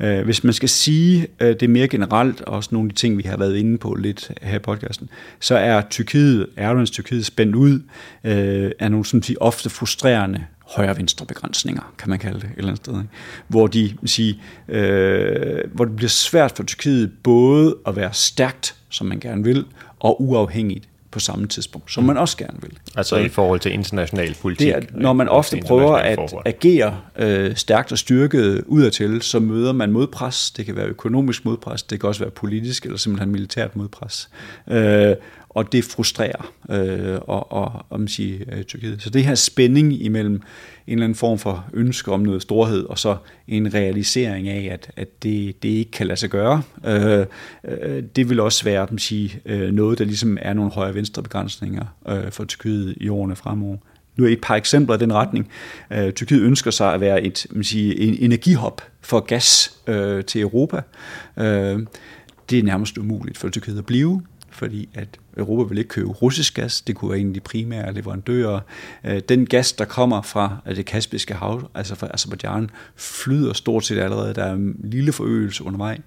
Øh, 0.01 0.25
hvis 0.25 0.45
man 0.45 0.53
skal 0.53 0.69
sige 0.69 0.96
øh, 1.41 1.57
det 1.61 1.71
mere 1.71 1.89
generelt, 1.89 2.41
og 2.41 2.57
også 2.57 2.69
nogle 2.73 2.87
af 2.87 2.95
de 2.95 3.01
ting, 3.01 3.19
vi 3.19 3.23
har 3.23 3.37
været 3.37 3.57
inde 3.57 3.79
på 3.79 3.95
lidt 3.95 4.33
her 4.43 4.57
i 4.57 4.59
podcasten, 4.59 5.09
så 5.41 5.57
er 5.57 5.81
Tyrkiet, 5.91 6.47
Erdogans 6.57 6.91
Tyrkiet 6.91 7.27
spændt 7.27 7.55
ud 7.55 7.81
øh, 8.25 8.71
af 8.79 8.91
nogle 8.91 9.07
sådan 9.07 9.23
sige, 9.23 9.43
ofte 9.43 9.71
frustrerende 9.71 10.45
højre-venstre 10.67 11.27
begrænsninger, 11.27 11.95
kan 11.99 12.11
man 12.11 12.19
kalde 12.19 12.41
det 12.41 12.45
et 12.45 12.51
eller 12.57 12.69
andet 12.69 12.85
sted. 12.85 12.95
Ikke? 12.95 13.09
Hvor, 13.49 13.67
de, 13.67 13.97
sige, 14.05 14.41
øh, 14.69 15.61
hvor 15.73 15.85
det 15.85 15.97
bliver 15.97 16.09
svært 16.09 16.53
for 16.57 16.63
Tyrkiet 16.63 17.13
både 17.23 17.77
at 17.87 17.97
være 17.97 18.13
stærkt, 18.13 18.75
som 18.89 19.07
man 19.07 19.21
gerne 19.21 19.45
vil, 19.45 19.65
og 20.01 20.23
uafhængigt 20.23 20.89
på 21.11 21.21
samme 21.21 21.47
tidspunkt, 21.47 21.92
som 21.92 22.05
man 22.05 22.16
også 22.16 22.37
gerne 22.37 22.59
vil. 22.62 22.79
Altså 22.97 23.16
så, 23.16 23.16
i 23.16 23.29
forhold 23.29 23.61
til 23.61 23.73
international 23.73 24.37
politik? 24.42 24.66
Det 24.66 24.77
er, 24.77 24.81
når 24.90 25.12
man 25.12 25.29
ofte 25.29 25.61
prøver 25.66 25.97
at 25.97 26.14
forhold. 26.14 26.42
agere 26.47 27.01
øh, 27.16 27.57
stærkt 27.57 27.92
og 27.92 27.99
styrket 27.99 28.64
udadtil, 28.66 29.23
så 29.23 29.40
møder 29.40 29.73
man 29.73 29.92
modpres. 29.92 30.51
Det 30.51 30.66
kan 30.66 30.77
være 30.77 30.87
økonomisk 30.87 31.45
modpres, 31.45 31.83
det 31.83 32.01
kan 32.01 32.09
også 32.09 32.21
være 32.21 32.31
politisk 32.31 32.85
eller 32.85 32.99
simpelthen 32.99 33.33
militært 33.33 33.77
modpres. 33.77 34.29
Øh, 34.71 35.15
og 35.57 35.73
det 35.73 35.85
frustrerer 35.85 36.52
øh, 36.71 37.19
og, 37.21 37.52
og, 37.52 37.87
og 37.90 38.00
man 38.00 38.09
siger, 38.09 38.38
øh, 38.52 38.63
Tyrkiet. 38.63 39.02
Så 39.02 39.11
det 39.11 39.25
her 39.25 39.35
spænding 39.35 40.02
imellem 40.02 40.35
en 40.35 40.42
eller 40.87 41.04
anden 41.04 41.17
form 41.17 41.38
for 41.38 41.65
ønske 41.73 42.13
om 42.13 42.21
noget 42.21 42.42
storhed, 42.42 42.85
og 42.85 42.98
så 42.98 43.17
en 43.48 43.75
realisering 43.75 44.48
af, 44.48 44.69
at, 44.73 44.90
at 44.96 45.23
det, 45.23 45.63
det 45.63 45.69
ikke 45.69 45.90
kan 45.90 46.07
lade 46.07 46.21
sig 46.21 46.31
gøre, 46.31 46.63
øh, 46.87 47.27
øh, 47.65 48.02
det 48.17 48.29
vil 48.29 48.40
også 48.40 48.65
være 48.65 48.87
man 48.90 48.98
sige, 48.98 49.40
øh, 49.46 49.73
noget, 49.73 49.98
der 49.98 50.04
ligesom 50.04 50.38
er 50.40 50.52
nogle 50.52 50.71
højre-venstre 50.71 51.23
begrænsninger 51.23 51.85
øh, 52.09 52.31
for 52.31 52.44
Tyrkiet 52.44 52.94
i 53.00 53.09
årene 53.09 53.37
fremover. 53.37 53.77
Nu 54.17 54.25
er 54.25 54.29
et 54.29 54.40
par 54.42 54.54
eksempler 54.54 54.96
i 54.96 54.98
den 54.98 55.13
retning. 55.13 55.50
Øh, 55.92 56.13
Tyrkiet 56.13 56.42
ønsker 56.42 56.71
sig 56.71 56.94
at 56.94 57.00
være 57.00 57.23
et 57.23 57.46
man 57.50 57.65
siger, 57.65 57.94
en 57.98 58.17
energihop 58.19 58.83
for 59.00 59.21
gas 59.21 59.75
øh, 59.87 60.25
til 60.25 60.40
Europa. 60.40 60.81
Øh, 61.37 61.79
det 62.50 62.59
er 62.59 62.63
nærmest 62.63 62.98
umuligt 62.98 63.38
for 63.38 63.48
Tyrkiet 63.48 63.79
at 63.79 63.87
blive 63.87 64.23
fordi 64.57 64.88
at 64.94 65.09
Europa 65.37 65.69
vil 65.69 65.79
ikke 65.79 65.88
købe 65.88 66.09
russisk 66.09 66.54
gas. 66.54 66.81
Det 66.81 66.96
kunne 66.96 67.11
være 67.11 67.21
en 67.21 67.29
af 67.29 67.35
de 67.35 67.40
primære 67.40 67.92
leverandører. 67.92 68.61
Øh, 69.04 69.21
den 69.29 69.46
gas, 69.46 69.73
der 69.73 69.85
kommer 69.85 70.23
fra 70.23 70.57
øh, 70.67 70.77
det 70.77 70.87
kaspiske 70.87 71.35
hav, 71.35 71.71
altså 71.75 71.94
fra 71.94 72.09
Azerbaijan, 72.15 72.71
flyder 72.96 73.52
stort 73.52 73.85
set 73.85 73.98
allerede. 73.98 74.35
Der 74.35 74.44
er 74.44 74.52
en 74.52 74.77
lille 74.85 75.13
forøgelse 75.13 75.65
undervejs. 75.65 76.00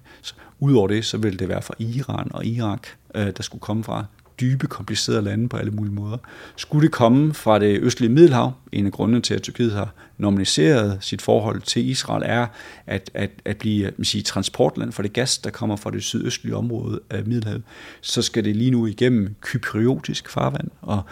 Udover 0.58 0.88
det, 0.88 1.04
så 1.04 1.18
vil 1.18 1.38
det 1.38 1.48
være 1.48 1.62
fra 1.62 1.74
Iran 1.78 2.30
og 2.34 2.46
Irak, 2.46 2.86
øh, 3.14 3.32
der 3.36 3.42
skulle 3.42 3.60
komme 3.60 3.84
fra 3.84 4.04
dybe, 4.40 4.66
komplicerede 4.66 5.22
lande 5.22 5.48
på 5.48 5.56
alle 5.56 5.70
mulige 5.70 5.94
måder. 5.94 6.16
Skulle 6.56 6.82
det 6.82 6.92
komme 6.92 7.34
fra 7.34 7.58
det 7.58 7.80
østlige 7.82 8.12
Middelhav, 8.12 8.52
en 8.72 8.86
af 8.86 8.92
grundene 8.92 9.20
til, 9.20 9.34
at 9.34 9.42
Tyrkiet 9.42 9.72
har 9.72 9.94
normaliseret 10.18 10.98
sit 11.00 11.22
forhold 11.22 11.60
til 11.60 11.88
Israel, 11.88 12.22
er 12.26 12.46
at, 12.86 13.10
at, 13.14 13.30
at 13.44 13.56
blive 13.56 13.90
man 13.96 14.04
siger, 14.04 14.22
transportland 14.22 14.92
for 14.92 15.02
det 15.02 15.12
gas, 15.12 15.38
der 15.38 15.50
kommer 15.50 15.76
fra 15.76 15.90
det 15.90 16.02
sydøstlige 16.02 16.56
område 16.56 17.00
af 17.10 17.24
Middelhavet, 17.26 17.62
så 18.00 18.22
skal 18.22 18.44
det 18.44 18.56
lige 18.56 18.70
nu 18.70 18.86
igennem 18.86 19.34
kypriotisk 19.40 20.30
farvand, 20.30 20.68
og 20.80 21.02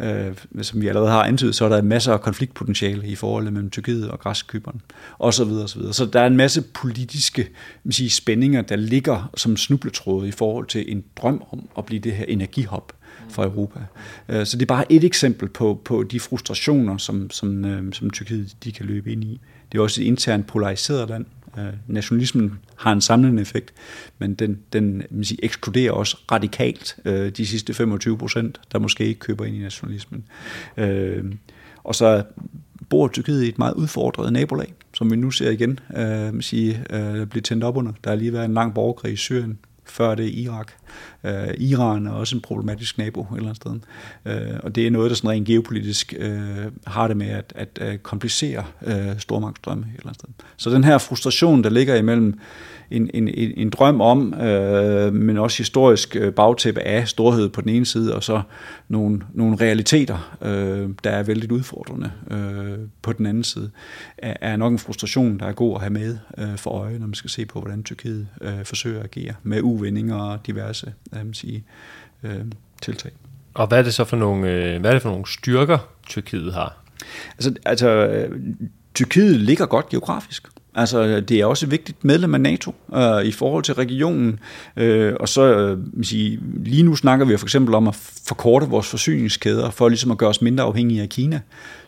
øh, 0.00 0.34
som 0.62 0.80
vi 0.80 0.88
allerede 0.88 1.10
har 1.10 1.24
antydet, 1.24 1.54
så 1.54 1.64
er 1.64 1.68
der 1.68 1.82
masser 1.82 2.12
af 2.12 2.20
konfliktpotentiale 2.20 3.06
i 3.06 3.14
forholdet 3.14 3.52
mellem 3.52 3.70
Tyrkiet 3.70 4.10
og 4.10 4.20
Græskyberen, 4.20 4.80
og 5.18 5.34
så 5.34 5.44
videre, 5.44 5.62
og 5.62 5.68
så 5.68 5.78
videre. 5.78 5.94
Så 5.94 6.06
der 6.06 6.20
er 6.20 6.26
en 6.26 6.36
masse 6.36 6.62
politiske 6.62 7.48
sige, 7.90 8.10
spændinger, 8.10 8.62
der 8.62 8.76
ligger 8.76 9.30
som 9.36 9.56
snubletråde 9.56 10.28
i 10.28 10.32
forhold 10.32 10.66
til 10.66 10.92
en 10.92 11.04
drøm 11.16 11.42
om 11.52 11.68
at 11.78 11.84
blive 11.84 12.00
det 12.00 12.12
her 12.12 12.24
energihop 12.28 12.92
for 13.28 13.44
Europa. 13.44 13.80
Øh, 14.28 14.46
så 14.46 14.56
det 14.56 14.62
er 14.62 14.74
bare 14.74 14.92
et 14.92 15.04
eksempel 15.04 15.48
på, 15.48 15.80
på 15.84 16.02
de 16.02 16.20
frustrationer, 16.20 16.96
som, 16.96 17.30
som, 17.30 17.64
øh, 17.64 17.92
som 17.92 18.10
Tyrkiet 18.10 18.56
de 18.64 18.72
kan 18.72 18.86
løbe 18.86 19.12
ind 19.12 19.24
i. 19.24 19.40
Det 19.72 19.78
er 19.78 19.82
også 19.82 20.02
et 20.02 20.06
internt 20.06 20.46
polariseret 20.46 21.08
land, 21.08 21.24
Øh, 21.58 21.72
nationalismen 21.86 22.58
har 22.76 22.92
en 22.92 23.00
samlende 23.00 23.42
effekt, 23.42 23.74
men 24.18 24.34
den, 24.34 24.58
den 24.72 25.02
man 25.10 25.24
siger, 25.24 25.38
ekskluderer 25.42 25.92
også 25.92 26.16
radikalt 26.32 26.96
øh, 27.04 27.30
de 27.30 27.46
sidste 27.46 27.74
25 27.74 28.18
procent, 28.18 28.60
der 28.72 28.78
måske 28.78 29.06
ikke 29.06 29.20
køber 29.20 29.44
ind 29.44 29.56
i 29.56 29.60
nationalismen. 29.60 30.24
Øh, 30.76 31.24
og 31.84 31.94
så 31.94 32.24
bor 32.88 33.08
Tyrkiet 33.08 33.44
i 33.44 33.48
et 33.48 33.58
meget 33.58 33.74
udfordret 33.74 34.32
nabolag, 34.32 34.74
som 34.94 35.10
vi 35.10 35.16
nu 35.16 35.30
ser 35.30 35.50
igen 35.50 35.78
øh, 35.96 36.06
man 36.06 36.42
siger, 36.42 36.78
øh, 36.90 37.26
blive 37.26 37.42
tændt 37.42 37.64
op 37.64 37.76
under. 37.76 37.92
Der 38.04 38.10
har 38.10 38.16
lige 38.16 38.32
været 38.32 38.44
en 38.44 38.54
lang 38.54 38.74
borgerkrig 38.74 39.12
i 39.12 39.16
Syrien, 39.16 39.58
før 39.90 40.14
det 40.14 40.26
er 40.26 40.42
Irak. 40.42 40.72
Øh, 41.24 41.54
Iran 41.58 42.06
er 42.06 42.10
også 42.10 42.36
en 42.36 42.42
problematisk 42.42 42.98
nabo 42.98 43.20
et 43.20 43.26
eller 43.36 43.48
andet 43.48 43.56
sted. 43.56 43.72
Øh, 44.24 44.60
og 44.62 44.74
det 44.74 44.86
er 44.86 44.90
noget, 44.90 45.10
der 45.10 45.16
sådan 45.16 45.30
rent 45.30 45.46
geopolitisk 45.46 46.14
øh, 46.18 46.56
har 46.86 47.08
det 47.08 47.16
med 47.16 47.28
at, 47.28 47.52
at, 47.56 47.78
at 47.80 48.02
komplicere 48.02 48.64
øh, 48.86 49.18
stormagtsdrømme 49.18 49.84
et 49.84 49.98
eller 49.98 50.06
andet 50.06 50.20
sted. 50.20 50.28
Så 50.56 50.70
den 50.70 50.84
her 50.84 50.98
frustration, 50.98 51.64
der 51.64 51.70
ligger 51.70 51.94
imellem 51.94 52.38
en, 52.90 53.10
en, 53.14 53.28
en 53.34 53.70
drøm 53.70 54.00
om, 54.00 54.34
øh, 54.34 55.14
men 55.14 55.38
også 55.38 55.58
historisk 55.58 56.16
øh, 56.16 56.32
bagtæppe 56.32 56.80
af 56.80 57.08
storhed 57.08 57.48
på 57.48 57.60
den 57.60 57.68
ene 57.68 57.86
side, 57.86 58.14
og 58.14 58.22
så 58.22 58.42
nogle, 58.88 59.20
nogle 59.34 59.56
realiteter, 59.56 60.36
øh, 60.42 60.88
der 61.04 61.10
er 61.10 61.22
vældig 61.22 61.52
udfordrende 61.52 62.10
øh, 62.30 62.78
på 63.02 63.12
den 63.12 63.26
anden 63.26 63.44
side, 63.44 63.70
er, 64.18 64.34
er 64.40 64.56
nok 64.56 64.72
en 64.72 64.78
frustration, 64.78 65.38
der 65.38 65.46
er 65.46 65.52
god 65.52 65.74
at 65.74 65.80
have 65.80 65.92
med 65.92 66.18
øh, 66.38 66.56
for 66.56 66.70
øje, 66.70 66.98
når 66.98 67.06
man 67.06 67.14
skal 67.14 67.30
se 67.30 67.46
på, 67.46 67.60
hvordan 67.60 67.82
Tyrkiet 67.82 68.28
øh, 68.40 68.64
forsøger 68.64 68.98
at 68.98 69.04
agere 69.04 69.34
med 69.42 69.60
uvendinger 69.76 70.16
og 70.16 70.46
diverse 70.46 70.92
øh, 71.12 71.20
sige, 71.32 71.64
øh, 72.22 72.40
tiltag. 72.82 73.12
Og 73.54 73.66
hvad 73.66 73.78
er 73.78 73.82
det 73.82 73.94
så 73.94 74.04
for 74.04 74.16
nogle, 74.16 74.50
øh, 74.50 74.80
hvad 74.80 74.90
er 74.90 74.94
det 74.94 75.02
for 75.02 75.10
nogle 75.10 75.26
styrker, 75.26 75.78
Tyrkiet 76.06 76.54
har? 76.54 76.76
Altså, 77.38 77.54
altså 77.64 78.08
Tyrkiet 78.94 79.40
ligger 79.40 79.66
godt 79.66 79.88
geografisk. 79.88 80.48
Altså, 80.74 81.20
det 81.20 81.40
er 81.40 81.46
også 81.46 81.66
et 81.66 81.70
vigtigt 81.70 82.04
medlem 82.04 82.34
af 82.34 82.40
NATO 82.40 82.74
øh, 82.94 83.24
i 83.24 83.32
forhold 83.32 83.64
til 83.64 83.74
regionen. 83.74 84.38
Øh, 84.76 85.14
og 85.20 85.28
så, 85.28 85.42
øh, 85.42 85.78
sige, 86.02 86.40
lige 86.64 86.82
nu 86.82 86.96
snakker 86.96 87.26
vi 87.26 87.36
for 87.36 87.46
eksempel 87.46 87.74
om 87.74 87.88
at 87.88 87.94
forkorte 88.26 88.66
vores 88.66 88.86
forsyningskæder, 88.86 89.70
for 89.70 89.88
ligesom 89.88 90.10
at 90.10 90.18
gøre 90.18 90.28
os 90.28 90.42
mindre 90.42 90.64
afhængige 90.64 91.02
af 91.02 91.08
Kina. 91.08 91.40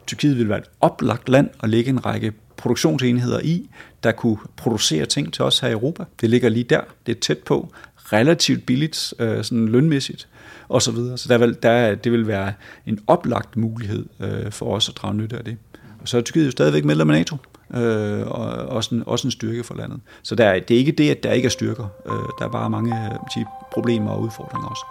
Tyrkiet 0.06 0.38
vil 0.38 0.48
være 0.48 0.58
et 0.58 0.70
oplagt 0.80 1.28
land 1.28 1.50
at 1.62 1.70
lægge 1.70 1.90
en 1.90 2.06
række 2.06 2.32
produktionsenheder 2.58 3.40
i, 3.40 3.70
der 4.02 4.12
kunne 4.12 4.36
producere 4.56 5.06
ting 5.06 5.32
til 5.32 5.44
os 5.44 5.58
her 5.60 5.68
i 5.68 5.72
Europa. 5.72 6.04
Det 6.20 6.30
ligger 6.30 6.48
lige 6.48 6.64
der, 6.64 6.80
det 7.06 7.16
er 7.16 7.20
tæt 7.20 7.38
på, 7.38 7.72
relativt 8.12 8.66
billigt, 8.66 9.14
øh, 9.18 9.44
sådan 9.44 9.68
lønmæssigt 9.68 10.28
og 10.68 10.82
så 10.82 10.92
videre. 10.92 11.18
Så 11.18 11.28
der 11.28 11.38
vil, 11.38 11.56
der, 11.62 11.94
det 11.94 12.12
vil 12.12 12.26
være 12.26 12.52
en 12.86 12.98
oplagt 13.06 13.56
mulighed 13.56 14.06
øh, 14.20 14.52
for 14.52 14.74
os 14.74 14.88
at 14.88 14.96
drage 14.96 15.14
nytte 15.14 15.36
af 15.38 15.44
det. 15.44 15.56
Og 16.00 16.08
så 16.08 16.16
er 16.16 16.20
Tyrkiet 16.20 16.46
jo 16.46 16.50
stadigvæk 16.50 16.84
medlem 16.84 17.10
af 17.10 17.16
NATO 17.16 17.36
øh, 17.74 18.26
og 18.26 18.48
også 18.50 18.94
en, 18.94 19.02
også 19.06 19.26
en 19.26 19.32
styrke 19.32 19.64
for 19.64 19.74
landet. 19.74 20.00
Så 20.22 20.34
der, 20.34 20.52
det 20.52 20.74
er 20.74 20.78
ikke 20.78 20.92
det, 20.92 21.10
at 21.10 21.22
der 21.22 21.32
ikke 21.32 21.46
er 21.46 21.50
styrker. 21.50 21.86
Øh, 22.06 22.28
der 22.38 22.44
er 22.44 22.50
bare 22.50 22.70
mange 22.70 23.04
øh, 23.04 23.18
sige, 23.34 23.46
problemer 23.72 24.10
og 24.10 24.20
udfordringer 24.20 24.68
også. 24.68 24.84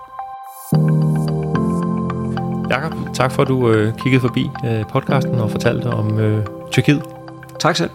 Jakob, 2.70 2.93
tak 3.13 3.32
for 3.32 3.41
at 3.41 3.47
du 3.47 3.72
øh, 3.72 3.93
kiggede 3.97 4.22
forbi 4.22 4.45
øh, 4.65 4.86
podcasten 4.89 5.36
og 5.36 5.51
fortalte 5.51 5.86
om 5.86 6.20
øh, 6.20 6.45
Tyrkiet. 6.72 7.16
Tak 7.60 7.76
selv. 7.76 7.89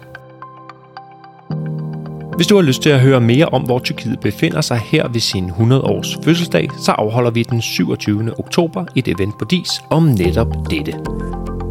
Hvis 2.37 2.47
du 2.47 2.55
har 2.55 2.63
lyst 2.63 2.83
til 2.83 2.91
at 2.91 3.01
høre 3.01 3.21
mere 3.21 3.47
om, 3.47 3.63
hvor 3.63 3.79
Tyrkiet 3.79 4.21
befinder 4.21 4.61
sig 4.61 4.79
her 4.79 5.09
ved 5.09 5.21
sin 5.21 5.51
100-års 5.51 6.17
fødselsdag, 6.25 6.69
så 6.79 6.93
afholder 6.93 7.31
vi 7.31 7.43
den 7.43 7.63
27. 7.63 8.33
oktober 8.39 8.85
et 8.95 9.09
event 9.09 9.39
på 9.39 9.45
DIS 9.45 9.83
om 9.91 10.03
netop 10.03 10.71
dette. 10.71 10.95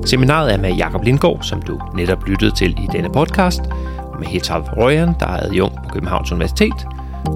Seminaret 0.05 0.53
er 0.53 0.57
med 0.57 0.75
Jakob 0.75 1.03
Lindgaard, 1.03 1.39
som 1.41 1.61
du 1.61 1.79
netop 1.95 2.27
lyttede 2.27 2.55
til 2.55 2.71
i 2.71 2.87
denne 2.91 3.09
podcast, 3.09 3.61
og 3.97 4.19
med 4.19 4.27
Hetav 4.27 4.61
Røjan, 4.77 5.15
der 5.19 5.27
er 5.27 5.45
adjunkt 5.45 5.75
på 5.75 5.89
Københavns 5.93 6.31
Universitet, 6.31 6.87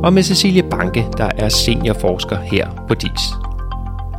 og 0.03 0.13
med 0.13 0.23
Cecilie 0.23 0.63
Banke, 0.63 1.07
der 1.17 1.29
er 1.37 1.49
seniorforsker 1.49 2.37
her 2.37 2.69
på 2.87 2.93
DIS. 2.93 3.33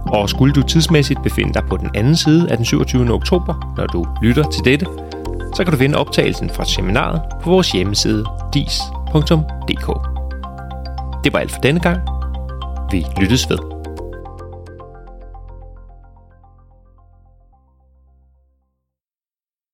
Og 0.07 0.29
skulle 0.29 0.53
du 0.53 0.63
tidsmæssigt 0.63 1.23
befinde 1.23 1.55
dig 1.55 1.63
på 1.71 1.77
den 1.77 1.91
anden 1.95 2.17
side 2.17 2.51
af 2.51 2.57
den 2.57 2.67
27. 2.67 3.13
oktober, 3.13 3.75
når 3.77 3.87
du 3.87 4.07
lytter 4.23 4.51
til 4.51 4.65
dette, 4.65 4.87
så 5.57 5.65
kan 5.65 5.73
du 5.73 5.79
finde 5.79 5.99
optagelsen 5.99 6.51
fra 6.51 6.65
seminaret 6.65 7.23
på 7.43 7.51
vores 7.51 7.73
hjemmeside 7.73 8.25
dis.dk. 8.55 9.89
Det 11.25 11.33
var 11.33 11.39
alt 11.39 11.53
for 11.53 11.61
denne 11.61 11.81
gang. 11.81 12.01
Vi 12.91 13.07
lyttes 13.21 13.51
ved. 13.51 13.76